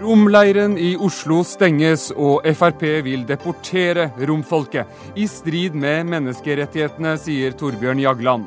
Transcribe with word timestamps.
Romleiren 0.00 0.78
i 0.80 0.94
Oslo 0.96 1.42
stenges, 1.44 2.06
og 2.16 2.46
Frp 2.56 2.86
vil 3.04 3.26
deportere 3.28 4.06
romfolket. 4.30 4.88
I 5.12 5.26
strid 5.28 5.76
med 5.76 6.08
menneskerettighetene, 6.08 7.18
sier 7.20 7.52
Torbjørn 7.52 8.00
Jagland. 8.00 8.46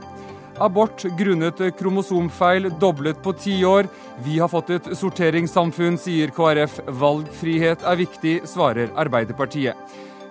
Abort 0.58 1.06
grunnet 1.20 1.62
kromosomfeil 1.78 2.72
doblet 2.82 3.22
på 3.22 3.36
ti 3.38 3.60
år. 3.70 3.86
Vi 4.26 4.40
har 4.42 4.50
fått 4.50 4.72
et 4.74 4.90
sorteringssamfunn, 4.98 6.00
sier 6.02 6.34
KrF. 6.34 6.80
Valgfrihet 6.90 7.86
er 7.86 8.02
viktig, 8.02 8.40
svarer 8.50 8.90
Arbeiderpartiet. 8.98 9.78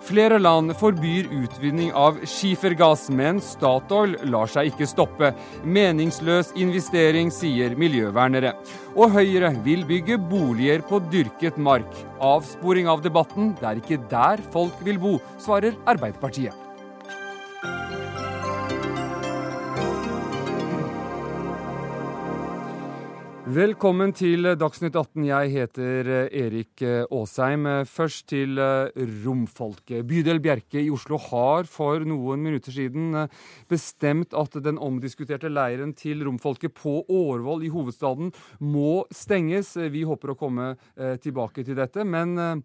Flere 0.02 0.38
land 0.40 0.72
forbyr 0.74 1.28
utvinning 1.30 1.92
av 1.94 2.16
skifergass, 2.26 3.04
men 3.14 3.38
Statoil 3.42 4.16
lar 4.32 4.50
seg 4.50 4.72
ikke 4.72 4.88
stoppe. 4.90 5.30
Meningsløs 5.62 6.50
investering, 6.58 7.30
sier 7.30 7.76
miljøvernere. 7.78 8.56
Og 8.96 9.14
Høyre 9.14 9.52
vil 9.62 9.86
bygge 9.86 10.18
boliger 10.18 10.82
på 10.88 10.98
dyrket 11.12 11.54
mark. 11.54 12.02
Avsporing 12.18 12.90
av 12.90 13.06
debatten, 13.06 13.54
det 13.60 13.70
er 13.70 13.82
ikke 13.84 14.02
der 14.10 14.42
folk 14.50 14.82
vil 14.82 14.98
bo, 14.98 15.16
svarer 15.38 15.78
Arbeiderpartiet. 15.86 16.71
Velkommen 23.52 24.14
til 24.16 24.46
Dagsnytt 24.56 24.94
18. 24.96 25.24
Jeg 25.26 25.50
heter 25.52 26.08
eh, 26.08 26.36
Erik 26.40 26.80
eh, 26.86 27.02
Aasheim. 27.12 27.66
Først 27.90 28.30
til 28.30 28.56
eh, 28.56 28.94
romfolket. 29.26 30.06
Bydel 30.08 30.40
Bjerke 30.40 30.80
i 30.80 30.88
Oslo 30.94 31.18
har 31.20 31.68
for 31.68 32.00
noen 32.06 32.40
minutter 32.40 32.72
siden 32.72 33.26
bestemt 33.68 34.32
at 34.38 34.56
den 34.64 34.80
omdiskuterte 34.80 35.50
leiren 35.52 35.92
til 35.98 36.22
romfolket 36.24 36.72
på 36.78 37.02
Årvoll 37.02 37.66
i 37.66 37.72
hovedstaden 37.74 38.32
må 38.62 39.02
stenges. 39.12 39.74
Vi 39.76 40.06
håper 40.08 40.32
å 40.32 40.38
komme 40.38 40.72
tilbake 41.20 41.66
til 41.66 41.76
dette. 41.76 42.06
men 42.08 42.62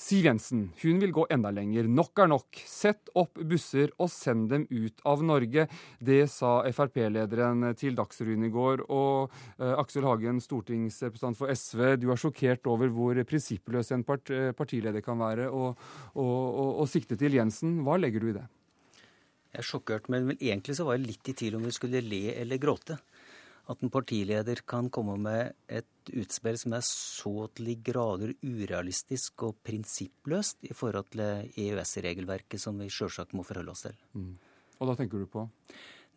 Siv 0.00 0.24
Jensen 0.24 0.62
hun 0.80 1.00
vil 1.02 1.12
gå 1.12 1.26
enda 1.28 1.50
lenger. 1.52 1.84
Nok 1.84 2.22
er 2.24 2.30
nok. 2.32 2.60
Sett 2.64 3.10
opp 3.20 3.36
busser 3.36 3.90
og 4.00 4.08
send 4.12 4.48
dem 4.48 4.64
ut 4.70 5.02
av 5.04 5.20
Norge. 5.26 5.66
Det 6.00 6.22
sa 6.32 6.62
Frp-lederen 6.72 7.66
til 7.76 7.98
Dagsrevyen 7.98 8.46
i 8.48 8.52
går. 8.54 8.86
Og 8.88 9.28
eh, 9.60 9.74
Aksel 9.74 10.06
Hagen, 10.08 10.40
stortingsrepresentant 10.40 11.36
for 11.36 11.52
SV, 11.52 11.84
du 12.00 12.08
er 12.14 12.22
sjokkert 12.22 12.70
over 12.72 12.88
hvor 12.94 13.20
prinsippløs 13.28 13.92
en 13.92 14.06
part, 14.08 14.32
partileder 14.56 15.04
kan 15.04 15.20
være, 15.20 15.50
og, 15.52 15.76
og, 16.14 16.32
og, 16.32 16.72
og 16.80 16.88
sikte 16.88 17.20
til 17.20 17.36
Jensen. 17.36 17.82
Hva 17.84 18.00
legger 18.00 18.24
du 18.24 18.32
i 18.32 18.36
det? 18.38 18.46
Jeg 19.50 19.64
er 19.64 19.66
sjokkert, 19.66 20.08
men 20.08 20.32
egentlig 20.38 20.78
så 20.78 20.88
var 20.88 20.96
jeg 20.96 21.10
litt 21.10 21.28
i 21.28 21.36
tvil 21.36 21.58
om 21.58 21.68
vi 21.68 21.76
skulle 21.76 22.00
le 22.06 22.24
eller 22.40 22.62
gråte 22.62 22.96
at 23.70 23.84
en 23.84 23.92
partileder 23.92 24.62
kan 24.68 24.88
komme 24.92 25.14
med 25.20 25.54
et 25.70 26.12
utspill 26.18 26.58
som 26.58 26.74
er 26.74 26.82
så 26.86 27.46
til 27.54 27.70
de 27.70 27.76
grader 27.86 28.34
urealistisk 28.42 29.46
og 29.46 29.60
prinsippløst 29.66 30.66
i 30.66 30.74
forhold 30.76 31.12
til 31.14 31.22
EØS-regelverket 31.54 32.62
som 32.62 32.80
vi 32.82 32.90
sjølsagt 32.90 33.36
må 33.36 33.46
forholde 33.46 33.74
oss 33.74 33.86
til. 33.86 33.96
Mm. 34.18 34.34
Og 34.80 34.90
da 34.90 34.96
tenker 34.98 35.22
du 35.22 35.28
på? 35.30 35.46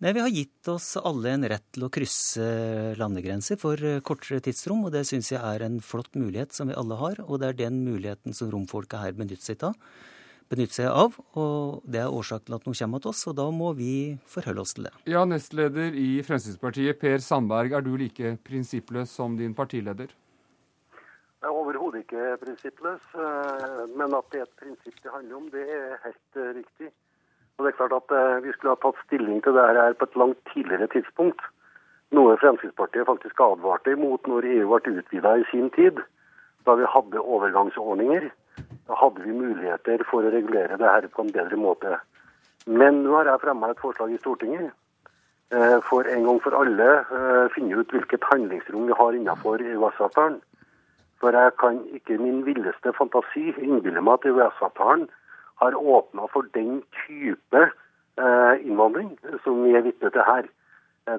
Nei, 0.01 0.11
Vi 0.15 0.23
har 0.23 0.33
gitt 0.33 0.67
oss 0.71 0.95
alle 0.97 1.35
en 1.35 1.45
rett 1.47 1.67
til 1.75 1.85
å 1.85 1.91
krysse 1.93 2.47
landegrenser 2.99 3.59
for 3.61 3.79
kortere 4.03 4.41
tidsrom, 4.43 4.87
og 4.87 4.95
det 4.95 5.05
syns 5.07 5.29
jeg 5.31 5.39
er 5.39 5.63
en 5.63 5.77
flott 5.83 6.17
mulighet 6.17 6.55
som 6.55 6.71
vi 6.71 6.79
alle 6.79 6.97
har, 6.99 7.21
og 7.23 7.39
det 7.39 7.51
er 7.51 7.61
den 7.67 7.83
muligheten 7.85 8.35
som 8.35 8.49
romfolket 8.51 8.99
her 8.99 9.15
benytter 9.15 9.53
seg 9.53 9.69
av 9.69 9.77
benytte 10.51 10.77
seg 10.79 10.89
av. 10.89 11.19
og 11.39 11.83
Det 11.85 12.01
er 12.01 12.11
årsaken 12.11 12.47
til 12.47 12.57
at 12.57 12.67
noe 12.67 12.79
kommer 12.79 13.03
til 13.03 13.13
oss, 13.13 13.27
og 13.29 13.37
da 13.39 13.45
må 13.51 13.73
vi 13.77 13.93
forholde 14.29 14.65
oss 14.65 14.75
til 14.77 14.87
det. 14.89 14.93
Ja, 15.09 15.23
Nestleder 15.25 15.95
i 15.95 16.09
Fremskrittspartiet, 16.25 16.99
Per 16.99 17.23
Sandberg, 17.23 17.71
er 17.73 17.85
du 17.85 17.95
like 17.97 18.35
prinsippløs 18.47 19.09
som 19.09 19.37
din 19.37 19.55
partileder? 19.55 20.11
Jeg 21.43 21.51
er 21.51 21.59
overhodet 21.59 22.05
ikke 22.05 22.37
prinsippløs, 22.39 23.07
eh, 23.19 23.81
men 23.99 24.13
at 24.15 24.29
det 24.31 24.39
er 24.39 24.45
et 24.47 24.59
prinsipp 24.61 25.01
det 25.03 25.11
handler 25.11 25.35
om, 25.35 25.49
det 25.51 25.63
er 25.67 25.97
helt 26.05 26.37
eh, 26.39 26.53
riktig. 26.59 26.91
Og 27.57 27.65
det 27.65 27.73
er 27.73 27.79
klart 27.79 27.97
at 27.97 28.13
eh, 28.15 28.43
Vi 28.45 28.53
skulle 28.53 28.75
ha 28.75 28.79
tatt 28.79 29.01
stilling 29.05 29.43
til 29.43 29.57
det 29.57 29.65
her 29.77 29.97
på 29.99 30.07
et 30.07 30.15
langt 30.21 30.39
tidligere 30.53 30.87
tidspunkt. 30.93 31.43
Noe 32.15 32.37
Fremskrittspartiet 32.39 33.09
faktisk 33.09 33.41
advarte 33.43 33.91
imot 33.91 34.27
når 34.29 34.47
EU 34.53 34.71
ble 34.71 34.95
utvida 35.01 35.35
i 35.41 35.45
sin 35.51 35.69
tid. 35.75 35.99
Da 36.63 36.77
vi 36.79 36.87
hadde 36.95 37.19
overgangsordninger 37.35 38.29
da 38.87 38.95
hadde 38.99 39.23
vi 39.23 39.33
muligheter 39.35 40.03
for 40.09 40.25
å 40.25 40.31
regulere 40.33 40.77
det 40.79 40.89
her 40.89 41.07
på 41.11 41.23
en 41.23 41.33
bedre 41.35 41.59
måte. 41.59 41.97
Men 42.67 43.03
nå 43.03 43.15
har 43.17 43.29
jeg 43.31 43.43
fremma 43.43 43.71
et 43.71 43.81
forslag 43.83 44.13
i 44.13 44.19
Stortinget 44.21 44.71
eh, 45.51 45.77
for 45.87 46.07
en 46.07 46.25
gang 46.27 46.39
for 46.43 46.55
alle 46.55 46.89
eh, 47.03 47.51
finne 47.55 47.79
ut 47.79 47.91
hvilket 47.95 48.27
handlingsrom 48.31 48.87
vi 48.87 48.97
har 48.99 49.17
innenfor 49.17 49.63
EØS-avtalen. 49.63 50.39
For 51.19 51.35
jeg 51.35 51.55
kan 51.59 51.79
ikke 51.95 52.19
min 52.19 52.41
villeste 52.47 52.91
fantasi 52.97 53.53
innbille 53.53 54.03
meg 54.03 54.19
at 54.19 54.27
EØS-avtalen 54.31 55.07
har 55.63 55.79
åpna 55.79 56.27
for 56.33 56.47
den 56.55 56.81
type 57.05 57.63
eh, 57.63 58.53
innvandring 58.63 59.13
som 59.45 59.63
vi 59.63 59.75
er 59.75 59.87
vitne 59.87 60.11
til 60.11 60.27
her. 60.27 60.49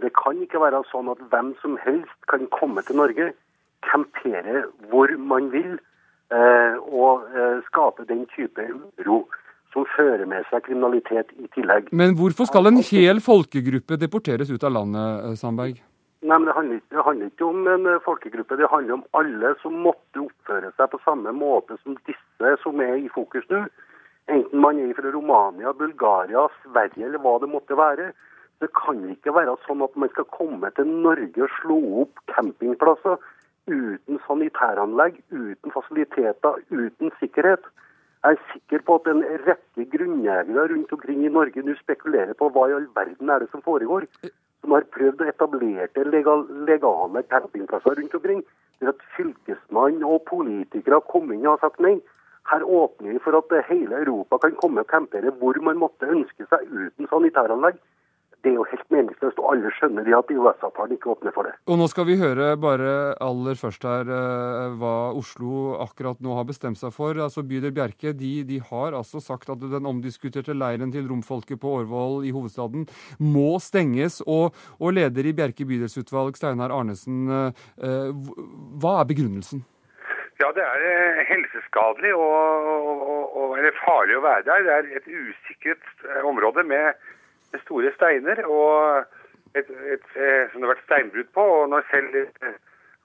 Det 0.00 0.14
kan 0.16 0.38
ikke 0.40 0.62
være 0.62 0.80
sånn 0.88 1.10
at 1.12 1.20
hvem 1.28 1.50
som 1.60 1.74
helst 1.82 2.28
kan 2.30 2.46
komme 2.52 2.80
til 2.88 2.96
Norge, 2.96 3.26
campere 3.84 4.62
hvor 4.88 5.12
man 5.20 5.50
vil, 5.52 5.74
og 6.32 7.24
eh, 7.34 7.58
skape 7.68 8.06
den 8.08 8.24
type 8.32 8.64
uro 9.02 9.24
som 9.74 9.86
fører 9.96 10.24
med 10.30 10.46
seg 10.50 10.64
kriminalitet 10.68 11.32
i 11.36 11.48
tillegg. 11.56 11.90
Men 11.92 12.14
hvorfor 12.18 12.48
skal 12.48 12.70
en 12.70 12.80
hel 12.86 13.20
folkegruppe 13.24 13.98
deporteres 14.00 14.52
ut 14.54 14.64
av 14.64 14.72
landet, 14.76 15.24
eh, 15.24 15.36
Sandberg? 15.40 15.80
Nei, 16.24 16.38
men 16.38 16.46
det 16.48 16.54
handler, 16.56 16.76
ikke, 16.80 16.94
det 16.94 17.04
handler, 17.04 17.32
ikke, 17.32 17.48
om 17.50 17.66
en 17.68 17.88
folkegruppe, 18.00 18.56
det 18.56 18.70
handler 18.72 18.94
om 18.94 19.02
alle 19.18 19.50
som 19.60 19.74
måtte 19.84 20.22
oppføre 20.22 20.70
seg 20.78 20.92
på 20.94 21.00
samme 21.04 21.34
måte 21.36 21.76
som 21.82 21.98
disse 22.08 22.52
som 22.62 22.80
er 22.80 22.96
i 22.96 23.10
fokus 23.12 23.44
nå. 23.50 23.66
Enten 24.32 24.62
man 24.62 24.78
er 24.80 24.94
fra 24.96 25.12
Romania, 25.12 25.74
Bulgaria, 25.76 26.46
Sverige 26.62 27.10
eller 27.10 27.20
hva 27.20 27.34
det 27.42 27.50
måtte 27.52 27.76
være. 27.76 28.14
Det 28.62 28.70
kan 28.72 29.02
ikke 29.12 29.34
være 29.36 29.58
sånn 29.66 29.84
at 29.84 29.98
man 30.00 30.08
skal 30.14 30.24
komme 30.32 30.70
til 30.78 30.88
Norge 30.88 31.44
og 31.44 31.52
slå 31.58 31.76
opp 32.06 32.22
campingplasser 32.32 33.20
uten 33.66 34.20
sanitæranlegg, 34.26 35.20
uten 35.32 35.72
fasiliteter, 35.72 36.60
uten 36.70 37.12
sikkerhet. 37.20 37.64
Jeg 38.24 38.32
er 38.36 38.52
sikker 38.52 38.84
på 38.86 38.94
at 39.00 39.08
en 39.12 39.22
rekke 39.46 39.84
grunneiere 39.92 40.68
rundt 40.72 40.92
omkring 40.96 41.24
i 41.24 41.32
Norge 41.32 41.62
nå 41.62 41.74
spekulerer 41.80 42.32
på 42.38 42.48
hva 42.52 42.68
i 42.70 42.76
all 42.76 42.88
verden 42.96 43.30
er 43.30 43.44
det 43.44 43.50
som 43.52 43.62
foregår. 43.62 44.06
Som 44.64 44.72
har 44.72 44.86
prøvd 44.96 45.20
å 45.20 45.28
etablere 45.28 46.04
legal, 46.08 46.46
legale 46.68 47.22
campingplasser 47.28 47.98
rundt 48.00 48.14
omkring. 48.16 48.40
Der 48.80 48.94
at 48.94 49.04
fylkesmann 49.16 50.00
og 50.04 50.24
politikere 50.30 51.00
har 51.00 51.12
kommet 51.12 51.36
inn 51.36 51.50
og 51.52 51.60
sagt 51.60 51.84
nei. 51.84 51.98
Her 52.48 52.64
åpner 52.64 53.12
vi 53.12 53.20
for 53.24 53.36
at 53.36 53.52
hele 53.68 54.00
Europa 54.00 54.38
kan 54.40 54.56
komme 54.60 54.84
og 54.84 54.88
campere 54.88 55.32
hvor 55.40 55.60
man 55.64 55.80
måtte 55.80 56.08
ønske 56.08 56.48
seg 56.48 56.64
uten 56.72 57.08
sanitæranlegg 57.12 57.76
det 58.44 58.50
er 58.52 58.58
jo 58.58 58.66
helt 58.68 58.90
meningsløst, 58.92 59.38
og 59.40 59.54
alle 59.54 59.70
skjønner 59.72 60.04
det 60.04 60.14
at 60.16 60.32
EØS-avtalen 60.34 60.98
ikke 60.98 61.12
åpner 61.14 61.32
for 61.32 61.48
det. 61.48 61.54
Og 61.70 61.78
Nå 61.80 61.86
skal 61.88 62.06
vi 62.10 62.18
høre 62.20 62.50
bare 62.60 62.92
aller 63.24 63.56
først 63.56 63.86
her 63.88 64.10
eh, 64.12 64.74
hva 64.80 64.94
Oslo 65.16 65.78
akkurat 65.84 66.20
nå 66.24 66.36
har 66.36 66.44
bestemt 66.48 66.80
seg 66.80 66.92
for. 66.92 67.16
Altså 67.16 67.44
Bydel 67.46 67.72
Bjerke 67.74 68.12
de, 68.12 68.34
de, 68.44 68.60
har 68.68 68.96
altså 69.00 69.22
sagt 69.24 69.48
at 69.54 69.64
den 69.64 69.88
omdiskuterte 69.88 70.56
leiren 70.56 70.92
til 70.92 71.08
romfolket 71.08 71.62
på 71.62 71.78
Årvoll 71.80 72.26
i 72.28 72.34
hovedstaden 72.36 72.84
må 73.24 73.56
stenges. 73.64 74.20
Og, 74.28 74.52
og 74.76 74.96
leder 74.98 75.24
i 75.24 75.36
Bjerke 75.36 75.64
bydelsutvalg, 75.68 76.36
Steinar 76.36 76.74
Arnesen, 76.74 77.24
eh, 77.32 78.12
hva 78.82 78.98
er 79.00 79.08
begrunnelsen? 79.08 79.64
Ja, 80.42 80.50
det 80.52 80.64
er 80.66 80.84
eh, 80.90 81.24
helseskadelig 81.30 82.12
og, 82.18 82.68
og, 82.68 83.36
og, 83.40 83.50
eller 83.56 83.76
farlig 83.80 84.18
å 84.18 84.24
være 84.24 84.44
der. 84.50 84.64
Det 84.68 84.76
er 84.76 84.96
et 85.00 85.08
usikret 85.08 86.24
område 86.28 86.66
med 86.68 86.92
store 87.62 87.92
steiner 87.94 88.42
og 88.46 89.04
et, 89.54 89.68
et, 89.70 90.06
et, 90.18 90.46
som 90.50 90.60
det 90.60 90.66
har 90.66 90.72
vært 90.74 90.86
steinbrudd 90.86 91.34
på. 91.36 91.42
og 91.58 91.68
når 91.72 91.84
selv 91.90 92.16
eh, 92.20 92.56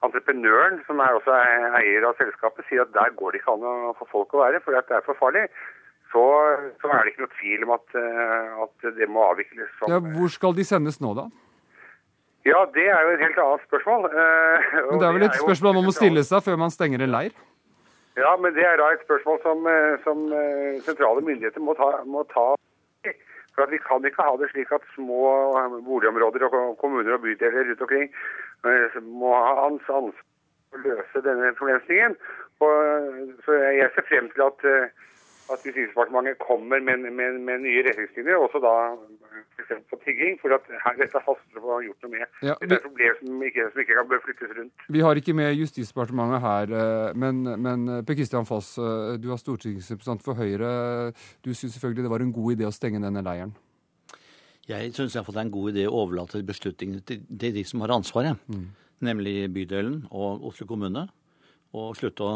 entreprenøren, 0.06 0.80
som 0.86 1.02
er 1.04 1.18
også 1.18 1.36
eier 1.80 2.06
av 2.08 2.16
selskapet, 2.20 2.66
sier 2.68 2.86
at 2.86 2.94
der 2.96 3.12
går 3.18 3.34
det 3.34 3.42
ikke 3.42 3.54
an 3.56 3.68
å 3.68 3.92
få 3.98 4.08
folk 4.14 4.34
å 4.34 4.42
være, 4.44 4.62
for 4.64 4.76
det 4.76 4.96
er 4.96 5.04
for 5.06 5.18
farlig, 5.20 5.44
så, 6.10 6.24
så, 6.80 6.90
er 6.90 7.04
det 7.04 7.12
ikke 7.12 7.26
noe 7.26 7.36
tvil 7.36 7.68
om 7.68 7.76
at, 7.76 8.00
eh, 8.00 8.64
at 8.64 8.90
det 8.96 9.06
må 9.12 9.22
avvikles. 9.28 9.70
Som, 9.78 9.92
ja, 9.92 10.00
hvor 10.16 10.32
skal 10.32 10.56
de 10.56 10.66
sendes 10.66 10.98
nå, 11.02 11.14
da? 11.18 11.28
Ja, 12.48 12.64
det 12.72 12.86
er 12.88 13.04
jo 13.04 13.12
et 13.14 13.22
helt 13.22 13.38
annet 13.44 13.68
spørsmål. 13.68 14.08
Eh, 14.10 14.72
men 14.88 14.98
Det 14.98 15.06
er 15.06 15.14
vel 15.18 15.28
et 15.28 15.38
spørsmål 15.38 15.76
man 15.76 15.86
må 15.90 15.94
stille 15.94 16.24
seg 16.26 16.42
før 16.46 16.58
man 16.58 16.72
stenger 16.74 17.04
en 17.04 17.14
leir? 17.14 17.36
Ja, 18.18 18.32
men 18.40 18.56
det 18.56 18.64
er 18.66 18.80
da 18.80 18.88
et 18.90 19.04
spørsmål 19.06 19.38
som, 19.44 19.68
som 20.02 20.24
sentrale 20.82 21.22
myndigheter 21.22 21.62
må 21.62 21.76
ta, 21.78 21.92
må 22.10 22.24
ta 22.32 22.48
for 23.54 23.70
Vi 23.70 23.78
kan 23.82 24.04
ikke 24.06 24.22
ha 24.22 24.36
det 24.38 24.50
slik 24.52 24.72
at 24.72 24.86
små 24.94 25.20
boligområder 25.86 26.46
og 26.48 26.78
kommuner 26.78 27.16
og 27.16 27.22
bydeler 27.24 27.68
rundt 27.68 27.84
omkring 27.86 28.08
eh, 28.64 28.98
må 29.02 29.34
ha 29.34 29.66
ansvar 29.66 30.10
for 30.10 30.78
å 30.78 30.82
løse 30.84 31.24
denne 31.26 31.52
problemstillingen. 31.58 32.16
Og, 32.60 32.74
så 33.44 33.58
Jeg 33.74 33.90
ser 33.94 34.08
frem 34.08 34.30
til 34.34 34.46
at, 34.46 34.66
eh, 34.68 35.08
at 35.54 35.64
Justisdepartementet 35.66 36.38
kommer 36.42 36.80
med, 36.80 36.98
med, 37.18 37.38
med, 37.46 37.62
nye 37.64 37.82
retningslinjer, 37.86 38.38
også 38.38 38.60
da 38.62 38.72
f.eks. 39.56 39.72
på 39.90 39.98
tigging. 40.04 40.36
For 40.42 40.54
at 40.56 40.66
her, 40.70 40.98
dette 41.00 41.22
haster 41.26 41.60
å 41.60 41.64
få 41.64 41.78
gjort 41.86 42.06
noe 42.06 42.12
med. 42.14 42.26
Ja, 42.46 42.56
vi, 42.60 42.68
Dette 42.70 42.78
er 42.78 42.82
et 42.82 42.86
problem 42.88 43.16
som 43.20 43.44
ikke, 43.48 43.66
som 43.72 43.82
ikke 43.84 43.98
kan 43.98 44.24
flyttes 44.26 44.54
rundt. 44.58 44.84
Vi 44.96 45.04
har 45.06 45.22
ikke 45.22 45.36
med 45.40 45.54
Justisdepartementet 45.58 46.44
her, 46.46 46.76
eh, 46.82 47.06
men, 47.24 47.42
men 47.66 47.88
eh, 47.96 48.02
Per 48.06 48.18
Kristian 48.20 48.48
Foss, 48.48 48.72
eh, 48.80 49.16
du 49.22 49.30
er 49.30 49.42
stortingsrepresentant 49.42 50.26
for 50.26 50.38
Høyre. 50.40 50.70
Du 51.44 51.52
syns 51.52 51.76
selvfølgelig 51.76 52.06
det 52.06 52.14
var 52.14 52.26
en 52.26 52.34
god 52.36 52.56
idé 52.56 52.68
å 52.68 52.74
stenge 52.74 53.02
denne 53.02 53.24
leiren? 53.26 53.54
Jeg 54.70 54.92
syns 54.94 55.16
det 55.16 55.24
er 55.24 55.40
en 55.42 55.54
god 55.54 55.72
idé 55.72 55.88
å 55.88 56.04
overlate 56.04 56.44
beslutningene 56.46 57.02
til 57.02 57.24
de 57.58 57.64
som 57.66 57.82
har 57.82 57.96
ansvaret. 57.96 58.38
Mm. 58.52 58.68
Nemlig 59.02 59.48
bydelen 59.54 60.04
og 60.12 60.44
Oslo 60.50 60.68
kommune 60.68 61.08
og 61.76 61.94
slutte 61.98 62.26
å, 62.26 62.30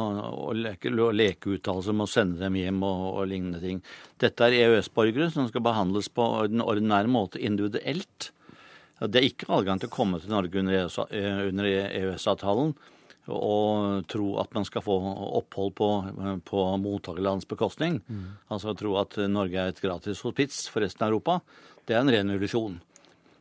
å 0.46 0.52
leke, 0.54 0.92
leke 0.92 1.56
uttalelser 1.56 1.96
med 1.96 2.06
å 2.06 2.10
sende 2.10 2.38
dem 2.42 2.54
hjem 2.58 2.80
og, 2.86 3.04
og, 3.10 3.24
lignende 3.30 3.60
ting. 3.62 3.80
Dette 4.22 4.46
er 4.46 4.58
EØS-borgere 4.60 5.30
som 5.34 5.48
skal 5.50 5.64
behandles 5.66 6.10
på 6.14 6.28
den 6.52 6.62
ordinære 6.62 7.10
måte 7.10 7.42
individuelt. 7.42 8.30
Det 9.02 9.20
er 9.20 9.26
ikke 9.26 9.50
adgang 9.56 9.80
til 9.82 9.90
å 9.90 9.94
komme 9.94 10.20
til 10.22 10.30
Norge 10.32 10.62
under 10.62 11.70
EØS-avtalen 11.70 12.74
e 12.74 12.90
og 13.32 14.02
tro 14.12 14.34
at 14.36 14.50
man 14.52 14.66
skal 14.68 14.82
få 14.84 14.94
opphold 15.38 15.70
på, 15.78 15.86
på 16.44 16.64
mottakerlandets 16.76 17.48
bekostning. 17.48 18.02
Mm. 18.04 18.26
Altså 18.52 18.74
tro 18.76 18.98
at 19.00 19.16
Norge 19.32 19.62
er 19.62 19.72
et 19.72 19.80
gratis 19.80 20.20
hospits 20.26 20.66
for 20.68 20.84
resten 20.84 21.06
av 21.06 21.14
Europa. 21.14 21.38
Det 21.88 21.96
er 21.96 22.02
en 22.02 22.12
ren 22.12 22.34
illusjon. 22.34 22.76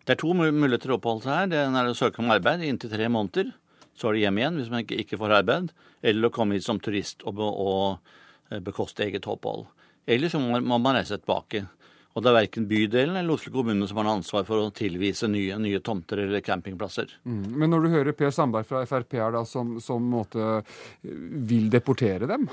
Det 0.08 0.16
er 0.16 0.22
to 0.22 0.32
muligheter 0.36 0.88
til 0.88 0.96
å 0.96 1.00
oppholde 1.02 1.28
seg 1.28 1.36
her. 1.36 1.52
Det 1.52 1.60
er 1.68 1.92
å 1.92 2.00
søke 2.00 2.24
om 2.24 2.32
arbeid 2.32 2.64
i 2.64 2.72
inntil 2.72 2.92
tre 2.96 3.10
måneder 3.12 3.52
så 3.98 4.10
er 4.10 4.18
det 4.18 4.26
hjem 4.26 4.42
igjen 4.42 4.60
hvis 4.60 4.74
man 4.74 4.84
ikke, 4.86 5.00
ikke 5.04 5.22
får 5.22 5.38
arbeid, 5.40 5.72
eller 6.04 6.30
å 6.30 6.34
komme 6.34 6.58
hit 6.58 6.66
som 6.66 6.82
turist 6.84 7.24
og, 7.30 7.40
og, 7.40 8.18
eh, 8.50 8.62
bekoste 8.64 9.06
eget 9.06 9.30
opphold. 9.30 9.68
Eller 10.10 10.32
så 10.32 10.42
må, 10.42 10.60
må 10.60 10.80
man 10.82 11.00
reise 11.00 11.20
tilbake. 11.20 11.66
Og 12.14 12.22
det 12.22 12.30
er 12.30 12.36
verken 12.36 12.68
bydelen 12.70 13.16
eller 13.18 13.34
Oslo 13.34 13.54
kommune 13.56 13.88
som 13.90 13.98
har 13.98 14.12
ansvar 14.12 14.44
for 14.46 14.62
å 14.62 14.74
tilvise 14.76 15.26
nye, 15.32 15.56
nye 15.62 15.80
tomter 15.82 16.22
eller 16.26 16.44
campingplasser. 16.46 17.10
Mm. 17.26 17.48
Men 17.58 17.74
når 17.74 17.86
du 17.86 17.94
hører 17.96 18.18
Per 18.18 18.34
Sandberg 18.34 18.68
fra 18.70 18.84
Frp 18.86 19.18
her 19.18 19.34
da, 19.34 19.42
som, 19.50 19.80
som 19.82 20.06
måte, 20.14 20.60
vil 21.02 21.72
deportere 21.74 22.30
dem, 22.30 22.46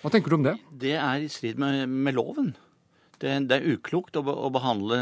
hva 0.00 0.10
tenker 0.10 0.32
du 0.32 0.38
om 0.38 0.46
det? 0.46 0.56
Det 0.80 0.96
er 0.96 1.22
i 1.22 1.28
strid 1.30 1.58
med, 1.60 1.84
med 1.90 2.16
loven. 2.16 2.54
Det, 3.20 3.34
det, 3.50 3.58
er 3.58 3.76
uklokt 3.76 4.16
å, 4.16 4.24
å 4.24 4.48
behandle 4.52 4.98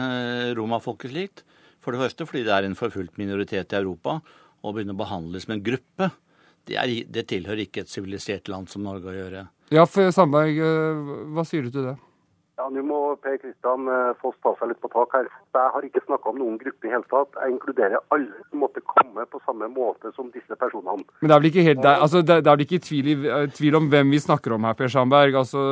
romafolket 0.58 1.14
slikt. 1.14 1.44
For 1.78 1.94
det 1.94 2.02
første 2.02 2.26
fordi 2.26 2.42
det 2.48 2.54
er 2.56 2.66
en 2.66 2.76
forfulgt 2.76 3.20
minoritet 3.20 3.72
i 3.72 3.78
Europa, 3.78 4.18
å 4.62 4.72
begynne 4.74 4.96
å 4.96 4.98
behandles 4.98 5.46
som 5.46 5.54
en 5.56 5.64
gruppe, 5.64 6.10
det, 6.68 6.76
er, 6.76 6.92
det 7.08 7.28
tilhører 7.30 7.64
ikke 7.64 7.84
et 7.84 7.92
sivilisert 7.92 8.50
land 8.52 8.68
som 8.68 8.84
Norge 8.84 9.08
å 9.08 9.16
gjøre. 9.16 9.46
Ja, 9.72 9.84
for 9.88 10.12
Sandberg, 10.14 10.58
eh, 10.60 11.08
hva 11.34 11.44
sier 11.48 11.66
du 11.66 11.72
til 11.72 11.90
det? 11.90 11.96
Ja, 12.58 12.66
Nå 12.74 12.82
må 12.82 12.96
Per 13.22 13.36
Kristian 13.38 13.86
få 14.18 14.32
Foss 14.32 14.38
ta 14.42 14.50
seg 14.58 14.72
litt 14.72 14.80
på 14.82 14.88
tak 14.90 15.12
her. 15.14 15.28
Jeg 15.54 15.72
har 15.74 15.84
ikke 15.86 16.02
snakka 16.02 16.32
om 16.32 16.40
noen 16.40 16.56
gruppe 16.58 16.88
i 16.88 16.90
hele 16.90 17.06
tatt. 17.06 17.30
Jeg 17.38 17.54
inkluderer 17.54 18.02
alle 18.14 18.42
som 18.48 18.64
måtte 18.64 18.82
komme 18.82 19.26
på 19.30 19.38
samme 19.44 19.68
måte 19.70 20.10
som 20.16 20.32
disse 20.34 20.58
personene. 20.58 21.06
Men 21.20 21.30
det 21.30 21.36
er 21.36 21.44
vel 21.44 21.50
ikke, 21.52 21.66
helt, 21.68 21.82
det 21.84 21.92
er, 21.92 22.02
altså, 22.02 22.24
det 22.26 22.40
er 22.42 22.64
ikke 22.66 22.82
tvil, 22.82 23.12
eh, 23.30 23.46
tvil, 23.54 23.78
om 23.78 23.86
hvem 23.92 24.10
vi 24.10 24.22
snakker 24.26 24.56
om 24.56 24.66
her, 24.66 24.74
Per 24.74 24.90
Sandberg. 24.90 25.38
Altså, 25.38 25.62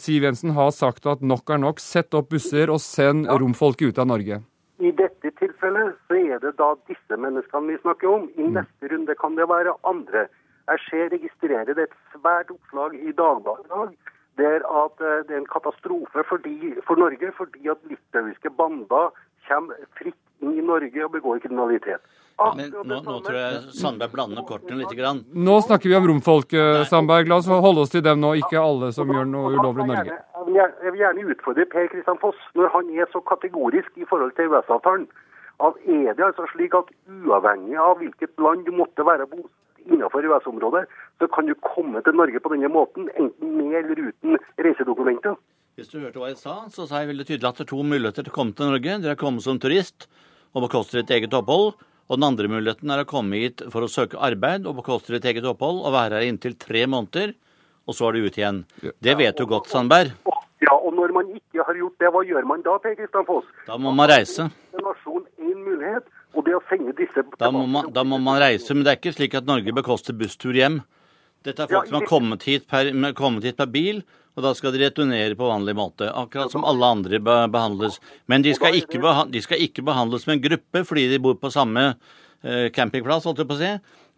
Siv 0.00 0.24
Jensen 0.24 0.56
har 0.56 0.72
sagt 0.72 1.04
at 1.12 1.20
nok 1.20 1.52
er 1.52 1.60
nok. 1.60 1.84
Sett 1.84 2.16
opp 2.16 2.32
busser 2.32 2.72
og 2.72 2.80
send 2.80 3.28
ja. 3.28 3.36
romfolket 3.36 3.92
ut 3.92 4.00
av 4.00 4.08
Norge. 4.08 4.40
I 4.78 4.90
dette 4.92 5.30
tilfellet 5.40 5.96
så 6.06 6.18
er 6.18 6.42
det 6.42 6.56
da 6.58 6.74
disse 6.90 7.16
menneskene 7.16 7.72
vi 7.72 7.78
snakker 7.80 8.10
om. 8.12 8.26
I 8.36 8.44
mm. 8.44 8.58
neste 8.58 8.92
runde 8.92 9.14
kan 9.20 9.38
det 9.38 9.48
være 9.48 9.76
andre. 9.88 10.26
Jeg 10.66 10.82
ser, 10.90 11.08
registrerer 11.14 11.72
det 11.72 11.88
et 11.88 11.96
svært 12.12 12.50
oppslag 12.50 12.94
i 12.98 13.14
Dagbladet 13.14 13.66
i 13.66 13.72
dag 13.72 13.96
der 14.36 14.60
at 14.84 14.96
eh, 15.00 15.24
det 15.26 15.34
er 15.34 15.42
en 15.42 15.52
katastrofe 15.56 16.24
fordi, 16.28 16.74
for 16.86 16.94
Norge 16.96 17.32
fordi 17.36 17.68
at 17.72 17.84
litauiske 17.90 18.50
bander 18.58 19.12
kommer 19.48 19.74
fritt 19.98 20.25
i 20.42 20.62
Norge 20.64 21.04
og 21.04 21.12
begår 21.14 21.42
kriminalitet. 21.44 22.04
Men 22.36 22.72
nå, 22.84 22.98
nå, 23.00 23.14
tror 23.24 23.36
jeg 23.38 23.60
Sandberg 23.78 24.12
blander 24.12 24.44
kortene 24.44 24.82
litt. 24.82 24.92
Grann. 24.96 25.22
Nå 25.32 25.54
snakker 25.64 25.88
vi 25.88 25.96
om 25.96 26.08
romfolk, 26.10 26.52
Sandberg. 26.90 27.30
La 27.30 27.38
oss 27.40 27.48
holde 27.48 27.86
oss 27.86 27.94
til 27.94 28.04
dem 28.04 28.20
nå, 28.20 28.34
ikke 28.42 28.60
alle 28.60 28.90
som 28.92 29.08
gjør 29.08 29.28
noe 29.30 29.54
ulovlig 29.56 29.86
i 29.86 29.92
Norge. 29.94 30.18
Jeg 30.56 30.92
vil 30.92 31.00
gjerne 31.00 31.24
utfordre 31.32 31.64
Per 31.72 31.88
Kristian 31.92 32.20
Foss, 32.20 32.36
når 32.58 32.68
han 32.74 32.90
er 32.92 33.08
så 33.12 33.22
kategorisk 33.24 33.96
i 33.96 34.08
forhold 34.08 34.36
til 34.36 34.50
EØS-avtalen. 34.50 35.08
Er 35.64 36.12
det 36.12 36.26
altså 36.26 36.44
slik 36.52 36.76
at 36.76 36.92
uavhengig 37.08 37.78
av 37.80 37.96
hvilket 38.02 38.36
land 38.44 38.66
du 38.68 38.74
måtte 38.76 39.06
være 39.08 39.28
bosatt 39.30 39.52
innenfor 39.86 40.24
EØS-området, 40.26 40.84
så 41.20 41.28
kan 41.32 41.46
du 41.46 41.54
komme 41.62 42.02
til 42.04 42.16
Norge 42.18 42.40
på 42.42 42.52
denne 42.52 42.70
måten, 42.72 43.08
enten 43.16 43.52
med 43.56 43.78
eller 43.80 44.08
uten 44.10 44.38
reisedokumenter? 44.58 45.36
Hvis 45.76 45.90
du 45.92 46.00
hørte 46.00 46.20
hva 46.20 46.30
jeg 46.30 46.40
sa, 46.40 46.56
så 46.72 46.86
sa 46.88 47.02
jeg 47.02 47.12
veldig 47.12 47.26
tydelig 47.28 47.48
at 47.50 47.58
det 47.60 47.66
er 47.66 47.72
to 47.72 47.82
muligheter 47.84 48.24
til 48.24 48.32
å 48.32 48.36
komme 48.36 48.56
til 48.56 48.70
Norge. 48.72 48.96
Dere 49.04 49.18
kommer 49.20 49.44
som 49.44 49.60
turist 49.60 50.08
og 50.56 50.64
bekoster 50.64 51.02
et 51.02 51.12
eget 51.12 51.36
opphold. 51.36 51.74
Og 52.06 52.20
den 52.20 52.26
andre 52.28 52.48
muligheten 52.48 52.90
er 52.94 53.02
å 53.02 53.08
komme 53.08 53.40
hit 53.42 53.64
for 53.72 53.84
å 53.84 53.90
søke 53.90 54.18
arbeid 54.22 54.66
og 54.68 54.78
bekoste 54.78 55.16
et 55.18 55.26
eget 55.26 55.46
opphold 55.48 55.82
og 55.82 55.94
være 55.94 56.20
her 56.20 56.28
inntil 56.30 56.54
tre 56.58 56.84
måneder, 56.86 57.34
og 57.86 57.96
så 57.98 58.08
er 58.08 58.16
du 58.16 58.28
ute 58.28 58.40
igjen. 58.40 58.60
Det 59.02 59.16
vet 59.18 59.38
du 59.38 59.46
godt, 59.50 59.66
Sandberg. 59.72 60.14
Ja, 60.62 60.72
og 60.72 60.94
når 60.96 61.12
man 61.12 61.32
ikke 61.34 61.66
har 61.66 61.76
gjort 61.76 61.98
det, 62.00 62.10
hva 62.14 62.22
gjør 62.24 62.46
man 62.48 62.62
da, 62.64 62.76
Per 62.80 62.94
Kristian 62.96 63.26
Foss? 63.26 63.48
Da 63.66 63.76
må 63.76 63.92
man 63.94 64.08
reise. 64.08 64.46
Nasjon 64.78 65.26
en 65.42 65.58
mulighet, 65.66 66.06
og 66.38 66.46
det 66.46 66.54
å 66.56 66.62
sende 66.70 66.94
disse 66.96 67.26
da 67.40 67.50
må, 67.52 67.66
man, 67.66 67.90
da 67.92 68.06
må 68.06 68.20
man 68.22 68.38
reise, 68.40 68.70
men 68.72 68.86
det 68.86 68.94
er 68.94 69.00
ikke 69.00 69.16
slik 69.18 69.36
at 69.36 69.50
Norge 69.50 69.74
bekoster 69.76 70.16
busstur 70.16 70.56
hjem. 70.56 70.80
Dette 71.46 71.62
er 71.62 71.70
folk 71.70 71.90
som 71.90 72.00
har 72.00 72.08
kommet 72.10 72.46
hit, 72.48 72.66
per, 72.70 72.90
kommet 73.18 73.46
hit 73.46 73.58
per 73.58 73.68
bil, 73.70 74.00
og 74.36 74.44
da 74.44 74.52
skal 74.56 74.74
de 74.74 74.82
returnere 74.82 75.36
på 75.38 75.48
vanlig 75.48 75.76
måte. 75.78 76.08
Akkurat 76.10 76.52
som 76.52 76.66
alle 76.66 76.88
andre 76.98 77.20
behandles. 77.22 78.00
Men 78.28 78.44
de 78.44 78.52
skal 78.56 78.76
ikke, 78.76 79.00
de 79.32 79.42
skal 79.44 79.62
ikke 79.64 79.84
behandles 79.86 80.26
som 80.26 80.34
en 80.34 80.42
gruppe 80.42 80.82
fordi 80.84 81.06
de 81.12 81.20
bor 81.22 81.38
på 81.40 81.52
samme 81.54 81.86
eh, 82.42 82.66
campingplass, 82.74 83.24
holdt 83.28 83.44
jeg 83.44 83.48
på 83.48 83.56
å 83.56 83.62
si, 83.62 83.70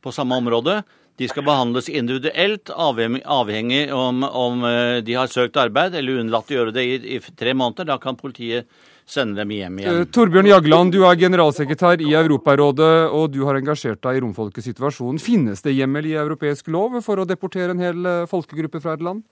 på 0.02 0.14
samme 0.14 0.40
område. 0.40 0.80
De 1.18 1.26
skal 1.30 1.46
behandles 1.46 1.90
individuelt, 1.90 2.70
avhengig 2.70 3.88
om, 3.94 4.24
om 4.26 4.66
eh, 4.66 4.98
de 5.06 5.18
har 5.18 5.30
søkt 5.30 5.58
arbeid 5.60 5.96
eller 5.98 6.22
unnlatt 6.22 6.50
å 6.50 6.58
gjøre 6.58 6.74
det 6.74 6.86
i, 6.86 6.98
i 7.18 7.22
tre 7.38 7.54
måneder. 7.58 7.92
Da 7.92 8.00
kan 8.02 8.18
politiet 8.18 8.70
sende 9.10 9.40
dem 9.40 9.54
hjem 9.54 9.80
igjen. 9.80 10.02
Uh, 10.02 10.06
Torbjørn 10.14 10.50
Jagland, 10.50 10.92
du 10.94 11.02
er 11.08 11.18
generalsekretær 11.20 12.04
i 12.04 12.12
Europarådet, 12.18 12.92
og 13.14 13.32
du 13.34 13.42
har 13.48 13.58
engasjert 13.58 14.02
deg 14.04 14.18
i 14.18 14.22
romfolkets 14.24 14.68
situasjon. 14.70 15.20
Finnes 15.22 15.64
det 15.64 15.76
hjemmel 15.76 16.10
i 16.10 16.16
europeisk 16.20 16.70
lov 16.74 17.00
for 17.06 17.20
å 17.20 17.26
deportere 17.28 17.74
en 17.74 17.82
hel 17.82 18.08
folkegruppe 18.30 18.82
fra 18.84 18.96
et 18.98 19.04
land? 19.04 19.24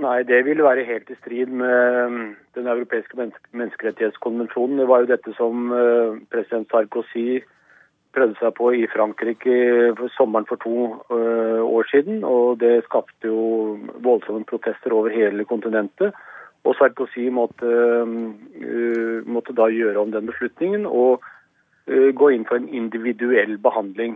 Nei, 0.00 0.22
det 0.24 0.44
ville 0.46 0.64
være 0.64 0.86
helt 0.88 1.10
i 1.12 1.16
strid 1.18 1.50
med 1.52 1.96
um, 2.08 2.20
Den 2.56 2.68
europeiske 2.72 3.18
menneskerettighetskonvensjonen. 3.52 4.78
Det 4.80 4.88
var 4.88 5.02
jo 5.02 5.10
dette 5.10 5.34
som 5.36 5.72
uh, 5.74 6.16
president 6.32 6.70
Sarkozy 6.72 7.42
prøvde 8.16 8.38
seg 8.40 8.54
på 8.56 8.72
i 8.74 8.86
Frankrike 8.90 9.56
for 9.98 10.10
sommeren 10.16 10.48
for 10.48 10.58
to 10.64 10.88
år 11.14 11.86
siden. 11.92 12.24
Og 12.26 12.58
det 12.58 12.80
skapte 12.88 13.30
jo 13.30 13.76
voldsomme 14.02 14.42
protester 14.48 14.96
over 14.96 15.14
hele 15.14 15.46
kontinentet. 15.46 16.16
Og 16.64 16.74
Sarkozy 16.76 17.30
måtte, 17.32 17.66
um, 18.04 18.34
uh, 18.60 19.20
måtte 19.24 19.56
da 19.56 19.70
gjøre 19.72 20.00
om 20.02 20.12
den 20.12 20.28
beslutningen 20.30 20.86
og 20.86 21.22
gå 21.90 22.26
inn 22.30 22.44
for 22.46 22.54
en 22.54 22.68
individuell 22.70 23.56
behandling. 23.58 24.12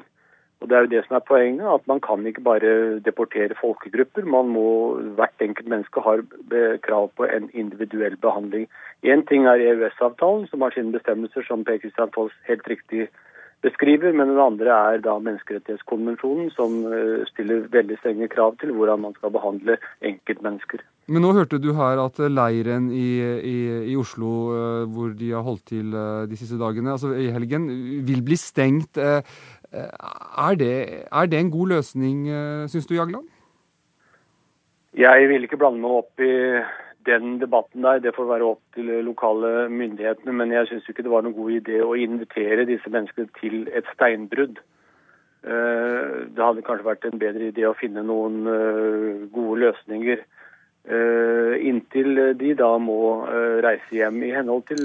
Og 0.64 0.68
Det 0.70 0.76
er 0.76 0.84
jo 0.84 0.90
det 0.92 1.00
som 1.04 1.16
er 1.16 1.24
poenget, 1.28 1.66
at 1.68 1.88
man 1.90 2.00
kan 2.00 2.26
ikke 2.26 2.40
bare 2.40 3.00
deportere 3.04 3.56
folkegrupper. 3.60 4.24
Man 4.24 4.48
må, 4.48 4.96
Hvert 5.16 5.42
enkelt 5.42 5.68
menneske 5.68 6.00
har 6.00 6.22
krav 6.86 7.10
på 7.16 7.24
en 7.24 7.50
individuell 7.52 8.16
behandling. 8.16 8.68
Én 9.04 9.26
ting 9.28 9.46
er 9.46 9.60
EØS-avtalen, 9.60 10.46
som 10.46 10.62
har 10.62 10.70
sine 10.70 10.92
bestemmelser, 10.92 11.42
som 11.42 11.64
Per 11.64 11.76
Kristian 11.82 12.14
Foss 12.14 12.32
helt 12.48 12.68
riktig 12.68 13.08
beskriver, 13.60 14.12
men 14.12 14.28
den 14.28 14.40
andre 14.40 14.72
er 14.94 15.04
da 15.04 15.18
menneskerettighetskonvensjonen, 15.18 16.50
som 16.56 16.80
eh, 16.92 17.26
stiller 17.28 17.68
veldig 17.76 17.98
strenge 17.98 18.28
krav 18.28 18.56
til 18.60 18.72
hvordan 18.72 19.04
man 19.04 19.14
skal 19.18 19.32
behandle 19.36 19.76
enkeltmennesker. 20.00 20.80
Men 21.06 21.20
nå 21.20 21.34
hørte 21.36 21.60
du 21.60 21.74
her 21.76 22.00
at 22.00 22.18
leiren 22.32 22.86
i, 22.94 23.08
i, 23.44 23.56
i 23.92 23.96
Oslo, 24.00 24.30
eh, 24.56 24.84
hvor 24.88 25.12
de 25.18 25.30
har 25.34 25.44
holdt 25.44 25.66
til 25.74 25.92
eh, 25.92 26.24
de 26.30 26.38
siste 26.40 26.56
dagene, 26.60 26.94
altså 26.94 27.12
i 27.12 27.28
helgen, 27.34 27.68
vil 28.08 28.22
bli 28.24 28.38
stengt. 28.40 28.96
Er 28.96 30.54
det, 30.56 30.74
er 31.12 31.26
det 31.26 31.38
en 31.40 31.50
god 31.50 31.74
løsning, 31.74 32.28
eh, 32.28 32.64
syns 32.72 32.86
du, 32.86 32.94
Jagland? 32.94 33.28
Jeg 34.94 35.28
vil 35.28 35.44
ikke 35.44 35.58
blande 35.58 35.82
meg 35.82 35.90
opp 35.90 36.22
i 36.22 36.34
den 37.04 37.40
debatten 37.40 37.82
der. 37.82 37.98
Det 37.98 38.14
får 38.16 38.30
være 38.30 38.50
opp 38.54 38.62
til 38.76 38.92
lokale 39.04 39.68
myndighetene. 39.68 40.32
Men 40.32 40.52
jeg 40.54 40.70
syns 40.70 40.88
ikke 40.88 41.02
det 41.02 41.12
var 41.12 41.26
noen 41.26 41.36
god 41.36 41.50
idé 41.58 41.80
å 41.82 41.96
invitere 41.98 42.68
disse 42.70 42.88
menneskene 42.88 43.28
til 43.40 43.66
et 43.74 43.90
steinbrudd. 43.96 44.62
Eh, 45.44 46.12
det 46.32 46.40
hadde 46.40 46.64
kanskje 46.64 46.86
vært 46.86 47.04
en 47.04 47.20
bedre 47.20 47.50
idé 47.50 47.66
å 47.68 47.76
finne 47.76 48.06
noen 48.06 48.46
eh, 48.48 49.24
gode 49.34 49.60
løsninger. 49.66 50.22
Inntil 50.84 52.18
de 52.36 52.50
da 52.58 52.74
må 52.76 52.98
reise 53.64 53.96
hjem 53.96 54.18
i 54.26 54.34
henhold 54.34 54.66
til 54.68 54.82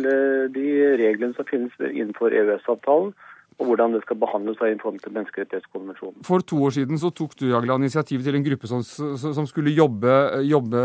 de 0.53 0.67
reglene 1.01 1.35
som 1.35 1.47
finnes 1.49 1.73
innenfor 1.89 2.31
EØS-avtalen 2.31 3.11
og 3.59 3.67
hvordan 3.67 3.95
det 3.95 3.99
skal 4.05 4.15
behandles 4.19 4.61
i 4.63 4.77
forhold 4.79 5.01
til 5.03 5.13
menneskerettighetskonvensjonen. 5.17 6.23
For 6.23 6.43
to 6.47 6.61
år 6.63 6.75
siden 6.77 6.99
så 7.01 7.09
tok 7.11 7.33
du 7.39 7.49
Jagland, 7.49 7.83
initiativ 7.83 8.23
til 8.23 8.37
en 8.37 8.45
gruppe 8.45 8.69
som, 8.71 8.83
som 8.83 9.47
skulle 9.49 9.73
jobbe, 9.75 10.13
jobbe 10.47 10.83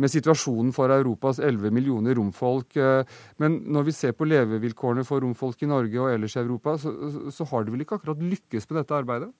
med 0.00 0.08
situasjonen 0.08 0.72
for 0.72 0.94
Europas 0.94 1.42
11 1.44 1.70
millioner 1.74 2.16
romfolk. 2.16 2.78
Men 3.36 3.60
når 3.68 3.88
vi 3.90 3.96
ser 3.98 4.16
på 4.16 4.28
levevilkårene 4.30 5.04
for 5.04 5.20
romfolk 5.20 5.62
i 5.62 5.68
Norge 5.68 6.00
og 6.00 6.14
ellers 6.14 6.38
i 6.38 6.40
Europa, 6.40 6.78
så, 6.80 6.94
så 7.36 7.44
har 7.52 7.64
du 7.64 7.74
vel 7.74 7.84
ikke 7.84 8.00
akkurat 8.00 8.24
lykkes 8.24 8.70
med 8.70 8.80
dette 8.80 8.96
arbeidet? 8.96 9.30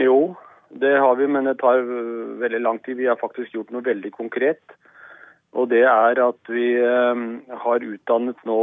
Jo, 0.00 0.32
det 0.68 0.96
har 0.98 1.14
vi, 1.16 1.26
men 1.28 1.44
det 1.44 1.58
tar 1.60 1.84
veldig 2.40 2.60
lang 2.60 2.78
tid. 2.78 2.96
Vi 2.96 3.06
har 3.06 3.20
faktisk 3.20 3.54
gjort 3.54 3.70
noe 3.74 3.86
veldig 3.86 4.12
konkret. 4.14 4.74
Og 5.56 5.70
det 5.70 5.84
er 5.88 6.20
at 6.20 6.50
vi 6.52 6.72
eh, 6.76 7.20
har 7.64 7.86
utdannet 7.86 8.40
nå 8.44 8.62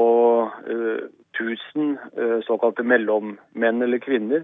eh, 0.69 1.05
1000 1.33 1.95
eh, 2.17 2.39
såkalte 2.45 2.83
mellommenn 2.83 3.81
eller 3.81 3.97
-kvinner, 3.97 4.43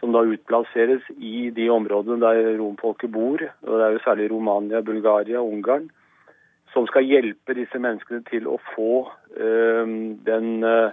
som 0.00 0.12
da 0.12 0.20
utplasseres 0.20 1.02
i 1.16 1.50
de 1.50 1.70
områdene 1.70 2.20
der 2.20 2.58
romfolket 2.58 3.10
bor. 3.10 3.40
og 3.62 3.78
Det 3.78 3.84
er 3.86 3.92
jo 3.92 4.04
særlig 4.04 4.30
Romania, 4.30 4.80
Bulgaria 4.80 5.40
og 5.40 5.52
Ungarn. 5.52 5.90
Som 6.72 6.86
skal 6.86 7.04
hjelpe 7.04 7.54
disse 7.54 7.78
menneskene 7.78 8.22
til 8.30 8.46
å 8.46 8.60
få 8.74 9.08
eh, 9.36 9.86
den 10.26 10.64
eh, 10.64 10.92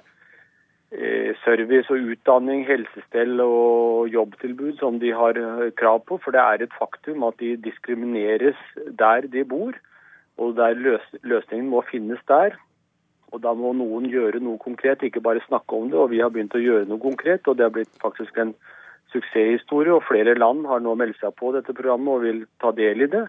service 1.44 1.90
og 1.90 2.12
utdanning, 2.14 2.66
helsestell 2.68 3.42
og 3.42 4.12
jobbtilbud 4.14 4.78
som 4.78 5.00
de 5.02 5.14
har 5.16 5.38
eh, 5.40 5.72
krav 5.80 6.04
på. 6.08 6.20
For 6.24 6.36
det 6.36 6.42
er 6.42 6.64
et 6.64 6.76
faktum 6.78 7.24
at 7.28 7.40
de 7.40 7.56
diskrimineres 7.58 8.60
der 9.00 9.28
de 9.34 9.44
bor. 9.44 9.74
Og 10.38 10.56
der 10.58 10.78
løs 10.78 11.06
løsningen 11.22 11.70
må 11.70 11.82
finnes 11.90 12.22
der. 12.28 12.58
Og 13.34 13.42
da 13.42 13.54
må 13.58 13.74
noen 13.74 14.06
gjøre 14.10 14.42
noe 14.44 14.62
konkret, 14.62 15.02
ikke 15.02 15.24
bare 15.26 15.42
snakke 15.48 15.74
om 15.74 15.90
det. 15.90 15.98
Og 15.98 16.12
vi 16.14 16.22
har 16.22 16.30
begynt 16.30 16.54
å 16.54 16.62
gjøre 16.62 16.86
noe 16.90 17.02
konkret, 17.02 17.48
og 17.48 17.58
det 17.58 17.66
har 17.66 17.74
blitt 17.74 17.94
faktisk 18.02 18.38
en 18.38 18.54
suksesshistorie. 19.14 19.94
Og 19.94 20.06
flere 20.06 20.38
land 20.38 20.68
har 20.70 20.84
nå 20.84 20.94
meldt 21.00 21.18
seg 21.22 21.34
på 21.40 21.54
dette 21.58 21.74
programmet 21.74 22.14
og 22.14 22.28
vil 22.28 22.46
ta 22.62 22.74
del 22.78 23.08
i 23.08 23.10
det. 23.10 23.26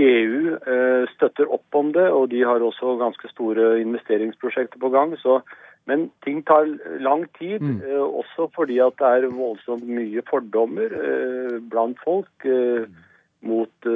EU 0.00 0.54
eh, 0.54 1.08
støtter 1.16 1.50
opp 1.50 1.76
om 1.76 1.90
det, 1.96 2.06
og 2.12 2.28
de 2.30 2.44
har 2.46 2.62
også 2.62 2.98
ganske 3.00 3.32
store 3.32 3.72
investeringsprosjekter 3.80 4.80
på 4.80 4.92
gang. 4.92 5.16
Så, 5.18 5.40
men 5.88 6.08
ting 6.24 6.42
tar 6.46 6.68
lang 7.02 7.26
tid, 7.38 7.62
mm. 7.62 7.78
eh, 7.82 8.00
også 8.22 8.50
fordi 8.54 8.80
at 8.84 8.98
det 9.00 9.12
er 9.12 9.30
voldsomt 9.34 9.86
mye 9.88 10.24
fordommer 10.30 10.92
eh, 10.92 11.60
blant 11.72 12.02
folk. 12.04 12.32
Eh, 12.44 12.90
mot 13.40 13.86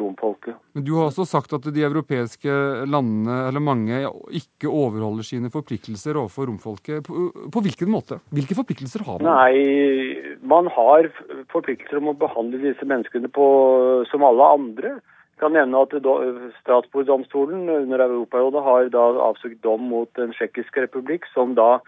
romfolket. 0.00 0.54
Men 0.72 0.84
Du 0.86 0.94
har 0.96 1.10
også 1.10 1.26
sagt 1.28 1.52
at 1.52 1.66
de 1.68 1.82
europeiske 1.84 2.48
landene, 2.88 3.34
eller 3.50 3.60
mange, 3.60 3.98
ikke 4.32 4.70
overholder 4.72 5.26
sine 5.28 5.50
forpliktelser 5.52 6.16
overfor 6.16 6.48
romfolket. 6.48 7.04
På, 7.04 7.26
på 7.52 7.62
hvilken 7.66 7.92
måte? 7.92 8.22
Hvilke 8.32 8.56
forpliktelser 8.56 9.04
har 9.04 9.20
man? 9.20 9.28
Nei, 9.28 10.38
Man 10.40 10.72
har 10.72 11.10
forpliktelser 11.52 12.00
om 12.00 12.14
å 12.14 12.16
behandle 12.16 12.62
disse 12.62 12.88
menneskene 12.88 13.28
på, 13.28 13.46
som 14.08 14.24
alle 14.24 14.48
andre. 14.56 14.94
Kan 15.40 15.52
nevne 15.52 15.82
at 15.84 15.92
Strasbourg-domstolen 16.62 17.68
under 17.68 17.98
Europarådet 18.06 18.62
har 18.64 18.88
da 18.94 19.04
avsøkt 19.28 19.62
dom 19.64 19.88
mot 19.90 20.08
Den 20.16 20.32
tsjekkiske 20.32 20.86
republikk, 20.86 21.28
som 21.34 21.54
da 21.58 21.78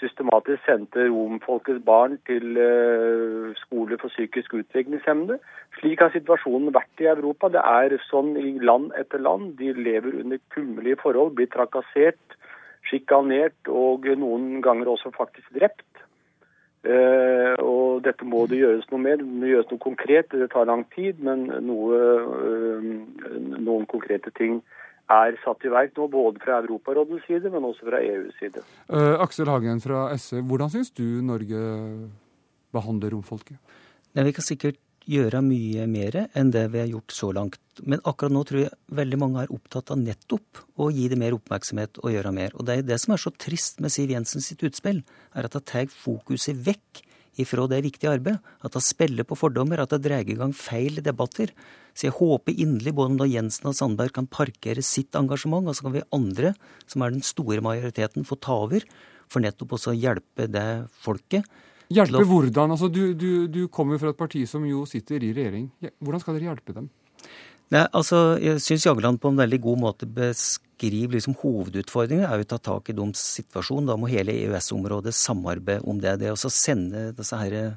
systematisk 0.00 0.64
sendte 0.64 1.06
romfolkets 1.08 1.82
barn 1.84 2.16
til 2.28 2.56
uh, 2.60 3.52
skole 3.56 3.98
for 4.00 4.12
psykisk 4.12 4.54
utviklingshemmede. 4.60 5.38
Slik 5.78 6.00
har 6.04 6.12
situasjonen 6.12 6.74
vært 6.76 7.04
i 7.04 7.08
Europa. 7.12 7.48
Det 7.52 7.62
er 7.64 7.96
sånn 8.08 8.34
i 8.40 8.56
land 8.60 8.92
etter 9.00 9.20
land. 9.20 9.54
De 9.60 9.72
lever 9.76 10.20
under 10.22 10.40
kummerlige 10.54 11.00
forhold, 11.04 11.34
blir 11.36 11.48
trakassert, 11.52 12.36
sjikanert 12.88 13.72
og 13.72 14.08
noen 14.20 14.60
ganger 14.64 14.92
også 14.94 15.12
faktisk 15.16 15.48
drept. 15.56 15.84
Uh, 16.86 17.54
og 17.66 18.04
dette 18.06 18.26
må 18.28 18.44
det 18.46 18.60
gjøres 18.60 18.86
noe 18.92 19.02
med. 19.02 19.18
Det 19.22 19.26
må 19.26 19.50
gjøres 19.50 19.70
noe 19.72 19.82
konkret. 19.82 20.30
Det 20.30 20.50
tar 20.52 20.68
lang 20.68 20.84
tid, 20.94 21.18
men 21.24 21.48
noe, 21.66 22.00
uh, 22.30 22.90
noen 23.58 23.86
konkrete 23.90 24.30
ting 24.38 24.60
er 25.12 25.36
satt 25.42 25.62
i 25.66 25.70
verk 25.70 25.94
nå, 25.98 26.08
både 26.10 26.42
fra 26.42 26.60
Europarådets 26.62 27.26
side, 27.28 27.50
men 27.50 27.66
også 27.66 27.86
fra 27.86 28.02
EUs 28.02 28.38
side. 28.40 28.62
Uh, 28.90 29.14
Aksel 29.22 29.50
Hagen 29.50 29.82
fra 29.82 30.08
SV, 30.18 30.40
hvordan 30.50 30.72
syns 30.72 30.90
du 30.94 31.04
Norge 31.26 31.60
behandler 32.74 33.14
romfolket? 33.14 33.58
Ja, 34.16 34.24
vi 34.26 34.34
kan 34.34 34.46
sikkert 34.46 34.80
gjøre 35.06 35.40
mye 35.44 35.86
mer 35.90 36.18
enn 36.36 36.50
det 36.54 36.66
vi 36.72 36.82
har 36.82 36.90
gjort 36.90 37.14
så 37.14 37.30
langt. 37.34 37.60
Men 37.86 38.02
akkurat 38.08 38.34
nå 38.34 38.42
tror 38.48 38.62
jeg 38.64 38.96
veldig 38.98 39.18
mange 39.20 39.42
er 39.42 39.52
opptatt 39.54 39.92
av 39.94 40.00
nettopp 40.00 40.62
å 40.82 40.88
gi 40.94 41.06
det 41.12 41.18
mer 41.20 41.36
oppmerksomhet 41.36 42.00
og 42.02 42.12
gjøre 42.14 42.32
mer. 42.34 42.54
Og 42.56 42.66
det 42.66 42.78
er 42.80 42.86
det 42.88 42.98
som 43.02 43.14
er 43.14 43.22
så 43.22 43.32
trist 43.32 43.82
med 43.84 43.94
Siv 43.94 44.12
Jensen 44.14 44.44
sitt 44.44 44.64
utspill, 44.66 45.02
er 45.36 45.46
at 45.46 45.56
hun 45.56 45.66
tar 45.66 45.90
fokuset 45.92 46.58
vekk 46.66 47.02
ifra 47.42 47.66
det 47.70 47.82
viktige 47.84 48.14
arbeidet. 48.16 48.40
At 48.64 48.76
hun 48.76 48.84
spiller 48.84 49.28
på 49.28 49.38
fordommer, 49.38 49.82
at 49.82 49.92
hun 49.94 50.02
drar 50.02 50.24
i 50.26 50.38
gang 50.38 50.54
feil 50.56 51.02
debatter. 51.04 51.52
Så 51.96 52.08
jeg 52.08 52.16
håper 52.18 52.56
inderlig 52.56 52.96
både 52.96 53.16
når 53.16 53.30
Jensen 53.32 53.70
og 53.70 53.76
Sandberg 53.78 54.14
kan 54.16 54.28
parkere 54.28 54.84
sitt 54.84 55.16
engasjement, 55.16 55.68
og 55.68 55.76
så 55.76 55.86
kan 55.86 55.94
vi 55.96 56.08
andre, 56.16 56.54
som 56.90 57.04
er 57.04 57.14
den 57.14 57.24
store 57.24 57.62
majoriteten, 57.64 58.26
få 58.26 58.40
ta 58.40 58.58
over. 58.66 58.84
For 59.32 59.42
nettopp 59.42 59.76
også 59.76 59.92
å 59.94 59.98
hjelpe 59.98 60.48
det 60.50 60.66
folket. 61.02 61.46
Hjelpe 61.92 62.24
hvordan? 62.26 62.72
Altså, 62.74 62.88
du, 62.90 63.14
du, 63.14 63.46
du 63.46 63.66
kommer 63.72 64.00
fra 64.02 64.10
et 64.10 64.18
parti 64.18 64.42
som 64.48 64.64
jo 64.66 64.84
sitter 64.88 65.22
i 65.22 65.32
regjering. 65.36 65.68
Hvordan 66.02 66.22
skal 66.22 66.38
dere 66.38 66.50
hjelpe 66.50 66.74
dem? 66.74 66.88
Nei, 67.74 67.82
altså, 67.98 68.38
Jeg 68.38 68.62
syns 68.62 68.86
Jagland 68.86 69.18
på 69.22 69.32
en 69.32 69.40
veldig 69.40 69.58
god 69.62 69.82
måte 69.82 70.06
beskriver 70.06 71.16
liksom 71.16 71.34
hovedutfordringen 71.40 72.26
er 72.28 72.38
jo 72.38 72.46
å 72.46 72.50
ta 72.54 72.60
tak 72.62 72.90
i 72.90 72.94
deres 72.94 73.22
situasjon. 73.38 73.88
Da 73.88 73.96
må 73.98 74.10
hele 74.10 74.34
EØS-området 74.44 75.14
samarbeide 75.14 75.86
om 75.86 75.98
det. 76.02 76.18
Det 76.22 76.34
å 76.34 76.52
sende 76.52 77.10
disse 77.16 77.38
her 77.38 77.76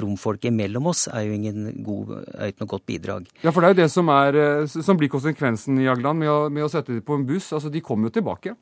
romfolket 0.00 0.54
mellom 0.54 0.90
oss 0.92 1.06
er 1.10 1.26
jo 1.26 1.38
god, 1.84 2.12
er 2.36 2.52
ikke 2.52 2.64
noe 2.64 2.72
godt 2.74 2.86
bidrag. 2.88 3.28
Ja, 3.42 3.52
for 3.52 3.60
det 3.60 3.70
er 3.70 3.74
jo 3.74 3.80
det 3.82 3.90
som, 3.92 4.10
er, 4.12 4.38
eh, 4.38 4.66
som 4.70 4.98
blir 5.00 5.10
konsekvensen 5.12 5.80
i 5.80 5.88
Jagland 5.88 6.20
med 6.20 6.30
å, 6.30 6.40
med 6.52 6.66
å 6.66 6.70
sette 6.72 6.94
dem 6.94 7.04
på 7.04 7.18
en 7.18 7.26
buss. 7.26 7.50
Altså, 7.56 7.72
De 7.72 7.82
kommer 7.84 8.08
jo 8.08 8.20
tilbake. 8.20 8.54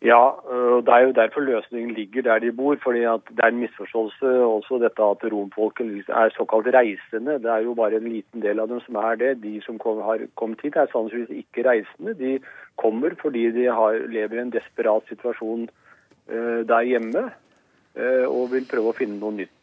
Ja, 0.00 0.16
og 0.32 0.86
det 0.86 0.92
er 0.94 1.02
jo 1.04 1.12
derfor 1.12 1.40
løsningen 1.44 1.90
ligger 1.94 2.22
der 2.22 2.38
de 2.38 2.52
bor. 2.52 2.76
fordi 2.82 3.02
at 3.04 3.20
Det 3.28 3.40
er 3.44 3.48
en 3.48 3.60
misforståelse 3.60 4.26
også 4.26 4.78
dette 4.82 5.02
at 5.02 5.32
romfolket 5.32 6.08
er 6.08 6.28
såkalt 6.36 6.66
reisende. 6.74 7.32
Det 7.32 7.50
er 7.50 7.58
jo 7.58 7.74
bare 7.74 7.96
en 7.96 8.08
liten 8.08 8.42
del 8.42 8.60
av 8.60 8.68
dem 8.68 8.80
som 8.80 8.94
er 8.94 9.14
det. 9.14 9.42
De 9.42 9.60
som 9.62 9.78
kom, 9.78 10.00
har 10.00 10.18
kommet 10.36 10.60
hit 10.60 10.76
er 10.76 10.86
sannsynligvis 10.92 11.44
ikke 11.44 11.68
reisende. 11.68 12.14
De 12.14 12.38
kommer 12.76 13.10
fordi 13.20 13.50
de 13.50 13.64
har, 13.64 13.92
lever 13.92 14.38
i 14.38 14.40
en 14.40 14.52
desperat 14.52 15.02
situasjon 15.08 15.68
uh, 16.32 16.60
der 16.68 16.80
hjemme. 16.80 17.30
uh, 17.96 18.26
og 18.28 18.52
vil 18.52 18.68
prøve 18.70 18.88
å 18.88 18.96
finne 18.96 19.18
noe 19.20 19.32
nytt. 19.32 19.56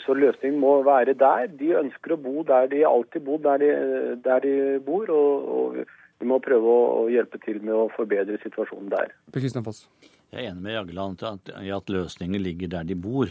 Så 0.00 0.14
løsningen 0.14 0.60
må 0.60 0.82
være 0.82 1.12
der. 1.14 1.46
De 1.46 1.76
ønsker 1.76 2.12
å 2.14 2.16
bo 2.16 2.42
der 2.42 2.66
de 2.66 2.86
alltid 2.86 3.20
bor, 3.20 3.38
der 3.38 3.58
de, 3.58 3.70
der 4.24 4.38
de 4.38 4.80
bor. 4.86 5.10
og, 5.10 5.48
og 5.48 5.76
vi 6.22 6.28
må 6.30 6.38
prøve 6.42 6.70
å, 6.70 7.04
hjelpe 7.12 7.40
til 7.42 7.60
med 7.64 7.74
å 7.76 7.88
forbedre 7.94 8.38
situasjonen 8.42 8.90
der. 8.92 9.12
Per 9.34 9.44
Kristian 9.44 9.66
Foss. 9.66 9.84
Jeg 10.32 10.40
er 10.40 10.52
enig 10.52 10.64
med 10.64 10.76
Jagland 10.76 11.22
i 11.60 11.72
at 11.74 11.90
løsningen 11.92 12.42
ligger 12.42 12.70
der 12.78 12.86
de 12.88 12.96
bor. 12.98 13.30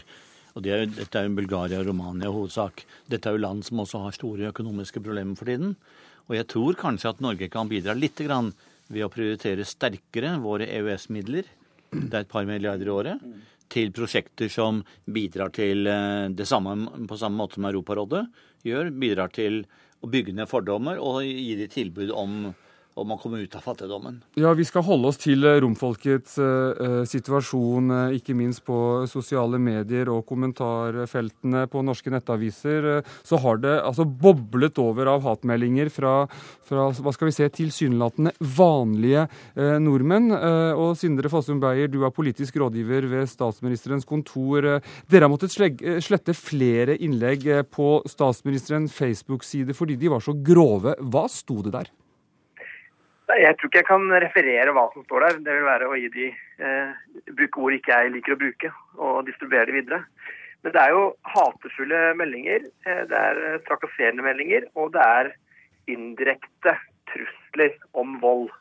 Og 0.54 0.62
det 0.62 0.72
er, 0.72 0.84
Dette 0.86 1.18
er 1.18 1.26
jo 1.26 1.34
Bulgaria 1.36 1.80
og 1.82 1.88
Romania 1.88 2.30
hovedsak. 2.32 2.84
Dette 3.10 3.28
er 3.28 3.36
jo 3.36 3.42
land 3.42 3.64
som 3.66 3.82
også 3.82 4.04
har 4.04 4.14
store 4.16 4.52
økonomiske 4.52 5.02
problemer 5.02 5.36
for 5.38 5.50
tiden. 5.50 5.74
Og 6.28 6.38
jeg 6.38 6.48
tror 6.52 6.78
kanskje 6.80 7.10
at 7.10 7.24
Norge 7.24 7.50
kan 7.52 7.68
bidra 7.68 7.96
litt 7.98 8.20
grann 8.24 8.52
ved 8.88 9.04
å 9.04 9.10
prioritere 9.12 9.66
sterkere 9.66 10.36
våre 10.44 10.68
EØS-midler. 10.70 11.48
Det 11.90 12.12
er 12.12 12.22
et 12.22 12.30
par 12.30 12.46
milliarder 12.48 12.88
i 12.88 12.94
året 12.94 13.26
til 13.74 13.90
prosjekter 13.94 14.50
som 14.52 14.82
bidrar 15.10 15.50
til 15.54 15.88
eh, 15.90 16.30
det 16.30 16.46
samme 16.46 17.06
på 17.08 17.16
samme 17.18 17.40
måte 17.40 17.58
som 17.58 17.66
Europarådet 17.68 18.22
gjør. 18.66 18.92
Bidrar 19.02 19.32
til 19.34 19.64
å 20.04 20.10
bygge 20.10 20.34
ned 20.36 20.50
fordommer 20.50 21.00
og 21.02 21.24
gi 21.24 21.56
de 21.58 21.68
tilbud 21.72 22.12
om 22.14 22.52
om 22.94 23.10
å 23.10 23.18
komme 23.18 23.40
ut 23.42 23.54
av 23.58 23.64
fattigdommen. 23.64 24.20
Ja, 24.38 24.52
Vi 24.54 24.64
skal 24.66 24.84
holde 24.86 25.10
oss 25.10 25.18
til 25.18 25.44
eh, 25.46 25.58
romfolkets 25.62 26.36
uh, 26.38 27.02
situasjon, 27.08 27.90
ikke 28.16 28.36
minst 28.38 28.62
på 28.66 28.76
sosiale 29.10 29.58
medier 29.58 30.10
og 30.12 30.24
kommentarfeltene 30.28 31.64
på 31.70 31.82
norske 31.86 32.12
nettaviser. 32.14 33.02
Så 33.26 33.40
har 33.42 33.58
det 33.62 33.74
altså 33.82 34.06
boblet 34.06 34.78
over 34.82 35.10
av 35.14 35.24
hatmeldinger 35.26 35.90
fra, 35.92 36.14
fra 36.66 36.86
hva 36.92 37.14
skal 37.14 37.30
vi 37.30 37.34
se, 37.36 37.48
tilsynelatende 37.54 38.34
vanlige 38.56 39.26
nordmenn. 39.82 40.30
og 40.32 40.94
Sindre 40.98 41.30
Fossum 41.32 41.60
Beyer, 41.62 41.90
du 41.90 42.02
er 42.04 42.14
politisk 42.14 42.58
rådgiver 42.60 43.08
ved 43.10 43.30
statsministerens 43.30 44.06
kontor. 44.08 44.80
dere 45.10 45.26
har 45.26 45.32
måttet 45.32 45.54
slette 45.54 46.36
flere 46.36 46.96
innlegg 46.96 47.46
på 47.74 47.90
statsministerens 48.10 48.94
Facebook-side 48.94 49.76
fordi 49.76 49.98
de 50.00 50.12
var 50.12 50.24
så 50.24 50.36
grove. 50.36 50.96
Hva 51.00 51.26
sto 51.30 51.62
det 51.64 51.74
der? 51.74 51.92
Jeg 53.32 53.56
tror 53.56 53.70
ikke 53.70 53.80
jeg 53.80 53.88
kan 53.88 54.10
referere 54.20 54.72
hva 54.76 54.88
som 54.92 55.04
står 55.06 55.24
der. 55.24 55.38
Det 55.46 55.52
vil 55.56 55.68
være 55.68 55.86
å 55.88 55.96
gi 55.96 56.08
de, 56.12 56.26
eh, 56.60 56.90
bruke 57.32 57.62
ord 57.66 57.76
ikke 57.78 58.00
jeg 58.00 58.12
liker 58.12 58.34
å 58.34 58.40
bruke, 58.40 58.72
og 58.98 59.24
distribuere 59.26 59.70
det 59.70 59.78
videre. 59.78 60.04
Men 60.64 60.72
det 60.72 60.80
er 60.80 60.90
jo 60.92 61.04
hatefulle 61.28 62.02
meldinger, 62.20 62.68
eh, 62.86 63.04
det 63.08 63.16
er 63.20 63.40
eh, 63.46 63.62
trakasserende 63.64 64.24
meldinger, 64.24 64.68
og 64.76 64.92
det 64.92 65.00
er 65.00 65.32
indirekte 65.88 66.76
trusler 67.12 67.74
om 67.94 68.20
vold. 68.20 68.52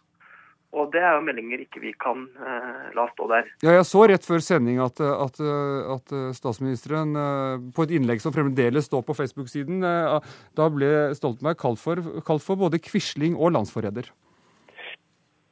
Og 0.73 0.89
det 0.95 1.03
er 1.05 1.19
jo 1.19 1.25
meldinger 1.27 1.61
ikke 1.61 1.83
vi 1.83 1.91
kan 1.99 2.25
eh, 2.39 2.89
la 2.95 3.05
stå 3.11 3.27
der. 3.29 3.51
Ja, 3.61 3.75
jeg 3.75 3.85
så 3.85 4.07
rett 4.09 4.25
før 4.25 4.41
sending 4.41 4.79
at, 4.81 4.99
at, 4.99 5.43
at 5.43 6.15
statsministeren 6.39 7.13
eh, 7.19 7.69
på 7.75 7.83
et 7.83 7.93
innlegg 7.99 8.23
som 8.23 8.33
fremdeles 8.33 8.87
står 8.89 9.03
på 9.05 9.15
Facebook-siden, 9.19 9.83
eh, 9.85 10.33
da 10.55 10.71
ble 10.71 11.13
Stoltenberg 11.19 11.59
kalt 11.61 11.83
for, 11.83 12.01
kalt 12.25 12.47
for 12.47 12.63
både 12.63 12.81
quisling 12.81 13.35
og 13.35 13.53
landsforræder. 13.59 14.09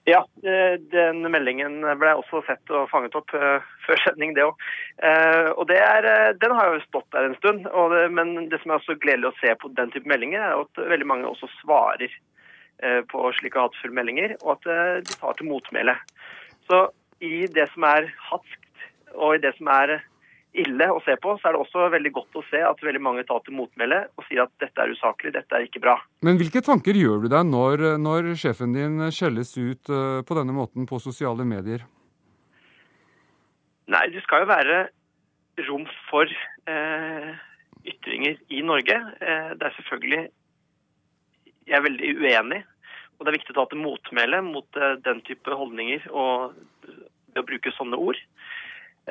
Ja, 0.10 0.26
eh, 0.44 0.80
den 0.92 1.22
meldingen 1.30 1.84
ble 2.02 2.14
også 2.18 2.42
sett 2.48 2.72
og 2.74 2.88
fanget 2.90 3.14
opp 3.20 3.34
uh, 3.38 3.62
før 3.86 4.02
sending, 4.02 4.34
det 4.38 4.48
òg. 4.48 4.64
Uh, 4.98 5.52
og 5.54 5.68
det 5.70 5.78
er, 5.78 6.08
den 6.42 6.56
har 6.58 6.72
jo 6.72 6.82
stått 6.88 7.10
der 7.14 7.30
en 7.30 7.38
stund. 7.38 7.68
Det, 7.70 8.02
men 8.18 8.50
det 8.50 8.62
som 8.64 8.74
er 8.74 8.80
også 8.80 8.98
gledelig 9.04 9.30
å 9.30 9.38
se 9.38 9.54
på 9.62 9.70
den 9.78 9.94
type 9.94 10.10
meldinger, 10.10 10.42
er 10.42 10.64
at 10.64 10.86
veldig 10.96 11.10
mange 11.14 11.30
også 11.30 11.52
svarer 11.62 12.14
på 12.82 13.28
slike 13.38 13.62
hatefulle 13.62 13.94
meldinger, 13.94 14.32
og 14.42 14.56
at 14.56 15.04
de 15.06 15.14
tar 15.22 15.36
til 15.38 15.52
motmæle. 15.52 15.94
Så 16.66 16.80
i 17.22 17.44
det 17.54 17.68
som 17.76 17.86
er 17.86 18.08
hatskt, 18.32 18.88
og 19.14 19.36
i 19.36 19.42
det 19.44 19.52
som 19.60 19.70
er 19.70 20.00
ille 20.52 20.88
å 20.92 21.00
se 21.06 21.16
på, 21.22 21.38
så 21.40 21.48
er 21.48 21.56
det 21.56 21.62
også 21.64 21.88
veldig 21.94 22.12
godt 22.16 22.38
å 22.40 22.44
se 22.50 22.60
at 22.68 22.82
veldig 22.84 23.02
mange 23.04 23.24
tar 23.28 23.40
til 23.46 23.56
motmæle 23.56 24.02
og 24.20 24.26
sier 24.28 24.44
at 24.44 24.52
dette 24.60 24.84
er 24.84 24.92
usaklig, 24.92 25.32
dette 25.36 25.56
er 25.56 25.68
ikke 25.68 25.84
bra. 25.84 25.96
Men 26.28 26.40
hvilke 26.42 26.64
tanker 26.66 26.98
gjør 26.98 27.24
du 27.24 27.30
deg 27.32 27.48
når, 27.48 27.86
når 28.02 28.34
sjefen 28.42 28.76
din 28.76 29.00
skjelles 29.16 29.54
ut 29.58 29.92
eh, 29.92 30.20
på 30.28 30.38
denne 30.38 30.56
måten 30.56 30.90
på 30.90 31.00
sosiale 31.04 31.48
medier? 31.48 31.86
Nei, 33.92 34.04
det 34.12 34.24
skal 34.26 34.44
jo 34.44 34.52
være 34.52 34.82
rom 35.68 35.88
for 36.10 36.28
eh, 36.28 37.32
ytringer 37.88 38.38
i 38.52 38.62
Norge. 38.66 38.98
Eh, 39.20 39.50
det 39.56 39.68
er 39.68 39.80
selvfølgelig 39.80 40.30
Jeg 41.70 41.78
er 41.78 41.84
veldig 41.86 42.12
uenig, 42.20 42.64
og 43.16 43.24
det 43.24 43.32
er 43.32 43.38
viktig 43.38 43.54
å 43.54 43.60
ta 43.60 43.66
til 43.70 43.84
motmæle 43.84 44.42
mot 44.44 44.80
eh, 44.80 44.96
den 45.06 45.22
type 45.28 45.56
holdninger 45.56 46.08
og 46.10 46.58
det 47.32 47.40
å 47.40 47.48
bruke 47.48 47.72
sånne 47.78 48.00
ord. 48.00 48.20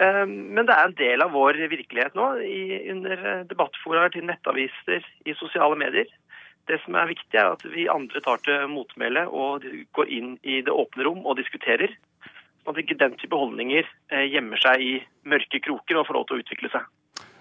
Ehm, 0.00 0.32
men 0.56 0.66
det 0.68 0.74
er 0.76 0.88
en 0.88 0.96
del 0.96 1.24
av 1.24 1.34
vår 1.36 1.58
virkelighet 1.68 2.16
nå, 2.16 2.32
i, 2.44 2.62
under 2.92 3.24
eh, 3.32 3.46
debattforaer 3.50 4.14
til 4.14 4.24
nettaviser, 4.28 5.04
i 5.28 5.36
sosiale 5.36 5.76
medier. 5.80 6.08
Det 6.70 6.78
som 6.84 6.96
er 6.96 7.10
viktig, 7.10 7.34
er 7.36 7.56
at 7.56 7.64
vi 7.74 7.88
andre 7.90 8.22
tar 8.24 8.40
til 8.46 8.68
motmæle 8.70 9.26
og 9.28 9.66
går 9.96 10.12
inn 10.12 10.36
i 10.42 10.60
det 10.64 10.72
åpne 10.72 11.04
rom 11.08 11.24
og 11.26 11.36
diskuterer. 11.40 11.92
Sånn 12.62 12.76
at 12.76 12.80
ikke 12.82 13.00
den 13.00 13.16
type 13.20 13.36
holdninger 13.36 13.84
eh, 14.12 14.26
gjemmer 14.30 14.60
seg 14.62 14.84
i 14.84 14.94
mørke 15.28 15.60
kroker 15.64 16.00
og 16.00 16.08
får 16.08 16.18
lov 16.18 16.28
til 16.28 16.38
å 16.38 16.44
utvikle 16.44 16.72
seg. 16.72 16.88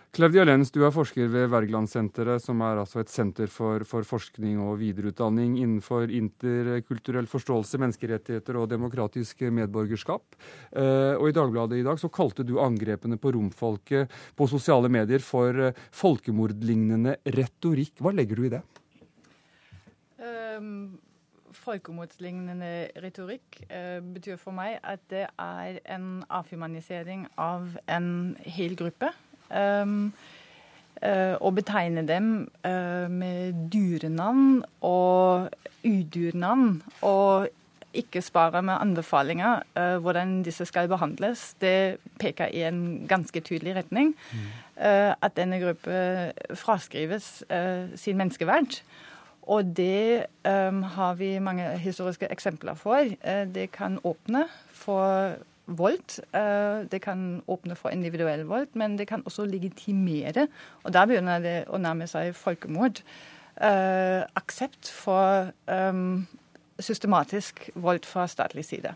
Claudia 0.10 0.42
Lenz, 0.42 0.72
du 0.74 0.82
er 0.82 0.90
forsker 0.90 1.28
ved 1.30 1.52
Wergelandsenteret, 1.54 2.42
som 2.42 2.64
er 2.66 2.80
altså 2.82 3.04
et 3.04 3.12
senter 3.14 3.50
for, 3.54 3.84
for, 3.86 4.06
forskning 4.08 4.58
og 4.64 4.80
videreutdanning 4.82 5.60
innenfor 5.62 6.10
interkulturell 6.10 7.30
forståelse, 7.30 7.78
menneskerettigheter 7.78 8.58
og 8.58 8.72
demokratisk 8.72 9.44
medborgerskap. 9.54 10.34
Eh, 10.74 11.14
og 11.14 11.30
I 11.30 11.36
Dagbladet 11.38 11.78
i 11.78 11.86
dag 11.86 12.02
så 12.02 12.10
kalte 12.10 12.42
du 12.42 12.56
angrepene 12.64 13.20
på 13.22 13.36
romfolket 13.38 14.10
på 14.34 14.50
sosiale 14.50 14.90
medier 14.90 15.22
for 15.22 15.70
eh, 15.70 15.86
folkemordlignende 15.94 17.20
retorikk. 17.38 18.02
Hva 18.02 18.16
legger 18.18 18.42
du 18.42 18.50
i 18.50 18.54
det? 18.58 18.64
Um 20.58 20.74
folkemordlignende 21.60 22.90
retorikk 23.04 23.58
uh, 23.68 24.00
betyr 24.16 24.38
for 24.42 24.56
meg 24.56 24.78
at 24.86 25.02
det 25.12 25.26
er 25.28 25.80
en 25.92 26.22
avhumanisering 26.30 27.26
av 27.42 27.74
en 27.90 28.38
hel 28.46 28.78
gruppe. 28.80 29.12
Um, 29.50 30.14
uh, 31.04 31.36
og 31.40 31.56
betegne 31.60 32.04
dem 32.08 32.52
uh, 32.66 33.08
med 33.12 33.56
dyrenavn 33.74 34.64
og 34.82 35.50
udurnavn. 35.86 36.82
Og 37.02 37.50
ikke 37.94 38.22
spare 38.22 38.62
med 38.62 38.78
anbefalinger 38.80 39.64
uh, 39.76 39.98
hvordan 40.04 40.44
disse 40.46 40.66
skal 40.66 40.88
behandles. 40.88 41.56
Det 41.62 41.98
peker 42.20 42.52
i 42.54 42.64
en 42.68 43.08
ganske 43.10 43.40
tydelig 43.40 43.76
retning. 43.76 44.16
Mm. 44.32 44.50
at 45.22 45.34
denne 45.36 45.58
gruppen 45.60 46.32
fraskrives 46.56 47.44
sin 48.00 48.18
menneskeverd. 48.18 48.78
Og 49.44 49.66
det 49.78 50.26
um, 50.48 50.84
har 50.84 51.14
vi 51.20 51.40
mange 51.40 51.78
historiske 51.78 52.28
eksempler 52.32 52.74
for. 52.74 53.04
det 53.54 53.72
kan 53.72 54.00
åpne 54.04 54.46
for 54.72 55.36
vold. 55.78 56.20
Eh, 56.36 56.86
det 56.90 57.02
kan 57.04 57.42
åpne 57.50 57.78
for 57.78 57.94
individuell 57.94 58.46
vold, 58.50 58.74
men 58.80 58.98
det 59.00 59.10
kan 59.10 59.24
også 59.28 59.48
legitimere, 59.50 60.48
og 60.84 60.96
da 60.96 61.06
begynner 61.10 61.44
det 61.44 61.58
å 61.70 61.80
nærme 61.82 62.08
seg 62.10 62.34
folkemord, 62.38 63.04
eh, 63.62 64.24
aksept 64.40 64.90
for 64.94 65.52
um, 65.68 66.28
systematisk 66.80 67.70
vold 67.76 68.08
fra 68.08 68.28
statlig 68.32 68.66
side. 68.68 68.96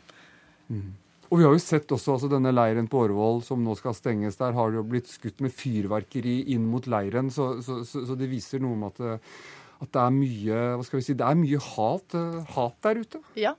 Mm. 0.69 0.93
Og 1.33 1.39
Vi 1.39 1.45
har 1.47 1.55
jo 1.55 1.61
sett 1.63 1.89
også 1.89 2.13
altså 2.13 2.27
denne 2.29 2.51
leiren 2.53 2.85
på 2.85 2.99
Årvoll 3.07 3.39
som 3.41 3.63
nå 3.65 3.73
skal 3.79 3.95
stenges. 3.97 4.37
Der 4.37 4.53
har 4.53 4.69
det 4.69 4.77
jo 4.77 4.85
blitt 4.85 5.09
skutt 5.09 5.41
med 5.41 5.49
fyrverkeri 5.55 6.43
inn 6.53 6.67
mot 6.69 6.85
leiren. 6.85 7.31
Så, 7.33 7.55
så, 7.65 7.79
så, 7.89 8.03
så 8.05 8.17
det 8.19 8.29
viser 8.29 8.61
noe 8.61 8.77
om 8.77 8.85
at, 8.85 9.01
at, 9.01 9.89
det 9.89 10.03
er 10.03 10.13
mye 10.13 10.59
hva 10.77 10.85
skal 10.85 11.01
vi 11.01 11.07
si, 11.07 11.15
det 11.17 11.25
er 11.25 11.39
mye 11.39 11.63
hat, 11.71 12.17
hat 12.53 12.77
der 12.85 13.01
ute. 13.01 13.23
Ja, 13.33 13.55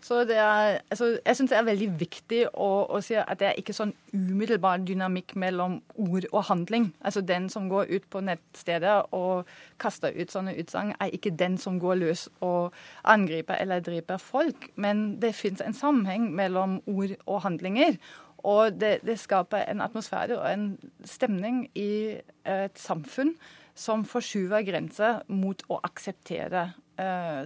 så 0.00 0.20
er, 0.22 0.78
altså, 0.90 1.18
jeg 1.26 1.36
syns 1.36 1.50
det 1.50 1.58
er 1.58 1.66
veldig 1.66 1.88
viktig 2.00 2.40
å, 2.52 2.68
å, 2.86 3.00
si 3.02 3.16
at 3.18 3.40
det 3.40 3.48
er 3.48 3.58
ikke 3.58 3.74
sånn 3.74 3.92
umiddelbar 4.14 4.84
dynamikk 4.86 5.34
mellom 5.40 5.80
ord 5.98 6.28
og 6.30 6.44
handling. 6.48 6.92
Altså 7.02 7.20
Den 7.26 7.48
som 7.50 7.66
går 7.68 7.90
ut 7.90 8.06
på 8.10 8.22
nettstedet 8.22 8.94
og 9.16 9.50
kaster 9.82 10.14
ut 10.14 10.30
sånne 10.32 10.54
utsagn, 10.60 10.94
er 11.02 11.12
ikke 11.14 11.34
den 11.34 11.58
som 11.58 11.80
går 11.82 11.98
løs 12.04 12.28
og 12.46 12.76
angriper 13.02 13.58
eller 13.58 13.82
dreper 13.82 14.22
folk. 14.22 14.70
Men 14.76 15.18
det 15.20 15.34
fins 15.34 15.62
en 15.64 15.76
sammenheng 15.76 16.30
mellom 16.34 16.78
ord 16.86 17.18
og 17.26 17.42
handlinger. 17.42 17.98
Og 18.46 18.78
det, 18.78 19.00
det 19.02 19.18
skaper 19.18 19.66
en 19.66 19.82
atmosfære 19.82 20.38
og 20.38 20.46
en 20.46 20.68
stemning 21.04 21.64
i 21.74 22.20
et 22.46 22.78
samfunn 22.78 23.34
som 23.78 24.04
forskyver 24.06 24.62
grenser 24.66 25.24
mot 25.30 25.62
å 25.70 25.80
akseptere 25.86 26.68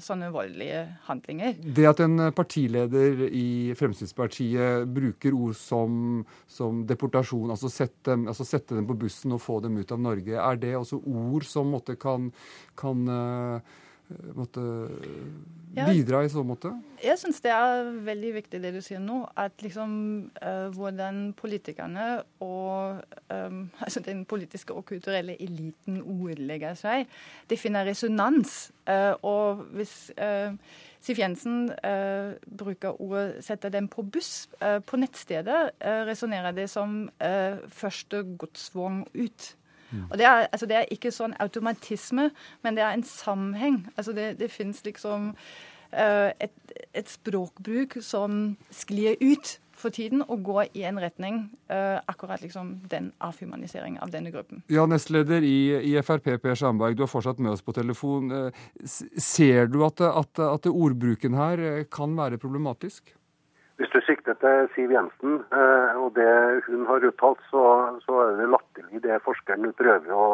sånne 0.03 0.31
voldelige 0.33 0.83
handlinger. 1.07 1.59
Det 1.61 1.85
at 1.88 2.01
en 2.01 2.29
partileder 2.33 3.25
i 3.29 3.75
Fremskrittspartiet 3.77 4.88
bruker 4.88 5.37
ord 5.37 5.57
som, 5.59 6.23
som 6.49 6.83
deportasjon, 6.88 7.53
altså 7.53 7.69
sette, 7.73 8.17
altså 8.17 8.47
sette, 8.49 8.79
dem, 8.79 8.88
på 8.88 8.97
bussen 9.05 9.37
og 9.37 9.43
få 9.45 9.61
dem 9.65 9.77
ut 9.77 9.93
av 9.93 10.01
Norge, 10.01 10.38
er 10.41 10.61
det 10.62 10.75
også 10.79 11.03
ord 11.05 11.45
som 11.49 11.73
måtte 11.75 11.99
kan, 12.01 12.31
kan 12.81 13.05
uh, 13.12 13.82
måtte 14.35 14.62
bidra 15.72 16.22
i 16.25 16.29
så 16.29 16.42
måte? 16.44 16.72
Jeg 17.03 17.18
syns 17.18 17.40
det 17.42 17.51
er 17.55 17.88
veldig 18.07 18.31
viktig 18.37 18.61
det 18.62 18.72
du 18.75 18.81
sier 18.85 19.01
nå. 19.03 19.22
At 19.38 19.62
liksom 19.64 19.94
uh, 20.37 20.68
hvordan 20.75 21.33
politikerne 21.38 22.22
og 22.44 23.03
um, 23.33 23.64
altså 23.85 24.03
den 24.05 24.25
politiske 24.29 24.75
og 24.75 24.85
kulturelle 24.88 25.37
eliten 25.42 26.03
ordlegger 26.03 26.77
seg, 26.79 27.07
det 27.51 27.61
finner 27.61 27.88
resonans. 27.88 28.70
Uh, 28.88 29.14
og 29.22 29.66
hvis 29.77 30.12
uh, 30.20 30.55
Siv 31.03 31.18
Jensen 31.18 31.72
bruker 32.59 33.01
ordet 33.03 33.42
'setter 33.42 33.68
dem 33.68 33.88
på 33.88 34.05
buss' 34.07 34.46
på 34.87 34.96
nettstedet, 34.96 35.70
uh, 35.83 36.07
resonnerer 36.07 36.53
det 36.55 36.70
som 36.70 37.11
første 37.68 38.22
godsvogn 38.38 39.03
ut. 39.14 39.57
Mm. 39.92 40.07
Og 40.11 40.18
det 40.18 40.26
er, 40.28 40.46
altså 40.52 40.68
det 40.68 40.78
er, 40.78 40.92
ikke 40.92 41.12
sånn 41.14 41.37
automatisme, 41.42 42.31
men 42.64 42.78
det 42.78 42.85
er 42.85 42.96
en 42.96 43.07
sammenheng. 43.07 43.83
Altså 43.96 44.14
det, 44.16 44.35
det 44.40 44.50
fins 44.52 44.83
liksom 44.87 45.33
uh, 45.33 46.31
et, 46.40 46.55
et, 46.92 47.09
språkbruk 47.09 47.98
som 48.05 48.57
sklir 48.72 49.20
ut 49.20 49.59
for 49.83 49.90
tiden 49.94 50.22
og 50.22 50.44
går 50.46 50.76
i 50.78 50.85
en 50.87 51.00
retning 51.02 51.40
uh, 51.72 51.98
akkurat 52.07 52.42
liksom 52.44 52.74
den 52.90 53.11
avhumanisering 53.24 53.96
av 54.05 54.12
denne 54.14 54.31
gruppen. 54.35 54.62
Ja, 54.70 54.85
Nestleder 54.87 55.42
i, 55.42 55.57
i 55.92 55.96
Frp, 56.07 56.37
Per 56.42 56.59
Sandberg, 56.59 56.96
du 56.96 57.02
har 57.07 57.11
fortsatt 57.11 57.40
med 57.42 57.55
oss 57.55 57.64
på 57.64 57.74
telefon. 57.76 58.31
Uh, 58.31 58.68
ser 58.87 59.72
du 59.72 59.83
at, 59.87 60.05
at, 60.07 60.44
at 60.46 60.70
ordbruken 60.70 61.35
her 61.38 61.85
kan 61.90 62.14
være 62.18 62.40
problematisk? 62.42 63.14
Hvis 63.83 63.90
du 63.90 64.01
sikter 64.07 64.37
til 64.38 64.68
Siv 64.77 64.92
Jensen 64.95 65.40
eh, 65.51 65.95
og 65.99 66.12
det 66.14 66.62
hun 66.68 66.85
har 66.87 67.03
uttalt, 67.03 67.40
så, 67.51 67.62
så 68.05 68.18
er 68.29 68.37
det 68.38 68.53
latterlig 68.53 69.01
det 69.03 69.16
forskeren 69.25 69.73
prøver 69.75 70.12
å 70.14 70.27